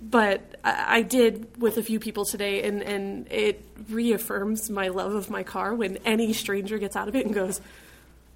But 0.01 0.55
I, 0.63 0.97
I 0.97 1.01
did 1.03 1.61
with 1.61 1.77
a 1.77 1.83
few 1.83 1.99
people 1.99 2.25
today, 2.25 2.63
and, 2.63 2.81
and 2.81 3.31
it 3.31 3.63
reaffirms 3.87 4.67
my 4.71 4.87
love 4.87 5.13
of 5.13 5.29
my 5.29 5.43
car 5.43 5.75
when 5.75 5.97
any 6.05 6.33
stranger 6.33 6.79
gets 6.79 6.95
out 6.95 7.07
of 7.07 7.15
it 7.15 7.23
and 7.27 7.35
goes, 7.35 7.61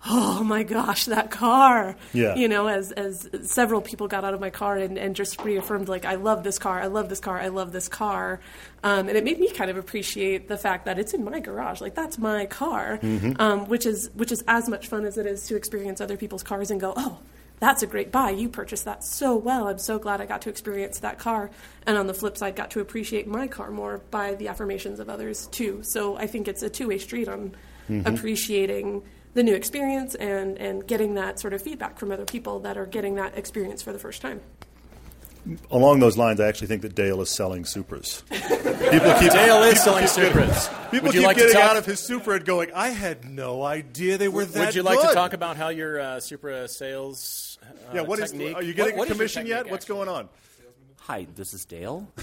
"Oh 0.06 0.44
my 0.44 0.64
gosh, 0.64 1.06
that 1.06 1.32
car!" 1.32 1.96
Yeah. 2.14 2.36
You 2.36 2.48
know, 2.48 2.68
as 2.68 2.92
as 2.92 3.30
several 3.44 3.82
people 3.82 4.08
got 4.08 4.24
out 4.24 4.34
of 4.34 4.40
my 4.40 4.50
car 4.50 4.78
and, 4.78 4.98
and 4.98 5.16
just 5.16 5.42
reaffirmed 5.42 5.88
like, 5.88 6.06
"I 6.06 6.16
love 6.16 6.44
this 6.44 6.60
car, 6.60 6.80
I 6.82 6.88
love 6.88 7.10
this 7.10 7.20
car, 7.20 7.40
I 7.40 7.48
love 7.48 7.72
this 7.72 7.88
car," 7.88 8.40
um, 8.84 9.08
and 9.08 9.18
it 9.18 9.24
made 9.24 9.40
me 9.40 9.50
kind 9.52 9.70
of 9.72 9.78
appreciate 9.78 10.48
the 10.48 10.58
fact 10.58 10.86
that 10.86 11.00
it's 11.00 11.14
in 11.14 11.24
my 11.24 11.40
garage, 11.40 11.80
like 11.82 11.96
that's 11.96 12.18
my 12.18 12.46
car 12.46 13.00
Mhm. 13.02 13.40
um, 13.40 13.68
which 13.68 13.86
is 13.86 14.10
which 14.16 14.32
is 14.32 14.44
as 14.48 14.68
much 14.70 14.88
fun 14.88 15.06
as 15.06 15.18
it 15.18 15.26
is 15.26 15.48
to 15.48 15.56
experience 15.56 16.02
other 16.02 16.18
people's 16.18 16.44
cars 16.44 16.70
and 16.72 16.82
go, 16.82 16.94
oh, 16.98 17.20
that's 17.60 17.82
a 17.82 17.88
great 17.88 18.12
buy. 18.12 18.30
You 18.32 18.50
purchased 18.50 18.84
that 18.84 19.06
so 19.06 19.38
well. 19.38 19.70
I'm 19.70 19.78
so 19.78 19.98
glad 19.98 20.20
I 20.20 20.26
got 20.26 20.42
to 20.42 20.50
experience 20.50 21.00
that 21.00 21.18
car. 21.18 21.50
And 21.88 21.98
on 21.98 22.08
the 22.08 22.14
flip 22.14 22.36
side, 22.38 22.58
got 22.58 22.72
to 22.72 22.82
appreciate 22.82 23.26
my 23.26 23.48
car 23.48 23.72
more 23.72 24.02
by 24.12 24.34
the 24.36 24.50
affirmations 24.50 25.00
of 25.00 25.08
others 25.10 25.48
too. 25.48 25.80
So 25.84 26.18
I 26.18 26.28
think 26.28 26.50
it's 26.50 26.62
a 26.62 26.70
two 26.70 26.90
way 26.90 26.98
street 26.98 27.30
on 27.30 27.56
Mhm. 27.90 28.06
appreciating 28.06 29.04
the 29.34 29.44
new 29.44 29.56
experience 29.56 30.16
and 30.16 30.58
and 30.58 30.86
getting 30.88 31.16
that 31.16 31.40
sort 31.40 31.54
of 31.54 31.62
feedback 31.62 31.98
from 32.00 32.12
other 32.12 32.26
people 32.26 32.60
that 32.62 32.78
are 32.78 32.86
getting 32.86 33.16
that 33.16 33.38
experience 33.38 33.82
for 33.82 33.92
the 33.94 34.00
first 34.00 34.22
time. 34.22 34.42
Along 35.72 36.00
those 36.00 36.16
lines, 36.18 36.40
I 36.40 36.48
actually 36.48 36.68
think 36.68 36.84
that 36.84 36.96
Dale 36.96 37.20
is 37.22 37.30
selling 37.30 37.64
Supras. 37.64 38.24
People 38.30 39.14
keep, 39.20 39.32
Dale 39.34 39.62
is 39.64 39.74
people 39.74 39.84
selling 39.84 40.06
keep 40.06 40.34
Supras. 40.34 40.90
People 40.90 41.08
Would 41.08 41.16
you 41.16 41.20
keep 41.22 41.28
like 41.28 41.36
to 41.36 41.42
getting 41.44 41.56
talk- 41.60 41.72
out 41.72 41.76
of 41.78 41.86
his 41.86 42.00
Supra 42.00 42.36
and 42.38 42.46
going, 42.46 42.72
I 42.74 42.90
had 42.92 43.26
no 43.26 43.62
idea 43.62 44.18
they 44.18 44.30
were 44.30 44.46
that 44.46 44.68
Would 44.68 44.76
you 44.76 44.84
like 44.84 45.00
good." 45.02 45.10
to 45.10 45.14
talk 45.14 45.34
about 45.34 45.58
how 45.58 45.68
your 45.68 46.00
uh, 46.00 46.20
Supra 46.22 46.70
sales 46.70 47.58
uh, 47.62 47.66
Yeah, 47.96 48.02
what 48.04 48.20
is? 48.20 48.32
technique? 48.32 48.56
Are 48.56 48.64
you 48.64 48.74
getting 48.74 48.94
what- 48.96 49.10
what 49.10 49.10
a 49.10 49.12
commission 49.16 49.46
yet? 49.46 49.56
technique, 49.58 49.72
What's 49.74 49.86
going 49.86 50.08
on? 50.08 50.30
Hi, 51.02 51.28
this 51.36 51.54
is 51.54 51.66
Dale. 51.66 52.08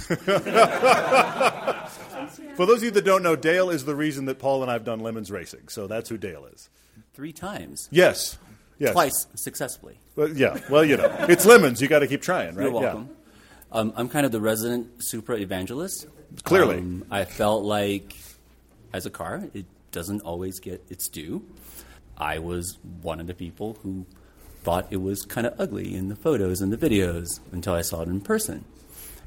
For 2.57 2.65
those 2.67 2.79
of 2.79 2.85
you 2.85 2.91
that 2.93 3.05
don't 3.05 3.23
know, 3.23 3.37
Dale 3.37 3.69
is 3.69 3.85
the 3.85 3.95
reason 3.95 4.25
that 4.27 4.39
Paul 4.39 4.63
and 4.63 4.71
I 4.71 4.75
have 4.75 4.85
done 4.85 5.01
Lemons 5.01 5.31
Racing. 5.31 5.69
So 5.69 5.87
that's 5.87 6.09
who 6.09 6.17
Dale 6.17 6.47
is. 6.47 6.71
Three 7.15 7.33
times. 7.33 7.89
Yes. 7.91 8.39
Yes. 8.79 8.93
Twice 8.93 9.27
successfully. 9.35 9.99
Well, 10.17 10.29
yeah. 10.29 10.59
Well, 10.71 10.85
you 10.85 10.97
know, 10.97 11.15
it's 11.29 11.45
lemons. 11.45 11.83
You 11.83 11.89
got 11.89 11.99
to 11.99 12.07
keep 12.07 12.23
trying, 12.23 12.55
right? 12.55 12.65
You're 12.65 12.73
welcome. 12.73 13.11
Um, 13.73 13.93
I'm 13.97 14.09
kind 14.09 14.25
of 14.25 14.33
the 14.33 14.41
resident 14.41 15.03
Supra 15.03 15.37
evangelist. 15.37 16.07
Clearly. 16.45 16.79
Um, 16.79 17.05
I 17.11 17.25
felt 17.25 17.65
like, 17.65 18.17
as 18.93 19.07
a 19.07 19.11
car, 19.11 19.45
it 19.55 19.67
doesn't 19.93 20.23
always 20.23 20.61
get 20.61 20.83
its 20.89 21.09
due. 21.09 21.45
I 22.17 22.39
was 22.39 22.79
one 23.03 23.21
of 23.21 23.27
the 23.27 23.35
people 23.35 23.79
who 23.83 24.07
thought 24.63 24.87
it 24.91 24.99
was 24.99 25.23
kind 25.23 25.47
of 25.47 25.55
ugly 25.59 25.95
in 25.95 26.09
the 26.09 26.17
photos 26.17 26.61
and 26.61 26.73
the 26.73 26.77
videos 26.77 27.41
until 27.53 27.75
I 27.75 27.83
saw 27.83 28.03
it 28.03 28.09
in 28.09 28.21
person. 28.21 28.65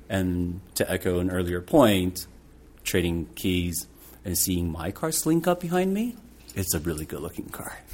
And 0.10 0.62
to 0.76 0.90
echo 0.90 1.20
an 1.20 1.30
earlier 1.32 1.62
point, 1.62 2.28
trading 2.84 3.28
keys 3.36 3.88
and 4.26 4.38
seeing 4.38 4.72
my 4.72 4.92
car 4.92 5.12
slink 5.12 5.48
up 5.48 5.60
behind 5.60 5.94
me, 5.94 6.16
it's 6.56 6.74
a 6.74 6.80
really 6.80 7.06
good 7.06 7.20
looking 7.22 7.50
car. 7.50 7.78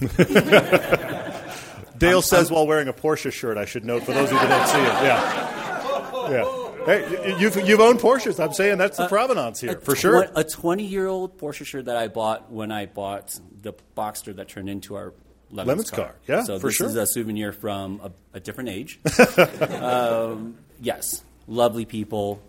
Dale 1.99 2.13
I'm- 2.17 2.21
says 2.21 2.47
I'm- 2.47 2.55
while 2.55 2.67
wearing 2.67 2.87
a 2.87 2.93
Porsche 2.93 3.31
shirt, 3.31 3.57
I 3.57 3.65
should 3.65 3.85
note 3.85 4.03
for 4.03 4.13
those 4.13 4.27
of 4.31 4.33
you 4.33 4.39
that 4.39 4.49
don't 4.49 4.67
see 4.67 4.79
it. 4.79 5.03
Yeah. 5.03 6.31
Yeah. 6.31 6.65
Hey, 6.85 7.35
you've, 7.39 7.55
you've 7.67 7.79
owned 7.81 7.99
Porsches. 7.99 8.39
I'm 8.43 8.53
saying 8.53 8.77
that's 8.77 8.97
the 8.97 9.07
provenance 9.07 9.59
here, 9.59 9.71
Uh, 9.71 9.73
A 9.73 9.79
for 9.81 9.95
sure. 9.95 10.27
A 10.35 10.43
20 10.43 10.83
year 10.85 11.07
old 11.07 11.37
Porsche 11.37 11.65
shirt 11.65 11.85
that 11.85 11.97
I 11.97 12.07
bought 12.07 12.51
when 12.51 12.71
I 12.71 12.85
bought 12.85 13.37
the 13.61 13.73
Boxster 13.97 14.35
that 14.37 14.47
turned 14.47 14.69
into 14.69 14.95
our 14.95 15.13
Lemons, 15.51 15.67
Lemons 15.67 15.91
car. 15.91 16.15
Yeah, 16.27 16.43
so 16.43 16.59
for 16.59 16.67
this 16.67 16.75
sure. 16.75 16.87
is 16.87 16.95
a 16.95 17.05
souvenir 17.07 17.51
from 17.51 17.99
a, 18.03 18.11
a 18.37 18.39
different 18.39 18.69
age. 18.69 18.99
um, 19.81 20.55
yes, 20.79 21.23
lovely 21.47 21.85
people, 21.85 22.41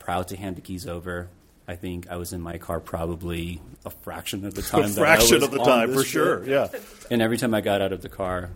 proud 0.00 0.28
to 0.28 0.36
hand 0.36 0.56
the 0.56 0.60
keys 0.60 0.86
over. 0.86 1.28
I 1.66 1.76
think 1.76 2.10
I 2.10 2.16
was 2.16 2.32
in 2.32 2.40
my 2.40 2.58
car 2.58 2.78
probably 2.80 3.60
a 3.84 3.90
fraction 3.90 4.44
of 4.44 4.54
the 4.54 4.62
time. 4.72 4.82
that 4.82 4.90
I 5.02 5.16
fraction 5.16 5.42
of 5.42 5.50
the 5.50 5.58
time, 5.64 5.92
for 5.94 6.04
sure, 6.04 6.38
trip. 6.44 6.72
yeah. 6.72 6.78
And 7.10 7.22
every 7.22 7.38
time 7.38 7.54
I 7.54 7.60
got 7.60 7.80
out 7.82 7.92
of 7.92 8.02
the 8.02 8.08
car, 8.08 8.50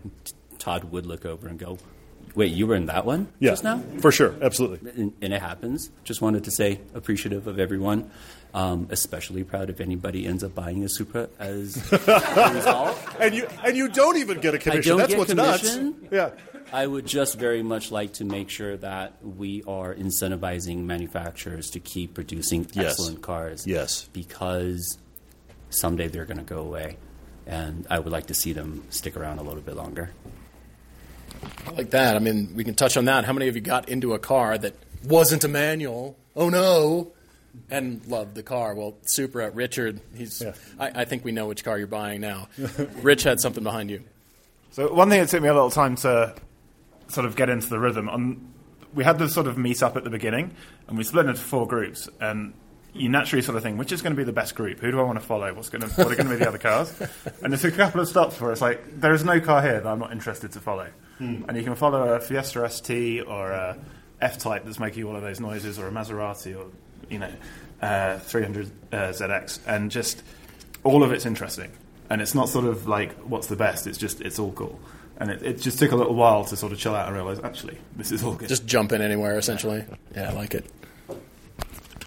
Todd 0.58 0.84
would 0.92 1.06
look 1.06 1.24
over 1.24 1.48
and 1.48 1.58
go, 1.58 1.78
Wait, 2.34 2.52
you 2.52 2.66
were 2.66 2.74
in 2.76 2.86
that 2.86 3.04
one 3.04 3.26
Yeah, 3.40 3.50
just 3.50 3.64
now? 3.64 3.82
for 4.00 4.12
sure, 4.12 4.34
absolutely. 4.42 4.90
And, 4.90 5.12
and 5.22 5.32
it 5.32 5.40
happens. 5.40 5.90
Just 6.04 6.20
wanted 6.20 6.44
to 6.44 6.50
say 6.50 6.80
appreciative 6.94 7.46
of 7.46 7.58
everyone. 7.58 8.10
Um, 8.54 8.88
especially 8.90 9.44
proud 9.44 9.68
if 9.68 9.78
anybody 9.78 10.26
ends 10.26 10.42
up 10.42 10.54
buying 10.54 10.82
a 10.82 10.88
Supra 10.88 11.28
as 11.38 11.76
a 11.92 11.98
result. 12.54 12.98
and 13.20 13.34
you 13.34 13.46
and 13.62 13.76
you 13.76 13.88
don't 13.90 14.16
even 14.16 14.40
get 14.40 14.54
a 14.54 14.58
commission. 14.58 14.88
don't 14.92 14.98
That's 14.98 15.10
get 15.10 15.18
what's 15.18 15.34
commission. 15.34 15.96
nuts. 16.10 16.12
Yeah. 16.12 16.30
I 16.72 16.86
would 16.86 17.06
just 17.06 17.38
very 17.38 17.62
much 17.62 17.90
like 17.90 18.14
to 18.14 18.24
make 18.24 18.50
sure 18.50 18.76
that 18.76 19.14
we 19.24 19.62
are 19.66 19.94
incentivizing 19.94 20.84
manufacturers 20.84 21.70
to 21.70 21.80
keep 21.80 22.14
producing 22.14 22.66
Yes. 22.72 22.92
excellent 22.92 23.22
cars. 23.22 23.66
Yes. 23.66 24.08
Because 24.12 24.98
someday 25.70 26.08
they're 26.08 26.24
going 26.26 26.38
to 26.38 26.44
go 26.44 26.58
away. 26.58 26.96
And 27.46 27.86
I 27.88 27.98
would 27.98 28.12
like 28.12 28.26
to 28.26 28.34
see 28.34 28.52
them 28.52 28.84
stick 28.90 29.16
around 29.16 29.38
a 29.38 29.42
little 29.42 29.62
bit 29.62 29.76
longer. 29.76 30.10
I 31.66 31.70
like 31.70 31.90
that. 31.90 32.16
I 32.16 32.18
mean, 32.18 32.52
we 32.54 32.64
can 32.64 32.74
touch 32.74 32.96
on 32.96 33.06
that. 33.06 33.24
How 33.24 33.32
many 33.32 33.48
of 33.48 33.54
you 33.54 33.62
got 33.62 33.88
into 33.88 34.12
a 34.12 34.18
car 34.18 34.58
that 34.58 34.74
wasn't 35.04 35.44
a 35.44 35.48
manual? 35.48 36.16
Oh 36.36 36.48
no! 36.50 37.12
And 37.70 38.04
loved 38.06 38.34
the 38.34 38.42
car. 38.42 38.74
Well, 38.74 38.96
Supra, 39.02 39.50
Richard. 39.50 40.00
He's. 40.14 40.42
I, 40.78 40.90
I 41.02 41.04
think 41.04 41.24
we 41.24 41.32
know 41.32 41.46
which 41.46 41.64
car 41.64 41.78
you're 41.78 41.86
buying 41.86 42.20
now. 42.20 42.48
Rich 43.02 43.22
had 43.22 43.40
something 43.40 43.62
behind 43.64 43.90
you. 43.90 44.02
So 44.72 44.92
one 44.92 45.08
thing 45.08 45.20
that 45.20 45.28
took 45.28 45.42
me 45.42 45.48
a 45.48 45.54
little 45.54 45.70
time 45.70 45.96
to 45.96 46.34
sort 47.08 47.26
of 47.26 47.36
get 47.36 47.48
into 47.48 47.68
the 47.68 47.78
rhythm. 47.78 48.08
On, 48.08 48.52
we 48.94 49.04
had 49.04 49.18
the 49.18 49.28
sort 49.28 49.46
of 49.46 49.58
meet 49.58 49.82
up 49.82 49.96
at 49.96 50.04
the 50.04 50.10
beginning, 50.10 50.54
and 50.86 50.96
we 50.96 51.04
split 51.04 51.26
into 51.26 51.40
four 51.40 51.66
groups. 51.66 52.08
And 52.20 52.54
you 52.94 53.08
naturally 53.08 53.42
sort 53.42 53.56
of 53.56 53.62
think, 53.62 53.78
which 53.78 53.92
is 53.92 54.02
going 54.02 54.14
to 54.14 54.16
be 54.16 54.24
the 54.24 54.32
best 54.32 54.54
group? 54.54 54.80
Who 54.80 54.90
do 54.90 54.98
I 54.98 55.02
want 55.02 55.18
to 55.20 55.24
follow? 55.24 55.52
What's 55.54 55.68
going 55.68 55.82
to 55.82 55.88
what 55.88 56.12
are 56.12 56.16
going 56.16 56.28
to 56.28 56.34
be 56.34 56.36
the 56.36 56.48
other 56.48 56.58
cars? 56.58 56.92
And 57.42 57.52
there's 57.52 57.64
a 57.64 57.70
couple 57.70 58.00
of 58.00 58.08
stops 58.08 58.40
where 58.40 58.50
it's 58.50 58.60
like 58.60 59.00
there 59.00 59.14
is 59.14 59.24
no 59.24 59.40
car 59.40 59.62
here 59.62 59.80
that 59.80 59.86
I'm 59.86 59.98
not 59.98 60.12
interested 60.12 60.52
to 60.52 60.60
follow. 60.60 60.88
Hmm. 61.18 61.44
And 61.48 61.56
you 61.56 61.62
can 61.62 61.74
follow 61.74 62.14
a 62.14 62.20
Fiesta 62.20 62.68
ST 62.68 63.26
or 63.26 63.50
a 63.50 63.78
F 64.20 64.38
Type 64.38 64.64
that's 64.64 64.80
making 64.80 65.04
all 65.04 65.16
of 65.16 65.22
those 65.22 65.40
noises, 65.40 65.78
or 65.78 65.86
a 65.86 65.90
Maserati, 65.90 66.56
or 66.56 66.66
you 67.08 67.18
know, 67.18 67.32
uh, 67.80 68.18
300 68.18 68.70
uh, 68.92 68.96
ZX, 68.96 69.60
and 69.66 69.90
just 69.90 70.22
all 70.82 71.02
of 71.02 71.12
it's 71.12 71.26
interesting. 71.26 71.70
And 72.10 72.20
it's 72.20 72.34
not 72.34 72.48
sort 72.48 72.64
of 72.64 72.88
like 72.88 73.12
what's 73.18 73.46
the 73.46 73.56
best. 73.56 73.86
It's 73.86 73.98
just 73.98 74.20
it's 74.20 74.38
all 74.38 74.52
cool. 74.52 74.80
And 75.20 75.30
it, 75.30 75.42
it 75.42 75.60
just 75.60 75.78
took 75.80 75.90
a 75.92 75.96
little 75.96 76.14
while 76.14 76.44
to 76.44 76.56
sort 76.56 76.72
of 76.72 76.78
chill 76.78 76.94
out 76.94 77.06
and 77.08 77.16
realize 77.16 77.40
actually 77.40 77.76
this 77.96 78.12
is 78.12 78.22
all 78.22 78.34
good. 78.34 78.48
Just 78.48 78.66
jump 78.66 78.92
in 78.92 79.02
anywhere, 79.02 79.36
essentially. 79.36 79.84
Yeah, 80.14 80.30
I 80.30 80.32
like 80.32 80.54
it. 80.54 80.64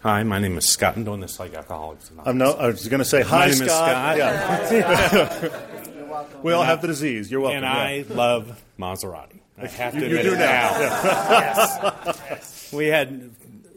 Hi, 0.02 0.24
my 0.24 0.40
name 0.40 0.58
is 0.58 0.66
Scott. 0.68 0.96
I'm 0.96 1.04
doing 1.04 1.20
this 1.20 1.40
like 1.40 1.54
Alcoholics 1.54 2.10
Anonymous. 2.10 2.30
I'm 2.32 2.38
no. 2.38 2.54
I 2.54 2.68
was 2.68 2.88
going 2.88 3.00
to 3.00 3.06
say 3.06 3.22
hi, 3.22 3.40
My 3.40 3.46
name 3.46 3.52
is 3.52 3.60
Scott. 3.60 4.18
Scott. 4.18 4.72
Yeah. 4.72 5.60
we 6.42 6.54
all 6.54 6.64
have 6.64 6.82
the 6.82 6.88
disease. 6.88 7.30
You're 7.30 7.42
welcome. 7.42 7.58
And 7.58 7.66
I 7.66 8.06
love 8.10 8.64
Maserati. 8.80 9.42
I 9.58 9.68
have 9.68 9.94
to 9.94 10.00
You- 10.00 10.06
you 10.08 10.18
admit 10.18 10.26
do 10.26 10.34
it 10.34 10.40
now. 10.40 10.80
yes. 12.30 12.72
We 12.74 12.88
had 12.88 13.30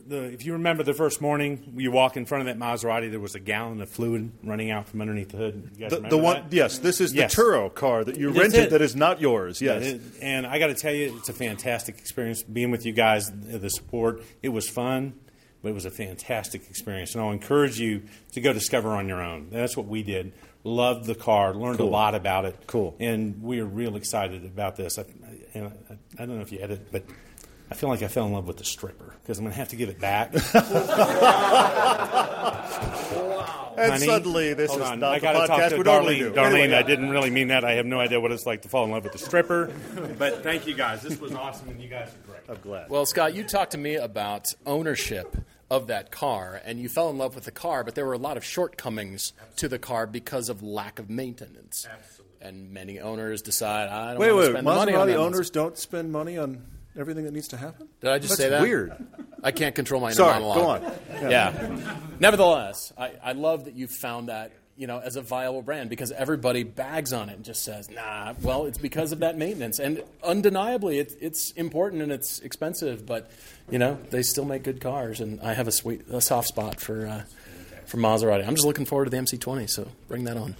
the. 0.06 0.24
If 0.24 0.44
you 0.44 0.52
remember 0.54 0.82
the 0.82 0.94
first 0.94 1.20
morning, 1.20 1.72
you 1.76 1.90
walk 1.90 2.16
in 2.16 2.26
front 2.26 2.48
of 2.48 2.56
that 2.58 2.62
Maserati. 2.64 3.10
There 3.10 3.20
was 3.20 3.34
a 3.34 3.40
gallon 3.40 3.80
of 3.80 3.88
fluid 3.88 4.32
running 4.42 4.70
out 4.70 4.88
from 4.88 5.00
underneath 5.00 5.30
the 5.30 5.36
hood. 5.38 5.74
The, 5.76 6.00
the 6.08 6.18
one, 6.18 6.42
that? 6.44 6.52
yes, 6.52 6.78
this 6.78 7.00
is 7.00 7.12
Yes. 7.14 7.34
the 7.34 7.42
Turo 7.42 7.74
car 7.74 8.04
that 8.04 8.16
you 8.16 8.28
That's 8.32 8.38
rented 8.40 8.60
it. 8.64 8.70
that 8.70 8.82
is 8.82 8.94
not 8.96 9.20
yours. 9.20 9.60
Yes, 9.60 9.82
it- 9.84 10.00
and 10.22 10.46
I 10.46 10.58
got 10.58 10.68
to 10.68 10.74
tell 10.74 10.92
you, 10.94 11.16
it's 11.16 11.28
a 11.28 11.32
fantastic 11.32 11.98
experience 11.98 12.42
being 12.42 12.70
with 12.70 12.84
you 12.86 12.92
guys. 12.92 13.30
The 13.32 13.70
support, 13.70 14.22
it 14.42 14.50
was 14.50 14.68
fun, 14.68 15.14
but 15.62 15.70
it 15.70 15.74
was 15.74 15.84
a 15.86 15.90
fantastic 15.90 16.68
experience, 16.68 17.14
and 17.14 17.22
I'll 17.24 17.32
encourage 17.32 17.78
you 17.80 18.02
to 18.32 18.40
go 18.40 18.52
discover 18.52 18.90
on 18.90 19.08
your 19.08 19.22
own. 19.22 19.48
That's 19.50 19.76
what 19.76 19.86
we 19.86 20.02
did. 20.02 20.32
Loved 20.66 21.04
the 21.06 21.14
car, 21.14 21.54
learned 21.54 21.78
Cool. 21.78 21.88
a 21.88 21.90
lot 21.90 22.14
about 22.14 22.44
it. 22.46 22.56
Cool. 22.66 22.96
and 22.98 23.42
we 23.42 23.60
are 23.60 23.66
real 23.66 23.96
excited 23.96 24.44
about 24.44 24.76
this. 24.76 24.98
I, 24.98 25.02
I, 25.54 25.58
I 26.18 26.26
don't 26.26 26.36
know 26.36 26.40
if 26.42 26.52
you 26.52 26.58
had 26.58 26.70
it, 26.70 26.90
but. 26.90 27.04
I 27.74 27.76
feel 27.76 27.88
like 27.88 28.02
I 28.04 28.06
fell 28.08 28.24
in 28.26 28.32
love 28.32 28.46
with 28.46 28.58
the 28.58 28.64
stripper 28.64 29.16
because 29.20 29.36
I'm 29.38 29.44
going 29.44 29.52
to 29.52 29.58
have 29.58 29.70
to 29.70 29.76
give 29.76 29.88
it 29.88 29.98
back. 29.98 30.32
And 33.76 33.90
Honey, 33.92 34.06
suddenly 34.06 34.54
this 34.54 34.70
is 34.72 34.80
on. 34.80 35.00
not 35.00 35.14
I 35.14 35.18
the 35.18 35.26
podcast 35.26 35.46
talk 35.48 35.70
to 35.70 35.76
we 35.78 35.82
normally 35.82 36.14
Darlene. 36.14 36.18
do. 36.18 36.30
Darlene, 36.32 36.60
Anyway. 36.62 36.74
I 36.78 36.82
didn't 36.84 37.10
really 37.10 37.30
mean 37.30 37.48
that. 37.48 37.64
I 37.64 37.72
have 37.72 37.86
no 37.86 37.98
idea 37.98 38.20
what 38.20 38.30
it's 38.30 38.46
like 38.46 38.62
to 38.62 38.68
fall 38.68 38.84
in 38.84 38.92
love 38.92 39.02
with 39.02 39.14
the 39.14 39.18
stripper. 39.18 39.72
But 40.16 40.44
thank 40.44 40.68
you 40.68 40.74
guys. 40.74 41.02
This 41.02 41.18
was 41.20 41.32
awesome, 41.34 41.70
and 41.70 41.80
you 41.82 41.88
guys 41.88 42.06
are 42.08 42.30
great. 42.30 42.40
I'm 42.48 42.62
glad. 42.62 42.88
Well, 42.88 43.04
Scott, 43.04 43.34
you 43.34 43.42
talked 43.42 43.72
to 43.72 43.78
me 43.78 43.96
about 43.96 44.54
ownership 44.64 45.36
of 45.72 45.88
that 45.88 46.12
car, 46.12 46.62
and 46.64 46.78
you 46.78 46.88
fell 46.88 47.10
in 47.10 47.18
love 47.18 47.34
with 47.34 47.46
the 47.46 47.50
car, 47.50 47.82
but 47.82 47.96
there 47.96 48.06
were 48.06 48.12
a 48.12 48.18
lot 48.18 48.36
of 48.36 48.44
shortcomings 48.44 49.32
to 49.56 49.66
the 49.66 49.80
car 49.80 50.06
because 50.06 50.48
of 50.48 50.62
lack 50.62 51.00
of 51.00 51.10
maintenance. 51.10 51.84
Absolutely. 51.90 52.46
And 52.48 52.70
many 52.70 53.00
owners 53.00 53.42
decide, 53.42 53.88
I 53.88 54.12
don't 54.12 54.20
Wait, 54.20 54.30
want 54.30 54.30
to 54.30 54.36
wait. 54.36 54.52
spend 54.52 54.66
the 54.68 54.72
money 54.74 54.94
on 54.94 55.08
Maserati 55.08 55.12
that. 55.12 55.18
owners 55.18 55.50
don't 55.50 55.76
spend 55.76 56.12
money 56.12 56.38
on 56.38 56.62
everything 56.96 57.24
that 57.24 57.32
needs 57.32 57.48
to 57.48 57.56
happen. 57.56 57.88
Did 58.00 58.10
I 58.10 58.18
just 58.18 58.30
That's 58.30 58.42
say 58.42 58.48
that? 58.50 58.62
Weird. 58.62 58.92
I 59.42 59.50
can't 59.50 59.74
control 59.74 60.00
my 60.00 60.08
inner 60.08 60.14
Sorry, 60.14 60.40
monologue. 60.40 60.82
go 60.82 60.88
on. 60.88 61.30
Yeah. 61.30 61.30
Yeah. 61.30 61.96
Nevertheless, 62.20 62.92
I, 62.96 63.12
I 63.22 63.32
love 63.32 63.66
that 63.66 63.74
you 63.74 63.86
found 63.86 64.28
that 64.28 64.52
you 64.76 64.86
know 64.86 64.98
as 64.98 65.16
a 65.16 65.22
viable 65.22 65.62
brand 65.62 65.88
because 65.90 66.10
everybody 66.12 66.62
bags 66.64 67.12
on 67.12 67.28
it 67.28 67.36
and 67.36 67.44
just 67.44 67.62
says, 67.64 67.90
"Nah." 67.90 68.34
Well, 68.42 68.66
it's 68.66 68.78
because 68.78 69.12
of 69.12 69.20
that 69.20 69.36
maintenance, 69.36 69.78
and 69.78 70.02
undeniably, 70.22 70.98
it, 70.98 71.12
it's 71.20 71.50
important 71.52 72.02
and 72.02 72.10
it's 72.10 72.40
expensive, 72.40 73.06
but 73.06 73.30
you 73.70 73.78
know 73.78 73.98
they 74.10 74.22
still 74.22 74.44
make 74.44 74.62
good 74.62 74.80
cars, 74.80 75.20
and 75.20 75.40
I 75.40 75.52
have 75.54 75.68
a 75.68 75.72
sweet 75.72 76.08
a 76.10 76.20
soft 76.20 76.48
spot 76.48 76.80
for 76.80 77.06
uh, 77.06 77.22
for 77.86 77.98
Maserati. 77.98 78.46
I'm 78.46 78.54
just 78.54 78.66
looking 78.66 78.86
forward 78.86 79.04
to 79.04 79.10
the 79.10 79.18
MC20, 79.18 79.68
so 79.70 79.88
bring 80.08 80.24
that 80.24 80.36
on. 80.36 80.56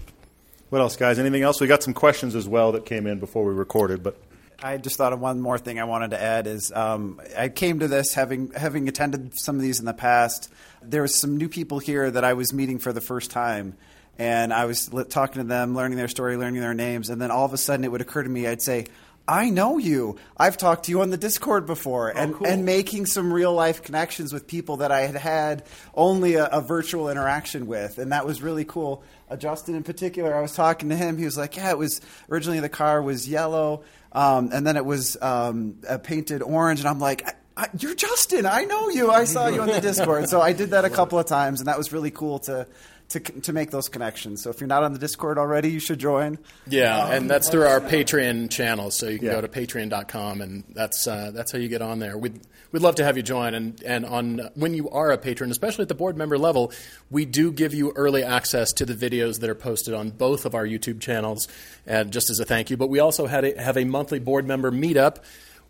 What 0.70 0.80
else, 0.80 0.96
guys? 0.96 1.18
Anything 1.18 1.42
else? 1.42 1.60
We 1.60 1.66
got 1.66 1.82
some 1.82 1.94
questions 1.94 2.34
as 2.34 2.48
well 2.48 2.72
that 2.72 2.84
came 2.86 3.06
in 3.06 3.18
before 3.20 3.44
we 3.44 3.54
recorded, 3.54 4.02
but 4.02 4.20
I 4.64 4.78
just 4.78 4.96
thought 4.96 5.12
of 5.12 5.20
one 5.20 5.42
more 5.42 5.58
thing 5.58 5.78
I 5.78 5.84
wanted 5.84 6.12
to 6.12 6.22
add 6.22 6.46
is 6.46 6.72
um, 6.72 7.20
I 7.36 7.50
came 7.50 7.80
to 7.80 7.86
this 7.86 8.14
having 8.14 8.50
having 8.52 8.88
attended 8.88 9.38
some 9.38 9.56
of 9.56 9.62
these 9.62 9.78
in 9.78 9.84
the 9.84 9.92
past. 9.92 10.50
There 10.82 11.02
was 11.02 11.20
some 11.20 11.36
new 11.36 11.50
people 11.50 11.80
here 11.80 12.10
that 12.10 12.24
I 12.24 12.32
was 12.32 12.54
meeting 12.54 12.78
for 12.78 12.90
the 12.90 13.02
first 13.02 13.30
time, 13.30 13.76
and 14.18 14.54
I 14.54 14.64
was 14.64 14.88
talking 15.10 15.42
to 15.42 15.46
them, 15.46 15.74
learning 15.74 15.98
their 15.98 16.08
story, 16.08 16.38
learning 16.38 16.62
their 16.62 16.72
names, 16.72 17.10
and 17.10 17.20
then 17.20 17.30
all 17.30 17.44
of 17.44 17.52
a 17.52 17.58
sudden 17.58 17.84
it 17.84 17.92
would 17.92 18.00
occur 18.00 18.22
to 18.22 18.28
me, 18.28 18.46
I'd 18.46 18.62
say. 18.62 18.86
I 19.26 19.48
know 19.48 19.78
you. 19.78 20.16
I've 20.36 20.58
talked 20.58 20.84
to 20.84 20.90
you 20.90 21.00
on 21.00 21.08
the 21.08 21.16
Discord 21.16 21.64
before, 21.64 22.10
and, 22.10 22.34
and 22.42 22.66
making 22.66 23.06
some 23.06 23.32
real 23.32 23.54
life 23.54 23.82
connections 23.82 24.34
with 24.34 24.46
people 24.46 24.78
that 24.78 24.92
I 24.92 25.02
had 25.02 25.16
had 25.16 25.64
only 25.94 26.34
a, 26.34 26.44
a 26.46 26.60
virtual 26.60 27.08
interaction 27.08 27.66
with, 27.66 27.96
and 27.96 28.12
that 28.12 28.26
was 28.26 28.42
really 28.42 28.66
cool. 28.66 29.02
Uh, 29.30 29.36
Justin, 29.36 29.76
in 29.76 29.82
particular, 29.82 30.34
I 30.34 30.42
was 30.42 30.54
talking 30.54 30.90
to 30.90 30.96
him. 30.96 31.16
He 31.16 31.24
was 31.24 31.38
like, 31.38 31.56
"Yeah, 31.56 31.70
it 31.70 31.78
was 31.78 32.02
originally 32.30 32.60
the 32.60 32.68
car 32.68 33.00
was 33.00 33.26
yellow, 33.26 33.84
um, 34.12 34.50
and 34.52 34.66
then 34.66 34.76
it 34.76 34.84
was 34.84 35.16
um, 35.22 35.76
uh, 35.88 35.96
painted 35.98 36.42
orange," 36.42 36.80
and 36.80 36.88
I'm 36.88 37.00
like. 37.00 37.26
I, 37.56 37.68
you're 37.78 37.94
Justin. 37.94 38.46
I 38.46 38.64
know 38.64 38.88
you. 38.88 39.12
I 39.12 39.22
saw 39.26 39.46
you 39.46 39.62
on 39.62 39.68
the 39.68 39.80
Discord. 39.80 40.28
So 40.28 40.40
I 40.40 40.52
did 40.52 40.70
that 40.70 40.84
a 40.84 40.90
couple 40.90 41.20
of 41.20 41.26
times, 41.26 41.60
and 41.60 41.68
that 41.68 41.78
was 41.78 41.92
really 41.92 42.10
cool 42.10 42.40
to, 42.40 42.66
to 43.14 43.20
to 43.20 43.52
make 43.52 43.70
those 43.72 43.88
connections. 43.88 44.42
So 44.42 44.50
if 44.50 44.60
you're 44.60 44.68
not 44.68 44.84
on 44.84 44.92
the 44.92 44.98
Discord 45.00 45.38
already, 45.38 45.70
you 45.70 45.80
should 45.80 45.98
join. 45.98 46.38
Yeah, 46.68 47.04
Um, 47.04 47.10
and 47.12 47.30
that's 47.30 47.48
through 47.48 47.66
our 47.66 47.80
Patreon 47.80 48.50
channel. 48.50 48.90
So 48.92 49.08
you 49.08 49.18
can 49.18 49.26
Yeah. 49.26 49.32
go 49.34 49.40
to 49.40 49.48
patreon.com, 49.48 50.40
and 50.40 50.62
that's 50.74 51.06
uh, 51.06 51.30
that's 51.34 51.50
how 51.52 51.58
you 51.58 51.68
get 51.68 51.82
on 51.82 51.98
there. 51.98 52.16
We'd 52.16 52.40
we'd 52.72 52.82
love 52.82 52.94
to 52.96 53.04
have 53.04 53.16
you 53.16 53.22
join. 53.22 53.54
And 53.54 53.82
and 53.84 54.04
on 54.04 54.50
when 54.54 54.74
you 54.74 54.88
are 54.90 55.10
a 55.10 55.18
patron, 55.18 55.50
especially 55.50 55.82
at 55.82 55.88
the 55.88 55.94
board 55.94 56.16
member 56.16 56.38
level, 56.38 56.72
we 57.10 57.24
do 57.24 57.50
give 57.50 57.72
you 57.74 57.92
early 57.96 58.22
access 58.22 58.72
to 58.74 58.84
the 58.86 58.94
videos 58.94 59.40
that 59.40 59.50
are 59.50 59.54
posted 59.54 59.94
on 59.94 60.10
both 60.10 60.44
of 60.44 60.54
our 60.54 60.66
YouTube 60.66 61.00
channels, 61.00 61.48
and 61.86 62.12
just 62.12 62.30
as 62.30 62.38
a 62.40 62.44
thank 62.44 62.70
you. 62.70 62.76
But 62.76 62.88
we 62.90 62.98
also 63.00 63.26
had 63.26 63.44
a, 63.44 63.60
have 63.62 63.76
a 63.76 63.84
monthly 63.84 64.18
board 64.18 64.46
member 64.46 64.70
meetup. 64.70 65.16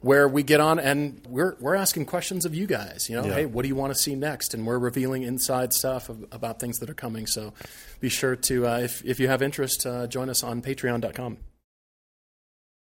Where 0.05 0.29
we 0.29 0.43
get 0.43 0.61
on 0.61 0.79
and 0.79 1.21
we're 1.27 1.57
we're 1.61 1.75
asking 1.75 2.05
questions 2.05 2.45
of 2.45 2.55
you 2.55 2.67
guys. 2.67 3.09
You 3.09 3.17
know, 3.17 3.25
Yeah. 3.25 3.35
hey, 3.35 3.47
what 3.47 3.63
do 3.63 3.69
you 3.69 3.75
want 3.75 3.91
to 3.95 3.99
see 3.99 4.15
next? 4.15 4.53
And 4.53 4.67
we're 4.67 4.79
revealing 4.79 5.23
inside 5.23 5.73
stuff 5.73 6.11
of, 6.11 6.27
about 6.31 6.61
things 6.61 6.79
that 6.81 6.91
are 6.91 6.95
coming. 6.95 7.27
So 7.27 7.55
be 8.01 8.11
sure 8.11 8.37
to, 8.37 8.67
uh, 8.67 8.79
if 8.81 9.03
if 9.05 9.19
you 9.19 9.29
have 9.29 9.41
interest, 9.41 9.87
uh, 9.87 10.07
join 10.07 10.29
us 10.29 10.43
on 10.45 10.61
Patreon.com. 10.61 11.39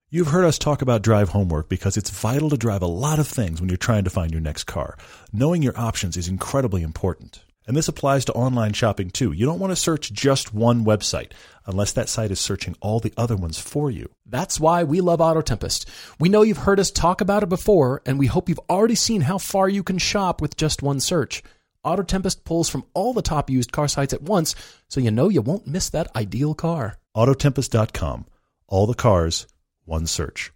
You've 0.09 0.27
heard 0.27 0.45
us 0.45 0.59
talk 0.59 0.81
about 0.81 1.01
drive 1.01 1.29
homework 1.29 1.69
because 1.69 1.97
it's 1.97 2.09
vital 2.09 2.49
to 2.49 2.57
drive 2.57 2.81
a 2.83 2.87
lot 2.87 3.17
of 3.19 3.27
things 3.27 3.59
when 3.59 3.69
you're 3.69 3.77
trying 3.77 4.03
to 4.03 4.09
find 4.11 4.31
your 4.31 4.41
next 4.41 4.65
car. 4.65 4.97
Knowing 5.31 5.63
your 5.63 5.79
options 5.79 6.17
is 6.17 6.27
incredibly 6.27 6.83
important. 6.83 7.43
And 7.65 7.77
this 7.77 7.87
applies 7.87 8.25
to 8.25 8.33
online 8.33 8.73
shopping 8.73 9.09
too. 9.09 9.31
You 9.31 9.45
don't 9.45 9.59
want 9.59 9.71
to 9.71 9.75
search 9.75 10.11
just 10.11 10.53
one 10.53 10.83
website 10.83 11.31
unless 11.65 11.93
that 11.93 12.09
site 12.09 12.31
is 12.31 12.39
searching 12.39 12.75
all 12.81 12.99
the 12.99 13.13
other 13.15 13.35
ones 13.35 13.59
for 13.59 13.89
you. 13.89 14.09
That's 14.25 14.59
why 14.59 14.83
we 14.83 15.01
love 15.01 15.21
Auto 15.21 15.41
Tempest. 15.41 15.89
We 16.19 16.29
know 16.29 16.41
you've 16.41 16.57
heard 16.57 16.79
us 16.79 16.91
talk 16.91 17.21
about 17.21 17.43
it 17.43 17.49
before, 17.49 18.01
and 18.05 18.19
we 18.19 18.27
hope 18.27 18.49
you've 18.49 18.59
already 18.69 18.95
seen 18.95 19.21
how 19.21 19.37
far 19.37 19.69
you 19.69 19.83
can 19.83 19.97
shop 19.97 20.41
with 20.41 20.57
just 20.57 20.81
one 20.81 20.99
search. 20.99 21.41
Auto 21.83 22.03
Tempest 22.03 22.45
pulls 22.45 22.69
from 22.69 22.85
all 22.93 23.13
the 23.13 23.21
top 23.21 23.49
used 23.49 23.71
car 23.71 23.87
sites 23.87 24.13
at 24.13 24.21
once, 24.21 24.55
so 24.87 24.99
you 24.99 25.11
know 25.11 25.29
you 25.29 25.41
won't 25.41 25.67
miss 25.67 25.89
that 25.89 26.13
ideal 26.15 26.53
car. 26.53 26.97
Autotempest.com. 27.15 28.25
All 28.67 28.87
the 28.87 28.93
cars, 28.93 29.47
one 29.85 30.07
search. 30.07 30.51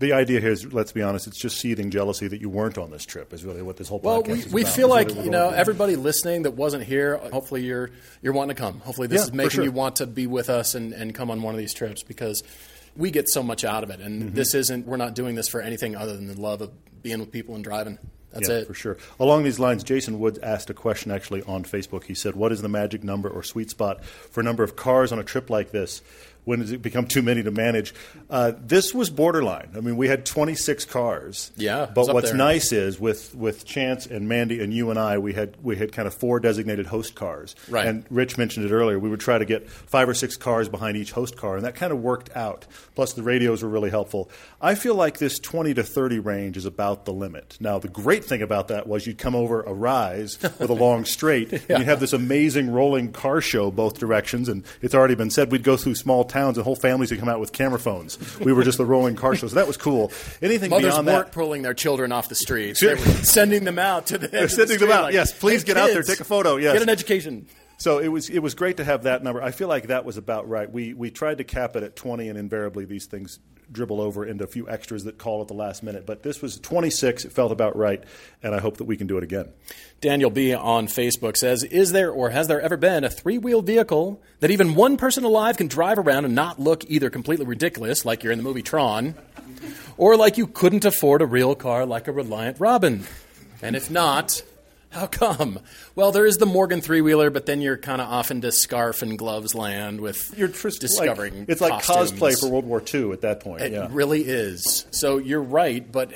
The 0.00 0.12
idea 0.14 0.40
here 0.40 0.50
is, 0.50 0.72
let's 0.72 0.90
be 0.92 1.02
honest, 1.02 1.26
it's 1.28 1.38
just 1.38 1.58
seething 1.58 1.90
jealousy 1.90 2.26
that 2.26 2.40
you 2.40 2.48
weren't 2.48 2.76
on 2.78 2.90
this 2.90 3.04
trip. 3.04 3.32
Is 3.32 3.44
really 3.44 3.62
what 3.62 3.76
this 3.76 3.88
whole 3.88 4.00
Well, 4.00 4.22
we, 4.22 4.32
is 4.40 4.52
we 4.52 4.64
feel 4.64 4.88
like 4.88 5.14
you 5.14 5.30
know 5.30 5.50
everybody 5.50 5.94
listening 5.94 6.42
that 6.42 6.52
wasn't 6.52 6.82
here. 6.84 7.16
Hopefully, 7.32 7.62
you're 7.64 7.90
you're 8.22 8.32
wanting 8.32 8.56
to 8.56 8.60
come. 8.60 8.80
Hopefully, 8.80 9.06
this 9.06 9.20
Yeah, 9.20 9.24
is 9.26 9.32
making 9.32 9.50
sure. 9.50 9.64
you 9.64 9.72
want 9.72 9.96
to 9.96 10.06
be 10.06 10.26
with 10.26 10.50
us 10.50 10.74
and, 10.74 10.92
and 10.92 11.14
come 11.14 11.30
on 11.30 11.42
one 11.42 11.54
of 11.54 11.58
these 11.58 11.72
trips 11.74 12.02
because 12.02 12.42
we 12.96 13.10
get 13.12 13.28
so 13.28 13.42
much 13.42 13.64
out 13.64 13.84
of 13.84 13.90
it. 13.90 14.00
And 14.00 14.30
Mhm. 14.30 14.34
this 14.34 14.52
isn't, 14.54 14.84
we're 14.86 14.96
not 14.96 15.14
doing 15.14 15.36
this 15.36 15.46
for 15.48 15.60
anything 15.60 15.94
other 15.94 16.16
than 16.16 16.26
the 16.26 16.40
love 16.40 16.60
of 16.60 16.70
being 17.02 17.20
with 17.20 17.30
people 17.30 17.54
and 17.54 17.62
driving. 17.62 17.98
That's 18.32 18.48
yeah, 18.48 18.56
it. 18.58 18.66
for 18.68 18.74
sure. 18.74 18.96
Along 19.18 19.42
these 19.42 19.58
lines, 19.58 19.82
Jason 19.82 20.18
Woods 20.20 20.38
asked 20.40 20.70
a 20.70 20.74
question 20.74 21.10
actually 21.10 21.42
on 21.42 21.64
Facebook. 21.64 22.04
He 22.04 22.14
said, 22.14 22.36
"What 22.36 22.52
is 22.52 22.62
the 22.62 22.68
magic 22.68 23.02
number 23.02 23.28
or 23.28 23.42
sweet 23.42 23.70
spot 23.70 24.04
for 24.04 24.40
a 24.40 24.44
number 24.44 24.62
of 24.62 24.76
cars 24.76 25.10
on 25.12 25.18
a 25.18 25.24
trip 25.24 25.50
like 25.50 25.72
this? 25.72 26.00
When 26.44 26.60
does 26.60 26.72
it 26.72 26.82
become 26.82 27.06
too 27.06 27.22
many 27.22 27.42
to 27.42 27.50
manage?" 27.50 27.94
Uh, 28.28 28.52
this 28.60 28.94
was 28.94 29.10
borderline. 29.10 29.70
I 29.76 29.80
mean, 29.80 29.96
we 29.96 30.08
had 30.08 30.24
26 30.24 30.84
cars. 30.86 31.50
Yeah, 31.56 31.86
But 31.94 32.12
what's 32.14 32.28
there. 32.30 32.36
nice 32.36 32.72
is 32.72 32.98
with 33.00 33.34
with 33.34 33.64
Chance 33.64 34.06
and 34.06 34.28
Mandy 34.28 34.62
and 34.62 34.72
you 34.72 34.90
and 34.90 34.98
I, 34.98 35.18
we 35.18 35.32
had 35.32 35.56
we 35.62 35.76
had 35.76 35.92
kind 35.92 36.06
of 36.08 36.14
four 36.14 36.40
designated 36.40 36.86
host 36.86 37.14
cars. 37.14 37.54
Right. 37.68 37.86
And 37.86 38.04
Rich 38.10 38.38
mentioned 38.38 38.66
it 38.66 38.72
earlier. 38.72 38.98
We 38.98 39.08
would 39.10 39.20
try 39.20 39.38
to 39.38 39.44
get 39.44 39.68
five 39.70 40.08
or 40.08 40.14
six 40.14 40.36
cars 40.36 40.68
behind 40.68 40.96
each 40.96 41.12
host 41.12 41.36
car, 41.36 41.56
and 41.56 41.64
that 41.64 41.74
kind 41.74 41.92
of 41.92 42.00
worked 42.00 42.34
out. 42.36 42.66
Plus, 42.94 43.12
the 43.14 43.22
radios 43.22 43.62
were 43.62 43.68
really 43.68 43.90
helpful. 43.90 44.30
I 44.60 44.74
feel 44.74 44.94
like 44.94 45.18
this 45.18 45.38
20 45.38 45.74
to 45.74 45.82
30 45.82 46.18
range 46.18 46.56
is 46.56 46.64
about 46.66 47.04
the 47.04 47.12
limit. 47.12 47.56
Now, 47.60 47.78
the 47.78 47.88
great 47.88 48.24
thing 48.24 48.42
about 48.42 48.68
that 48.68 48.86
was 48.86 49.06
you'd 49.06 49.18
come 49.18 49.34
over 49.34 49.62
a 49.62 49.72
rise 49.72 50.38
with 50.58 50.70
a 50.70 50.74
long 50.86 51.04
straight, 51.04 51.52
and 51.52 51.78
you'd 51.80 51.88
have 51.88 52.00
this 52.00 52.12
amazing 52.12 52.70
rolling 52.70 53.12
car 53.12 53.40
show 53.40 53.70
both 53.70 53.98
directions. 53.98 54.48
And 54.48 54.64
it's 54.82 54.94
already 54.94 55.14
been 55.14 55.30
said 55.30 55.50
we'd 55.50 55.62
go 55.64 55.76
through 55.76 55.94
small 55.94 56.24
towns, 56.30 56.56
and 56.56 56.64
whole 56.64 56.76
families 56.76 57.10
would 57.10 57.20
come 57.20 57.28
out 57.28 57.40
with 57.40 57.52
camera 57.52 57.78
phones. 57.78 58.16
We 58.40 58.52
were 58.54 58.64
just 58.64 58.78
the 58.78 58.86
rolling 58.86 59.16
car 59.16 59.34
show, 59.36 59.48
so 59.48 59.56
that 59.56 59.66
was 59.66 59.76
cool. 59.76 60.10
Anything 60.40 60.70
Mothers 60.70 60.92
beyond 60.92 61.06
weren't 61.06 61.26
that. 61.26 61.32
pulling 61.32 61.60
their 61.62 61.74
children 61.74 62.12
off 62.12 62.28
the 62.30 62.34
streets. 62.34 62.80
They 62.80 62.94
were 62.94 62.96
sending 62.96 63.64
them 63.64 63.78
out 63.78 64.06
to 64.06 64.18
the 64.18 64.28
They're 64.28 64.40
end 64.42 64.50
of 64.50 64.56
the 64.56 64.66
sending 64.66 64.78
them 64.78 64.90
out. 64.90 65.02
like, 65.04 65.14
yes, 65.14 65.32
please 65.32 65.62
"Hey, 65.62 65.66
get 65.66 65.76
out 65.76 65.90
there, 65.90 66.02
take 66.02 66.20
a 66.20 66.24
photo. 66.24 66.56
Yes, 66.56 66.72
Get 66.72 66.82
an 66.82 66.88
education. 66.88 67.46
So 67.78 67.98
it 67.98 68.08
was 68.08 68.28
it 68.30 68.40
was 68.40 68.54
great 68.54 68.76
to 68.78 68.84
have 68.84 69.02
that 69.04 69.22
number. 69.24 69.42
I 69.42 69.50
feel 69.52 69.68
like 69.68 69.88
that 69.88 70.04
was 70.04 70.16
about 70.16 70.48
right. 70.48 70.70
We 70.70 70.94
we 70.94 71.10
tried 71.10 71.38
to 71.38 71.44
cap 71.44 71.76
it 71.76 71.82
at 71.82 71.96
20, 71.96 72.28
and 72.28 72.38
invariably 72.38 72.84
these 72.84 73.06
things 73.06 73.38
dribble 73.72 74.00
over 74.00 74.24
into 74.24 74.44
a 74.44 74.46
few 74.46 74.68
extras 74.68 75.04
that 75.04 75.18
call 75.18 75.40
at 75.40 75.48
the 75.48 75.54
last 75.54 75.82
minute. 75.82 76.06
But 76.06 76.22
this 76.22 76.42
was 76.42 76.58
26. 76.58 77.24
It 77.24 77.32
felt 77.32 77.52
about 77.52 77.76
right, 77.76 78.02
and 78.42 78.54
I 78.54 78.60
hope 78.60 78.78
that 78.78 78.84
we 78.84 78.96
can 78.96 79.06
do 79.06 79.16
it 79.16 79.22
again. 79.24 79.48
Daniel 80.00 80.30
B. 80.30 80.54
on 80.54 80.86
Facebook 80.86 81.36
says, 81.36 81.62
Is 81.64 81.92
there 81.92 82.10
or 82.10 82.30
has 82.30 82.48
there 82.48 82.60
ever 82.60 82.76
been 82.76 83.04
a 83.04 83.10
three 83.10 83.38
wheeled 83.38 83.66
vehicle 83.66 84.20
that 84.40 84.50
even 84.50 84.74
one 84.74 84.96
person 84.96 85.24
alive 85.24 85.56
can 85.56 85.66
drive 85.66 85.98
around 85.98 86.24
and 86.24 86.34
not 86.34 86.58
look 86.58 86.84
either 86.88 87.10
completely 87.10 87.46
ridiculous, 87.46 88.04
like 88.04 88.22
you're 88.22 88.32
in 88.32 88.38
the 88.38 88.44
movie 88.44 88.62
Tron, 88.62 89.14
or 89.96 90.16
like 90.16 90.38
you 90.38 90.46
couldn't 90.46 90.84
afford 90.84 91.22
a 91.22 91.26
real 91.26 91.54
car 91.54 91.84
like 91.84 92.08
a 92.08 92.12
Reliant 92.12 92.58
Robin? 92.58 93.04
And 93.62 93.76
if 93.76 93.90
not, 93.90 94.42
how 94.90 95.06
come? 95.06 95.60
Well, 95.94 96.12
there 96.12 96.26
is 96.26 96.38
the 96.38 96.46
Morgan 96.46 96.80
three 96.80 97.00
wheeler, 97.00 97.30
but 97.30 97.46
then 97.46 97.60
you're 97.60 97.76
kind 97.76 98.00
of 98.00 98.08
off 98.08 98.30
into 98.30 98.50
scarf 98.52 99.02
and 99.02 99.18
gloves 99.18 99.54
land 99.54 100.00
with 100.00 100.36
You're 100.36 100.48
just 100.48 100.80
discovering. 100.80 101.40
Like, 101.40 101.48
it's 101.48 101.60
like 101.60 101.82
costumes. 101.82 102.20
cosplay 102.20 102.38
for 102.40 102.48
World 102.50 102.66
War 102.66 102.82
II 102.92 103.12
at 103.12 103.20
that 103.22 103.40
point. 103.40 103.62
It 103.62 103.72
yeah. 103.72 103.88
really 103.90 104.22
is. 104.22 104.86
So 104.90 105.18
you're 105.18 105.42
right, 105.42 105.90
but 105.90 106.12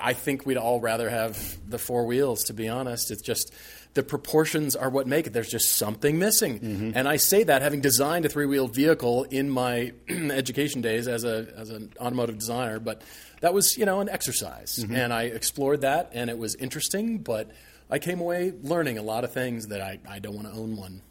I 0.00 0.12
think 0.14 0.46
we'd 0.46 0.56
all 0.56 0.80
rather 0.80 1.08
have 1.08 1.58
the 1.68 1.78
four 1.78 2.06
wheels, 2.06 2.44
to 2.44 2.52
be 2.54 2.68
honest. 2.68 3.10
It's 3.10 3.22
just 3.22 3.52
the 3.94 4.02
proportions 4.02 4.76
are 4.76 4.90
what 4.90 5.06
make 5.06 5.26
it. 5.26 5.32
There's 5.32 5.48
just 5.48 5.76
something 5.76 6.18
missing. 6.18 6.60
Mm-hmm. 6.60 6.90
And 6.94 7.08
I 7.08 7.16
say 7.16 7.44
that 7.44 7.62
having 7.62 7.80
designed 7.80 8.24
a 8.26 8.28
three 8.28 8.46
wheeled 8.46 8.74
vehicle 8.74 9.24
in 9.24 9.48
my 9.50 9.92
education 10.08 10.82
days 10.82 11.08
as, 11.08 11.24
a, 11.24 11.46
as 11.56 11.70
an 11.70 11.92
automotive 12.00 12.38
designer, 12.38 12.78
but 12.80 13.02
that 13.40 13.54
was, 13.54 13.76
you 13.76 13.86
know, 13.86 14.00
an 14.00 14.08
exercise. 14.08 14.78
Mhm. 14.82 14.96
And 14.96 15.12
I 15.12 15.24
explored 15.24 15.82
that, 15.82 16.10
and 16.12 16.28
it 16.30 16.38
was 16.38 16.54
interesting, 16.56 17.18
but 17.18 17.50
I 17.90 17.98
came 17.98 18.20
away 18.20 18.52
learning 18.62 18.98
a 18.98 19.02
lot 19.02 19.24
of 19.24 19.32
things 19.32 19.68
that 19.68 19.80
I, 19.80 19.98
I 20.08 20.18
don't 20.18 20.34
want 20.34 20.46
to 20.46 20.52
own 20.52 20.76
one. 20.76 21.02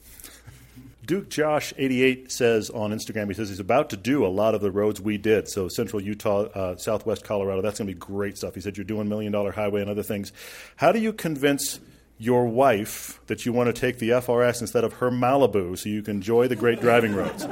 Duke 1.05 1.29
Josh 1.29 1.73
eighty 1.77 2.03
eight 2.03 2.31
says 2.33 2.69
on 2.69 2.91
Instagram 2.91 3.29
he 3.29 3.33
says 3.33 3.47
he's 3.47 3.61
about 3.61 3.89
to 3.91 3.97
do 3.97 4.25
a 4.25 4.27
lot 4.27 4.53
of 4.53 4.61
the 4.61 4.69
roads 4.69 4.99
we 4.99 5.17
did. 5.17 5.47
So 5.47 5.69
Central 5.69 6.01
Utah, 6.01 6.43
uh, 6.53 6.75
Southwest 6.75 7.23
Colorado. 7.23 7.61
That's 7.61 7.79
going 7.79 7.87
to 7.87 7.93
be 7.93 7.99
great 7.99 8.37
stuff. 8.37 8.55
He 8.55 8.61
said 8.61 8.75
you're 8.75 8.83
doing 8.83 9.07
Million 9.07 9.31
Dollar 9.31 9.53
Highway 9.53 9.81
and 9.81 9.89
other 9.89 10.03
things. 10.03 10.33
How 10.75 10.91
do 10.91 10.99
you 10.99 11.13
convince 11.13 11.79
your 12.17 12.45
wife 12.45 13.21
that 13.27 13.45
you 13.45 13.53
want 13.53 13.73
to 13.73 13.79
take 13.79 13.99
the 13.99 14.09
FRS 14.09 14.59
instead 14.59 14.83
of 14.83 14.93
her 14.93 15.09
Malibu 15.09 15.77
so 15.77 15.87
you 15.87 16.01
can 16.01 16.17
enjoy 16.17 16.47
the 16.47 16.55
great 16.57 16.81
driving 16.81 17.15
roads? 17.15 17.47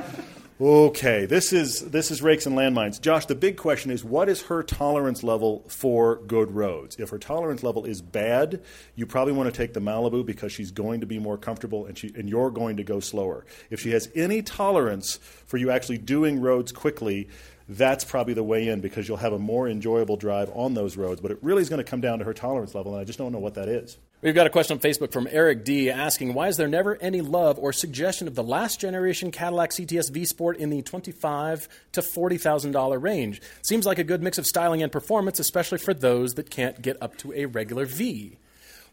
Okay, 0.59 1.25
this 1.25 1.51
is 1.51 1.81
this 1.81 2.11
is 2.11 2.21
rakes 2.21 2.45
and 2.45 2.57
landmines. 2.57 3.01
Josh, 3.01 3.25
the 3.25 3.35
big 3.35 3.57
question 3.57 3.91
is 3.91 4.05
what 4.05 4.29
is 4.29 4.43
her 4.43 4.63
tolerance 4.63 5.21
level 5.21 5.65
for 5.67 6.15
good 6.27 6.49
roads? 6.49 6.95
If 6.97 7.09
her 7.09 7.17
tolerance 7.19 7.61
level 7.61 7.83
is 7.83 8.01
bad, 8.01 8.61
you 8.95 9.05
probably 9.05 9.33
want 9.33 9.53
to 9.53 9.57
take 9.57 9.73
the 9.73 9.81
Malibu 9.81 10.25
because 10.25 10.53
she's 10.53 10.71
going 10.71 11.01
to 11.01 11.05
be 11.05 11.19
more 11.19 11.37
comfortable 11.37 11.85
and 11.87 11.97
she 11.97 12.09
and 12.15 12.29
you're 12.29 12.51
going 12.51 12.77
to 12.77 12.85
go 12.85 13.01
slower. 13.01 13.45
If 13.69 13.81
she 13.81 13.91
has 13.91 14.09
any 14.15 14.41
tolerance 14.41 15.17
for 15.45 15.57
you 15.57 15.71
actually 15.71 15.97
doing 15.97 16.39
roads 16.39 16.71
quickly, 16.71 17.27
that's 17.67 18.05
probably 18.05 18.33
the 18.33 18.41
way 18.41 18.69
in 18.69 18.79
because 18.79 19.09
you'll 19.09 19.17
have 19.17 19.33
a 19.33 19.39
more 19.39 19.67
enjoyable 19.67 20.15
drive 20.15 20.49
on 20.53 20.73
those 20.73 20.95
roads. 20.95 21.19
But 21.19 21.31
it 21.31 21.39
really 21.41 21.63
is 21.63 21.69
going 21.69 21.83
to 21.83 21.89
come 21.89 21.99
down 21.99 22.19
to 22.19 22.25
her 22.25 22.33
tolerance 22.33 22.73
level, 22.73 22.93
and 22.93 23.01
I 23.01 23.03
just 23.03 23.19
don't 23.19 23.33
know 23.33 23.39
what 23.39 23.55
that 23.55 23.67
is. 23.67 23.97
We've 24.21 24.33
got 24.33 24.47
a 24.47 24.49
question 24.49 24.77
on 24.77 24.81
Facebook 24.81 25.11
from 25.11 25.27
Eric 25.29 25.65
D 25.65 25.91
asking 25.91 26.33
why 26.33 26.47
is 26.47 26.57
there 26.57 26.67
never 26.67 26.97
any 26.99 27.21
love 27.21 27.59
or 27.59 27.71
suggestion 27.71 28.27
of 28.27 28.33
the 28.33 28.43
last 28.43 28.79
generation 28.79 29.29
Cadillac 29.29 29.71
CTS 29.71 30.11
V 30.11 30.25
Sport 30.25 30.57
in 30.57 30.69
the 30.69 30.81
twenty-five 30.81 31.67
to 31.91 32.01
forty 32.01 32.37
thousand 32.37 32.71
dollar 32.71 32.97
range? 32.97 33.41
Seems 33.61 33.85
like 33.85 33.99
a 33.99 34.03
good 34.03 34.23
mix 34.23 34.37
of 34.37 34.47
styling 34.47 34.81
and 34.81 34.91
performance, 34.91 35.39
especially 35.39 35.77
for 35.77 35.93
those 35.93 36.35
that 36.35 36.49
can't 36.49 36.81
get 36.81 36.97
up 37.01 37.17
to 37.17 37.33
a 37.33 37.45
regular 37.45 37.85
V. 37.85 38.37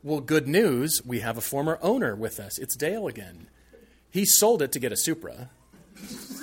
Well, 0.03 0.21
good 0.21 0.49
news, 0.49 1.01
we 1.07 1.21
have 1.21 1.39
a 1.39 1.43
former 1.43 1.79
owner 1.81 2.17
with 2.17 2.41
us. 2.41 2.59
It's 2.59 2.77
Dale 2.77 3.07
again. 3.07 3.47
He 4.11 4.27
sold 4.27 4.61
it 4.61 4.73
to 4.73 4.81
get 4.81 4.93
a 4.93 4.97
Supra. 4.97 5.51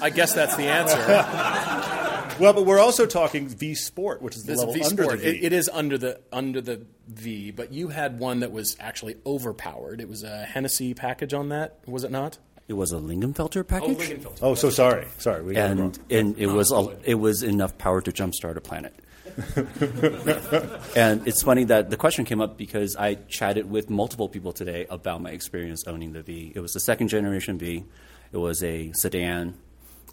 I 0.02 0.10
guess 0.10 0.34
that's 0.34 0.56
the 0.56 0.68
answer. 0.68 0.97
well, 2.39 2.54
but 2.54 2.66
we're 2.66 2.80
also 2.80 3.06
talking 3.06 3.47
V 3.47 3.76
Sport, 3.76 4.22
which 4.22 4.36
is 4.36 4.43
the 4.43 4.54
This 4.54 4.60
level 4.60 4.74
V 4.74 4.84
under 4.84 4.95
the 4.95 5.04
Sport. 5.04 5.20
V. 5.20 5.28
It, 5.28 5.43
it 5.45 5.54
is 5.54 5.70
under 5.72 5.97
the 5.97 6.22
under 6.32 6.62
the 6.62 6.86
V, 7.08 7.52
but 7.52 7.74
you 7.74 7.89
had 7.89 8.20
one 8.20 8.39
that 8.41 8.52
was 8.52 8.78
actually 8.80 9.18
overpowered. 9.26 10.00
It 10.02 10.08
was 10.08 10.24
a 10.24 10.45
Hennessy 10.45 10.93
package 10.93 11.34
on 11.34 11.50
that, 11.50 11.80
was 11.86 12.04
it 12.04 12.12
not? 12.12 12.38
It 12.68 12.74
was 12.74 12.91
a 12.91 12.97
Lingenfelter 12.97 13.68
package. 13.68 13.97
Oh, 13.97 14.02
Lingenfelter. 14.02 14.39
Oh, 14.41 14.56
so 14.56 14.70
sorry. 14.70 15.08
Sorry, 15.18 15.41
we 15.43 15.56
got 15.56 15.72
it 15.72 15.76
wrong. 15.82 15.95
and 16.10 16.12
and 16.12 16.38
it 16.38 16.47
was 16.47 16.72
a, 16.72 16.95
it 17.04 17.16
was 17.16 17.43
enough 17.43 17.78
power 17.78 18.02
to 18.02 18.12
jumpstart 18.12 18.56
a 18.58 18.62
planet. 18.62 18.93
and 20.95 21.28
it's 21.28 21.41
funny 21.41 21.64
that 21.66 21.89
the 21.89 21.97
question 21.97 22.26
came 22.26 22.41
up 22.41 22.58
because 22.58 22.95
I 22.95 23.16
chatted 23.16 23.70
with 23.70 23.89
multiple 23.89 24.28
people 24.28 24.52
today 24.52 24.86
about 24.89 25.22
my 25.22 25.32
experience 25.32 25.86
owning 25.88 26.14
the 26.14 26.22
V. 26.22 26.52
It 26.56 26.60
was 26.60 26.74
the 26.74 26.80
second 26.80 27.08
generation 27.08 27.58
V. 27.58 27.86
It 28.32 28.38
was 28.38 28.63
a 28.63 28.91
sedan, 28.93 29.57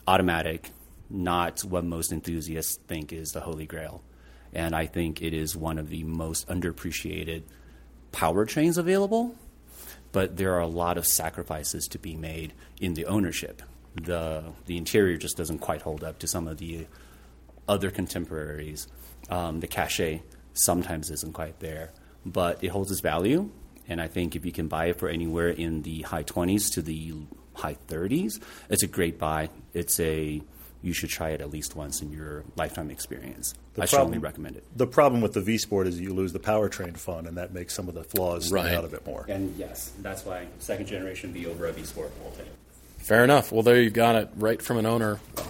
automatic, 0.07 0.71
not 1.11 1.61
what 1.61 1.85
most 1.85 2.13
enthusiasts 2.13 2.79
think 2.89 3.13
is 3.13 3.31
the 3.31 3.41
holy 3.41 3.67
grail. 3.67 4.03
And 4.53 4.75
I 4.75 4.87
think 4.87 5.23
it 5.23 5.35
is 5.35 5.57
one 5.57 5.79
of 5.79 5.91
the 5.91 6.05
most 6.05 6.49
underappreciated 6.49 7.43
powertrains 8.13 8.79
available 8.79 9.37
but 10.17 10.39
there 10.39 10.55
are 10.55 10.61
a 10.61 10.67
lot 10.67 10.97
of 10.97 11.05
sacrifices 11.05 11.87
to 11.89 11.99
be 11.99 12.17
made 12.17 12.55
in 12.81 12.95
the 12.95 13.05
ownership. 13.05 13.61
The 13.95 14.45
the 14.65 14.79
interior 14.79 15.19
just 15.19 15.37
doesn't 15.37 15.59
quite 15.59 15.83
hold 15.83 16.03
up 16.03 16.19
to 16.21 16.27
some 16.27 16.49
of 16.49 16.57
the 16.57 16.87
other 17.69 17.91
contemporaries. 17.91 18.89
Um, 19.29 19.61
the 19.61 19.67
cachet 19.67 20.23
sometimes 20.55 21.11
isn't 21.11 21.35
quite 21.35 21.61
there, 21.61 21.93
but 22.25 22.65
it 22.65 22.69
holds 22.69 22.91
its 22.91 23.03
value. 23.03 23.51
And 23.89 24.01
I 24.01 24.09
think 24.09 24.35
if 24.35 24.47
you 24.47 24.53
can 24.53 24.69
buy 24.69 24.87
it 24.87 24.99
for 24.99 25.11
anywhere 25.11 25.51
in 25.51 25.83
the 25.83 26.01
high 26.01 26.23
twenties 26.23 26.71
to 26.71 26.81
the 26.81 26.95
high 27.57 27.75
thirties, 27.89 28.39
it's 28.71 28.83
a 28.83 28.87
great 28.87 29.19
buy. 29.19 29.51
It's 29.75 29.99
a 30.01 30.41
you 30.83 30.93
should 30.93 31.09
try 31.11 31.31
it 31.31 31.41
at 31.41 31.51
least 31.51 31.75
once 31.75 32.01
in 32.03 32.13
your 32.13 32.45
lifetime 32.55 32.91
experience. 32.91 33.55
The 33.75 33.83
I 33.83 33.87
problem- 33.87 33.89
strongly 33.89 34.19
recommend 34.19 34.57
it. 34.57 34.65
The 34.77 34.87
problem 34.87 35.21
with 35.21 35.33
the 35.33 35.41
V 35.41 35.59
Sport 35.59 35.87
is 35.89 35.99
you 36.01 36.15
lose 36.15 36.33
the 36.33 36.39
powertrain 36.39 36.97
fun, 36.97 37.27
and 37.27 37.37
that 37.39 37.53
makes 37.53 37.75
some 37.75 37.89
of 37.89 37.95
the 37.95 38.05
flaws 38.05 38.47
stand 38.49 38.69
out 38.69 38.85
a 38.85 38.89
bit 38.89 39.05
more. 39.07 39.25
And 39.29 39.57
yes, 39.57 39.91
that's 40.03 40.25
why 40.25 40.47
second 40.61 40.87
generation 40.87 41.33
V 41.33 41.47
over 41.47 41.67
a 41.67 41.73
V 41.73 41.83
Sport 41.85 42.13
all 42.25 42.31
day. 42.33 42.45
Fair 42.99 43.25
enough. 43.25 43.51
Well, 43.53 43.63
there 43.63 43.81
you 43.81 43.91
got 43.91 44.15
it 44.17 44.29
right 44.37 44.61
from 44.63 44.77
an 44.79 44.87
owner. 44.87 45.19
Well, 45.37 45.47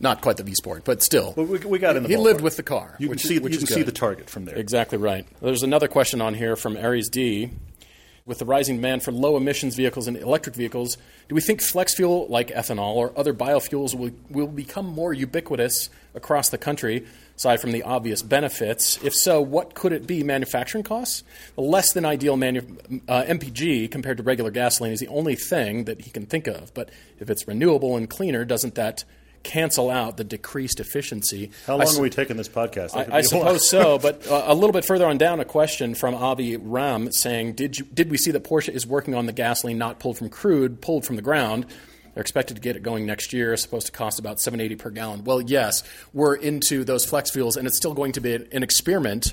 not 0.00 0.20
quite 0.20 0.36
the 0.36 0.42
V 0.42 0.54
Sport, 0.54 0.82
but 0.84 1.00
still. 1.02 1.32
But 1.36 1.44
we, 1.44 1.58
we 1.58 1.78
got 1.78 1.96
in 1.96 2.02
the 2.02 2.08
He 2.08 2.16
ballpark. 2.16 2.22
lived 2.24 2.40
with 2.40 2.56
the 2.56 2.62
car. 2.64 2.96
You 2.98 3.06
can 3.06 3.10
which, 3.10 3.22
see 3.22 3.38
which 3.38 3.52
you 3.52 3.58
is 3.58 3.64
can 3.64 3.74
see 3.76 3.82
the 3.82 3.92
target 3.92 4.28
from 4.28 4.46
there. 4.46 4.56
Exactly 4.56 4.98
right. 4.98 5.26
There's 5.40 5.62
another 5.62 5.86
question 5.86 6.20
on 6.20 6.34
here 6.34 6.56
from 6.56 6.76
Aries 6.76 7.08
D. 7.08 7.50
With 8.24 8.38
the 8.38 8.44
rising 8.44 8.76
demand 8.76 9.02
for 9.02 9.10
low 9.10 9.36
emissions 9.36 9.74
vehicles 9.74 10.06
and 10.06 10.16
electric 10.16 10.54
vehicles, 10.54 10.96
do 11.28 11.34
we 11.34 11.40
think 11.40 11.60
flex 11.60 11.94
fuel 11.94 12.28
like 12.28 12.48
ethanol 12.48 12.94
or 12.94 13.12
other 13.16 13.34
biofuels 13.34 13.96
will, 13.96 14.12
will 14.30 14.46
become 14.46 14.86
more 14.86 15.12
ubiquitous 15.12 15.90
across 16.14 16.48
the 16.48 16.58
country, 16.58 17.04
aside 17.36 17.60
from 17.60 17.72
the 17.72 17.82
obvious 17.82 18.22
benefits? 18.22 19.02
If 19.02 19.12
so, 19.12 19.40
what 19.40 19.74
could 19.74 19.92
it 19.92 20.06
be? 20.06 20.22
Manufacturing 20.22 20.84
costs? 20.84 21.24
The 21.56 21.62
less 21.62 21.92
than 21.92 22.04
ideal 22.04 22.36
manu- 22.36 22.76
uh, 23.08 23.24
MPG 23.24 23.90
compared 23.90 24.18
to 24.18 24.22
regular 24.22 24.52
gasoline 24.52 24.92
is 24.92 25.00
the 25.00 25.08
only 25.08 25.34
thing 25.34 25.84
that 25.86 26.02
he 26.02 26.10
can 26.10 26.26
think 26.26 26.46
of. 26.46 26.72
But 26.74 26.90
if 27.18 27.28
it's 27.28 27.48
renewable 27.48 27.96
and 27.96 28.08
cleaner, 28.08 28.44
doesn't 28.44 28.76
that 28.76 29.04
cancel 29.42 29.90
out 29.90 30.16
the 30.16 30.24
decreased 30.24 30.80
efficiency? 30.80 31.50
How 31.66 31.76
long 31.76 31.96
are 31.96 32.00
we 32.00 32.10
taking 32.10 32.36
this 32.36 32.48
podcast? 32.48 32.94
I, 32.94 33.00
I 33.00 33.04
be 33.04 33.10
a 33.10 33.14
while. 33.14 33.22
suppose 33.22 33.68
so, 33.68 33.98
but 33.98 34.26
uh, 34.26 34.44
a 34.46 34.54
little 34.54 34.72
bit 34.72 34.84
further 34.84 35.06
on 35.06 35.18
down, 35.18 35.40
a 35.40 35.44
question 35.44 35.94
from 35.94 36.14
Avi 36.14 36.56
Ram 36.56 37.10
saying, 37.12 37.54
"Did 37.54 37.78
you, 37.78 37.84
did 37.86 38.10
we 38.10 38.16
see 38.16 38.30
that 38.30 38.44
Porsche 38.44 38.70
is 38.70 38.86
working 38.86 39.14
on 39.14 39.26
the 39.26 39.32
gasoline 39.32 39.78
not 39.78 39.98
pulled 39.98 40.18
from 40.18 40.28
crude, 40.28 40.80
pulled 40.80 41.04
from 41.04 41.16
the 41.16 41.22
ground?" 41.22 41.66
They're 42.14 42.20
expected 42.20 42.54
to 42.54 42.60
get 42.60 42.76
it 42.76 42.82
going 42.82 43.06
next 43.06 43.32
year. 43.32 43.54
It's 43.54 43.62
supposed 43.62 43.86
to 43.86 43.92
cost 43.92 44.18
about 44.18 44.38
780 44.38 44.76
per 44.76 44.90
gallon. 44.90 45.24
Well, 45.24 45.40
yes, 45.40 45.82
we're 46.12 46.34
into 46.34 46.84
those 46.84 47.06
flex 47.06 47.30
fuels, 47.30 47.56
and 47.56 47.66
it's 47.66 47.76
still 47.76 47.94
going 47.94 48.12
to 48.12 48.20
be 48.20 48.34
an 48.34 48.62
experiment 48.62 49.32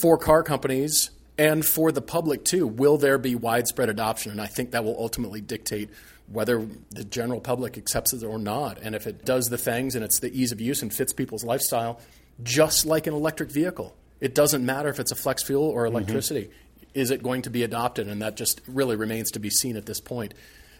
for 0.00 0.16
car 0.16 0.42
companies 0.42 1.10
and 1.38 1.64
for 1.64 1.92
the 1.92 2.00
public 2.00 2.44
too. 2.44 2.66
Will 2.66 2.98
there 2.98 3.18
be 3.18 3.34
widespread 3.34 3.88
adoption? 3.88 4.32
And 4.32 4.40
I 4.40 4.46
think 4.46 4.70
that 4.70 4.84
will 4.84 4.96
ultimately 4.98 5.40
dictate 5.40 5.90
whether 6.32 6.66
the 6.90 7.04
general 7.04 7.40
public 7.40 7.78
accepts 7.78 8.12
it 8.12 8.24
or 8.24 8.38
not. 8.38 8.78
And 8.82 8.94
if 8.94 9.06
it 9.06 9.24
does 9.24 9.48
the 9.48 9.58
things 9.58 9.94
and 9.94 10.04
it's 10.04 10.18
the 10.20 10.30
ease 10.36 10.52
of 10.52 10.60
use 10.60 10.82
and 10.82 10.92
fits 10.92 11.12
people's 11.12 11.44
lifestyle, 11.44 12.00
just 12.42 12.84
like 12.86 13.06
an 13.06 13.14
electric 13.14 13.50
vehicle, 13.50 13.94
it 14.20 14.34
doesn't 14.34 14.64
matter 14.64 14.88
if 14.88 14.98
it's 14.98 15.12
a 15.12 15.16
flex 15.16 15.42
fuel 15.42 15.64
or 15.64 15.86
electricity. 15.86 16.50
Is 16.94 17.10
it 17.10 17.22
going 17.22 17.42
to 17.42 17.50
be 17.50 17.62
adopted? 17.62 18.08
And 18.08 18.22
that 18.22 18.36
just 18.36 18.60
really 18.66 18.96
remains 18.96 19.30
to 19.32 19.38
be 19.38 19.50
seen 19.50 19.76
at 19.76 19.86
this 19.86 20.00
point. 20.00 20.34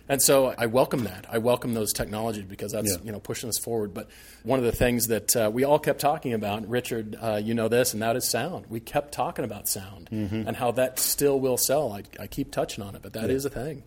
And 0.09 0.22
so 0.22 0.55
I 0.57 0.66
welcome 0.66 1.03
that. 1.05 1.26
I 1.28 1.38
welcome 1.38 1.74
those 1.74 1.92
technologies 1.92 2.44
because 2.44 2.70
that's 2.72 2.92
Yeah. 2.92 3.03
you 3.03 3.11
know 3.12 3.18
pushing 3.18 3.49
us 3.49 3.59
forward. 3.59 3.92
But 3.92 4.09
one 4.44 4.59
of 4.61 4.64
the 4.64 4.70
things 4.72 5.09
that 5.09 5.34
uh, 5.36 5.51
we 5.53 5.64
all 5.64 5.80
kept 5.80 6.01
talking 6.01 6.32
about, 6.32 6.66
Richard, 6.68 7.16
uh, 7.20 7.40
you 7.42 7.55
know 7.55 7.66
this, 7.68 7.92
and 7.92 8.01
that 8.03 8.14
is 8.14 8.24
sound. 8.24 8.66
We 8.68 8.78
kept 8.78 9.12
talking 9.12 9.44
about 9.44 9.68
sound 9.68 10.09
Mhm. 10.12 10.47
and 10.47 10.57
how 10.57 10.70
that 10.72 11.01
still 11.01 11.40
will 11.40 11.57
sell. 11.57 11.92
I, 11.92 12.05
I 12.20 12.28
keep 12.28 12.53
touching 12.53 12.84
on 12.84 12.94
it, 12.94 13.03
but 13.03 13.14
that 13.14 13.30
is 13.30 13.44
Yeah. 13.44 13.51
a 13.51 13.64
thing. 13.64 13.82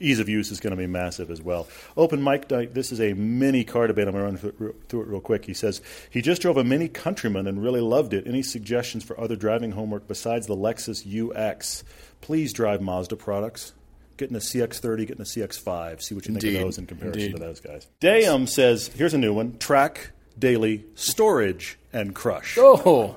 Ease 0.00 0.18
of 0.18 0.28
use 0.28 0.50
is 0.50 0.60
going 0.60 0.72
to 0.72 0.76
be 0.76 0.86
massive 0.86 1.30
as 1.30 1.40
well. 1.40 1.68
Open 1.96 2.20
Mike 2.20 2.50
night. 2.50 2.74
This 2.74 2.92
is 2.92 3.00
a 3.00 3.12
mini 3.14 3.64
car 3.64 3.86
debate. 3.86 4.08
I'm 4.08 4.14
going 4.14 4.36
to 4.36 4.48
run 4.48 4.74
through, 4.88 5.00
it 5.02 5.08
real 5.08 5.20
quick. 5.20 5.44
He 5.44 5.54
says 5.54 5.80
he 6.10 6.20
just 6.20 6.42
drove 6.42 6.56
a 6.56 6.64
Mini 6.64 6.88
Countryman 6.88 7.46
and 7.46 7.62
really 7.62 7.80
loved 7.80 8.12
it. 8.12 8.26
Any 8.26 8.42
suggestions 8.42 9.04
for 9.04 9.18
other 9.20 9.36
driving 9.36 9.72
homework 9.72 10.08
besides 10.08 10.46
the 10.46 10.56
Lexus 10.56 11.04
UX? 11.04 11.84
Please 12.20 12.52
drive 12.52 12.80
Mazda 12.80 13.16
products. 13.16 13.72
Getting 14.16 14.36
a 14.36 14.40
CX-30, 14.40 15.06
getting 15.08 15.22
a 15.22 15.24
CX-5. 15.24 16.00
See 16.00 16.14
what 16.14 16.26
you 16.26 16.34
think 16.34 16.56
of 16.56 16.62
those 16.62 16.78
in 16.78 16.86
comparison 16.86 17.20
Indeed. 17.20 17.36
to 17.36 17.40
those 17.40 17.60
guys. 17.60 17.88
Dayum 18.00 18.48
says, 18.48 18.86
here's 18.88 19.12
a 19.12 19.18
new 19.18 19.32
one: 19.32 19.58
track, 19.58 20.12
daily, 20.38 20.84
storage, 20.94 21.78
and 21.92 22.14
crush. 22.14 22.56
Oh. 22.58 23.16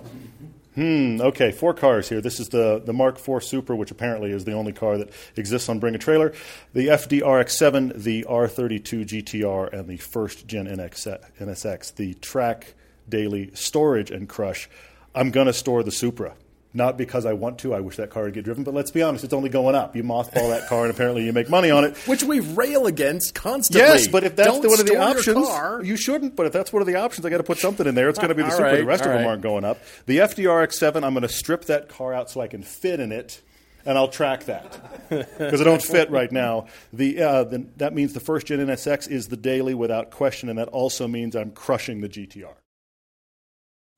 Hmm. 0.78 1.20
Okay, 1.20 1.52
four 1.52 1.74
cars 1.74 2.08
here. 2.08 2.22
This 2.22 2.40
is 2.40 2.50
the, 2.50 2.80
the 2.86 2.94
Mark 2.94 3.18
IV 3.18 3.44
Supra, 3.44 3.76
which 3.76 3.90
apparently 3.90 4.30
is 4.30 4.46
the 4.46 4.52
only 4.52 4.72
car 4.72 5.00
that 5.00 5.10
exists 5.36 5.70
on 5.70 5.80
Bring 5.80 5.96
a 5.96 5.98
Trailer. 5.98 6.34
The 6.74 6.90
FD 6.90 7.22
RX-7, 7.22 8.04
the 8.04 8.28
R32 8.30 9.08
GTR, 9.08 9.74
and 9.74 9.88
the 9.88 9.98
first 9.98 10.46
gen 10.46 10.68
NX, 10.68 11.20
NSX. 11.40 11.96
The 11.96 12.14
track, 12.14 12.76
daily, 13.10 13.50
storage, 13.56 14.12
and 14.12 14.30
crush. 14.30 14.70
I'm 15.16 15.32
going 15.32 15.48
to 15.48 15.54
store 15.54 15.82
the 15.82 15.92
Supra. 15.92 16.36
Not 16.74 16.98
because 16.98 17.26
I 17.26 17.34
want 17.34 17.60
to. 17.60 17.74
I 17.74 17.80
wish 17.80 17.96
that 17.96 18.10
car 18.10 18.24
would 18.24 18.34
get 18.34 18.44
driven. 18.44 18.64
But 18.64 18.74
let's 18.74 18.92
be 18.92 19.02
honest, 19.02 19.24
it's 19.24 19.34
only 19.34 19.50
going 19.50 19.74
up. 19.74 19.96
You 19.96 20.04
mothball 20.04 20.50
that 20.50 20.68
car, 20.68 20.84
and 20.84 20.92
apparently 20.94 21.26
you 21.26 21.34
make 21.34 21.50
money 21.50 21.72
on 21.72 21.86
it. 21.86 21.98
Which 22.08 22.24
we 22.24 22.40
rail 22.42 22.86
against 22.88 23.34
constantly. 23.34 23.82
Yes, 23.88 24.08
but 24.08 24.24
if 24.24 24.36
that's 24.36 24.50
Don't 24.50 24.62
the, 24.62 24.70
one 24.70 24.80
of 24.80 24.86
the 24.86 24.98
options, 24.98 25.48
car. 25.48 25.82
you 25.84 25.96
shouldn't. 25.98 26.36
But 26.36 26.46
if 26.46 26.54
that's 26.54 26.72
one 26.72 26.82
of 26.82 26.88
the 26.88 26.96
options, 26.96 27.26
I 27.26 27.30
got 27.30 27.38
to 27.38 27.44
put 27.44 27.58
something 27.58 27.88
in 27.88 27.96
there. 27.96 28.10
It's 28.10 28.20
going 28.20 28.30
to 28.30 28.36
be 28.36 28.44
the 28.44 28.50
All 28.50 28.58
Supra. 28.58 28.78
the 28.78 28.86
rest 28.86 29.06
of 29.06 29.12
all 29.12 29.18
them 29.18 29.28
aren't 29.28 29.42
going 29.42 29.64
up. 29.64 29.80
The 30.06 30.18
FD 30.18 30.64
RX-7, 30.64 31.04
I'm 31.04 31.14
going 31.14 31.22
to 31.24 31.30
strip 31.30 31.66
that 31.66 31.88
car 31.90 32.14
out 32.14 32.30
so 32.30 32.42
I 32.42 32.48
can 32.48 32.62
fit 32.64 33.00
in 33.00 33.12
it, 33.12 33.42
and 33.86 33.98
I'll 33.98 34.10
track 34.10 34.44
that 34.46 35.10
because 35.10 35.62
I 35.62 35.64
don't 35.64 35.82
fit 35.82 36.12
right 36.12 36.32
now. 36.32 36.68
The, 36.94 37.22
uh, 37.24 37.44
the 37.46 37.66
that 37.78 37.94
means 37.96 38.14
the 38.14 38.20
first 38.20 38.46
gen 38.48 38.60
NSX 38.60 39.10
is 39.10 39.30
the 39.30 39.38
daily 39.38 39.74
without 39.74 40.12
question, 40.12 40.50
and 40.50 40.60
that 40.60 40.68
also 40.68 41.08
means 41.08 41.36
I'm 41.36 41.52
crushing 41.52 42.02
the 42.02 42.10
GTR. 42.10 42.54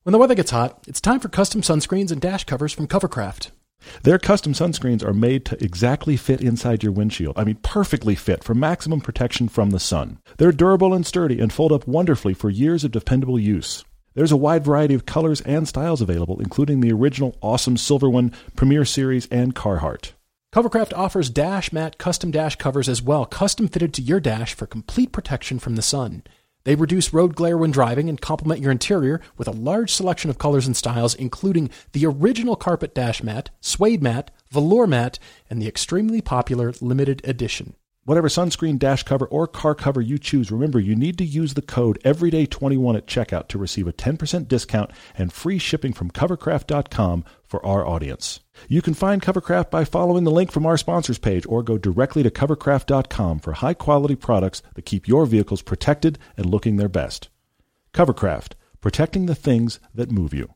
When 0.04 0.14
the 0.14 0.18
weather 0.18 0.36
gets 0.36 0.52
hot, 0.52 0.82
it's 0.88 1.02
time 1.02 1.20
for 1.20 1.28
custom 1.28 1.60
sunscreens 1.62 2.10
and 2.10 2.22
dash 2.22 2.46
covers 2.46 2.72
from 2.72 2.88
Covercraft. 2.88 3.52
Their 4.04 4.18
custom 4.18 4.54
sunscreens 4.54 5.04
are 5.04 5.14
made 5.14 5.44
to 5.46 5.62
exactly 5.62 6.16
fit 6.16 6.40
inside 6.40 6.84
your 6.84 6.94
windshield. 6.94 7.38
I 7.38 7.44
mean, 7.44 7.58
perfectly 7.64 8.16
fit 8.16 8.42
for 8.42 8.56
maximum 8.56 9.02
protection 9.02 9.50
from 9.50 9.72
the 9.72 9.80
sun. 9.80 10.20
They're 10.38 10.54
durable 10.54 10.94
and 10.94 11.06
sturdy 11.06 11.42
and 11.42 11.52
fold 11.52 11.74
up 11.74 11.86
wonderfully 11.86 12.34
for 12.34 12.50
years 12.50 12.86
of 12.86 12.92
dependable 12.92 13.38
use. 13.38 13.84
There's 14.14 14.32
a 14.32 14.38
wide 14.38 14.64
variety 14.64 14.94
of 14.94 15.06
colors 15.06 15.42
and 15.42 15.68
styles 15.68 16.00
available, 16.00 16.40
including 16.40 16.80
the 16.80 16.94
original 16.94 17.38
awesome 17.42 17.76
silver 17.76 18.10
one, 18.10 18.34
Premier 18.56 18.86
Series, 18.86 19.28
and 19.28 19.54
Carhartt. 19.54 20.14
Covercraft 20.54 20.94
offers 20.96 21.30
dash 21.30 21.74
mat 21.74 21.98
custom 21.98 22.32
dash 22.32 22.56
covers 22.56 22.88
as 22.88 23.02
well, 23.02 23.26
custom 23.26 23.68
fitted 23.68 23.94
to 23.96 24.02
your 24.02 24.22
dash 24.22 24.54
for 24.54 24.66
complete 24.66 25.12
protection 25.12 25.60
from 25.60 25.76
the 25.76 25.82
sun. 25.82 26.24
They 26.66 26.76
reduce 26.76 27.14
road 27.14 27.36
glare 27.36 27.58
when 27.58 27.72
driving 27.72 28.10
and 28.10 28.20
complement 28.20 28.62
your 28.62 28.72
interior 28.72 29.22
with 29.38 29.48
a 29.48 29.52
large 29.52 29.94
selection 29.94 30.30
of 30.30 30.38
colors 30.38 30.68
and 30.68 30.76
styles, 30.76 31.16
including 31.16 31.70
the 31.94 32.06
original 32.06 32.56
carpet 32.56 32.94
dash 32.94 33.24
mat, 33.24 33.50
suede 33.62 34.04
mat, 34.04 34.32
velour 34.52 34.86
mat, 34.86 35.20
and 35.50 35.62
the 35.62 35.68
extremely 35.68 36.22
popular 36.22 36.74
limited 36.82 37.22
edition. 37.24 37.76
Whatever 38.10 38.28
sunscreen, 38.28 38.80
dash 38.80 39.04
cover, 39.04 39.28
or 39.28 39.46
car 39.46 39.76
cover 39.76 40.02
you 40.02 40.18
choose, 40.18 40.52
remember 40.52 40.80
you 40.80 40.96
need 40.96 41.18
to 41.20 41.24
use 41.24 41.54
the 41.54 41.62
code 41.62 42.00
EVERYDAY21 42.04 42.98
at 42.98 43.06
checkout 43.06 43.48
to 43.50 43.60
receive 43.60 43.88
a 43.88 43.94
10% 43.94 44.48
discount 44.48 44.90
and 45.16 45.32
free 45.32 45.60
shipping 45.60 45.94
from 45.94 46.10
covercraft.com 46.10 47.24
for 47.50 47.66
our 47.66 47.86
audience. 47.86 48.40
You 48.68 48.82
can 48.82 48.94
find 48.94 49.22
Covercraft 49.22 49.72
by 49.72 49.84
following 49.84 50.24
the 50.24 50.32
link 50.32 50.52
from 50.52 50.66
our 50.66 50.78
sponsors 50.78 51.18
page 51.18 51.46
or 51.50 51.64
go 51.64 51.78
directly 51.78 52.22
to 52.24 52.30
covercraft.com 52.30 53.40
for 53.40 53.54
high 53.54 53.74
quality 53.74 54.16
products 54.16 54.62
that 54.76 54.86
keep 54.86 55.08
your 55.08 55.26
vehicles 55.26 55.64
protected 55.64 56.20
and 56.38 56.46
looking 56.46 56.78
their 56.78 56.88
best. 56.88 57.30
Covercraft, 57.94 58.54
protecting 58.82 59.26
the 59.26 59.36
things 59.36 59.80
that 59.94 60.12
move 60.12 60.34
you. 60.34 60.54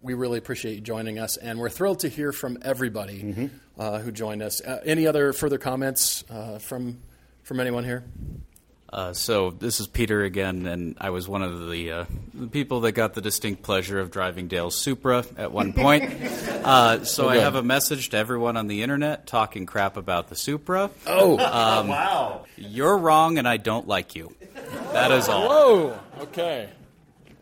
We 0.00 0.14
really 0.14 0.38
appreciate 0.38 0.74
you 0.74 0.80
joining 0.80 1.18
us, 1.18 1.36
and 1.36 1.58
we're 1.58 1.70
thrilled 1.70 2.00
to 2.00 2.08
hear 2.08 2.32
from 2.32 2.58
everybody 2.62 3.50
uh, 3.78 3.98
who 4.00 4.12
joined 4.12 4.42
us. 4.42 4.60
Uh, 4.60 4.80
any 4.84 5.06
other 5.06 5.32
further 5.32 5.58
comments 5.58 6.24
uh, 6.30 6.58
from 6.58 6.98
from 7.42 7.60
anyone 7.60 7.84
here? 7.84 8.04
Uh, 8.94 9.12
so 9.12 9.50
this 9.50 9.80
is 9.80 9.88
Peter 9.88 10.22
again, 10.22 10.66
and 10.66 10.96
I 11.00 11.10
was 11.10 11.26
one 11.26 11.42
of 11.42 11.68
the, 11.68 11.90
uh, 11.90 12.04
the 12.32 12.46
people 12.46 12.82
that 12.82 12.92
got 12.92 13.14
the 13.14 13.20
distinct 13.20 13.64
pleasure 13.64 13.98
of 13.98 14.12
driving 14.12 14.46
Dale's 14.46 14.76
Supra 14.80 15.24
at 15.36 15.50
one 15.50 15.72
point. 15.84 16.04
uh, 16.64 17.04
so 17.04 17.24
Oh, 17.24 17.28
I 17.28 17.38
have 17.38 17.56
a 17.56 17.62
message 17.64 18.10
to 18.10 18.16
everyone 18.16 18.56
on 18.56 18.68
the 18.68 18.84
internet 18.84 19.26
talking 19.26 19.66
crap 19.66 19.96
about 19.96 20.28
the 20.28 20.36
Supra. 20.36 20.92
Oh. 21.08 21.32
um, 21.40 21.88
Wow. 21.88 22.44
You're 22.56 22.96
wrong, 22.96 23.36
and 23.38 23.48
I 23.48 23.56
don't 23.56 23.88
like 23.88 24.14
you. 24.14 24.32
That 24.92 25.10
is 25.10 25.28
all. 25.28 25.48
Whoa. 25.48 26.00
Okay. 26.20 26.70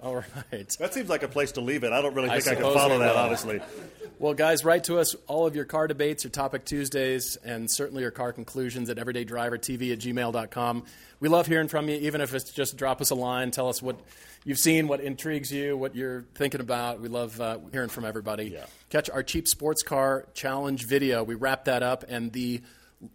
All 0.03 0.17
right. 0.17 0.69
That 0.79 0.95
seems 0.95 1.11
like 1.11 1.23
a 1.23 1.29
place 1.29 1.53
to 1.53 1.61
leave 1.61 1.85
it. 1.85 1.93
I 1.93 2.01
don't 2.01 2.15
really 2.15 2.31
think 2.31 2.49
I, 2.49 2.55
can 2.55 2.73
follow 2.73 2.99
that, 2.99 3.15
will. 3.15 3.21
honestly. 3.23 3.61
Well, 4.23 4.35
guys, 4.35 4.65
write 4.65 4.85
to 4.85 5.01
us 5.01 5.17
all 5.27 5.49
of 5.49 5.57
your 5.57 5.65
car 5.65 5.89
debates, 5.89 6.23
your 6.23 6.31
topic 6.31 6.65
Tuesdays, 6.65 7.35
and 7.45 7.69
certainly 7.69 8.03
your 8.03 8.13
car 8.13 8.33
conclusions 8.33 8.89
at 8.89 8.97
everydaydrivertv 8.97 9.93
at 9.93 9.99
gmail.com. 9.99 10.85
We 11.19 11.29
love 11.29 11.49
hearing 11.49 11.67
from 11.67 11.89
you, 11.89 11.97
even 11.97 12.21
if 12.21 12.33
it's 12.33 12.53
just 12.53 12.77
drop 12.77 13.01
us 13.01 13.11
a 13.11 13.17
line, 13.17 13.51
tell 13.51 13.69
us 13.69 13.83
what 13.83 13.99
you've 14.45 14.61
seen, 14.61 14.87
what 14.87 15.01
intrigues 15.01 15.51
you, 15.51 15.77
what 15.77 15.97
you're 15.97 16.25
thinking 16.37 16.61
about. 16.61 17.01
We 17.01 17.09
love 17.09 17.41
uh, 17.41 17.59
hearing 17.73 17.89
from 17.89 18.05
everybody. 18.05 18.57
Catch 18.91 19.11
our 19.11 19.25
cheap 19.25 19.49
sports 19.49 19.83
car 19.83 20.29
challenge 20.35 20.87
video. 20.87 21.25
We 21.25 21.35
wrap 21.35 21.65
that 21.65 21.83
up, 21.83 22.05
and 22.09 22.31
the 22.31 22.63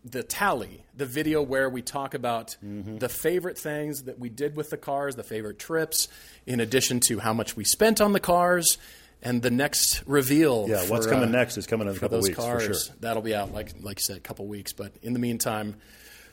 the 0.03 0.24
tally, 0.24 0.84
the 0.97 1.05
video 1.05 1.41
where 1.41 1.70
we 1.70 1.82
talk 1.82 2.16
about 2.16 2.58
the 2.99 3.08
favorite 3.08 3.58
things 3.58 4.03
that 4.03 4.20
we 4.20 4.28
did 4.28 4.58
with 4.58 4.70
the 4.70 4.76
cars, 4.76 5.16
the 5.16 5.24
favorite 5.24 5.58
trips, 5.58 6.10
in 6.45 6.60
addition 6.60 6.99
to 6.99 7.20
how 7.20 7.32
much 7.32 7.55
we 7.55 7.64
spent 7.64 8.01
on 8.01 8.12
the 8.12 8.20
cars, 8.20 8.78
and 9.22 9.41
the 9.41 9.51
next 9.51 10.03
reveal. 10.05 10.65
Yeah, 10.68 10.88
what's 10.88 11.07
coming 11.07 11.30
uh, 11.30 11.32
next 11.32 11.57
is 11.57 11.68
coming 11.68 11.88
in 11.88 11.95
a 11.95 11.99
couple 11.99 12.20
weeks, 12.22 12.38
for 12.38 12.59
sure. 12.59 12.76
That'll 12.99 13.22
be 13.22 13.36
out, 13.36 13.53
like 13.53 13.74
like 13.82 13.99
you 13.99 14.03
said, 14.03 14.18
a 14.18 14.22
couple 14.22 14.47
weeks. 14.47 14.74
But 14.74 14.93
in 15.01 15.13
the 15.13 15.20
meantime, 15.20 15.76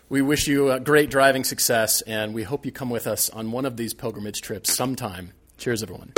we 0.08 0.22
wish 0.22 0.46
you 0.46 0.70
a 0.70 0.80
great 0.80 1.10
driving 1.10 1.44
success, 1.44 2.02
and 2.02 2.34
we 2.34 2.42
hope 2.42 2.66
you 2.66 2.72
come 2.72 2.90
with 2.90 3.06
us 3.06 3.30
on 3.30 3.52
one 3.52 3.64
of 3.64 3.76
these 3.76 3.94
pilgrimage 3.94 4.42
trips 4.42 4.74
sometime. 4.74 5.32
Cheers, 5.56 5.82
everyone. 5.82 6.12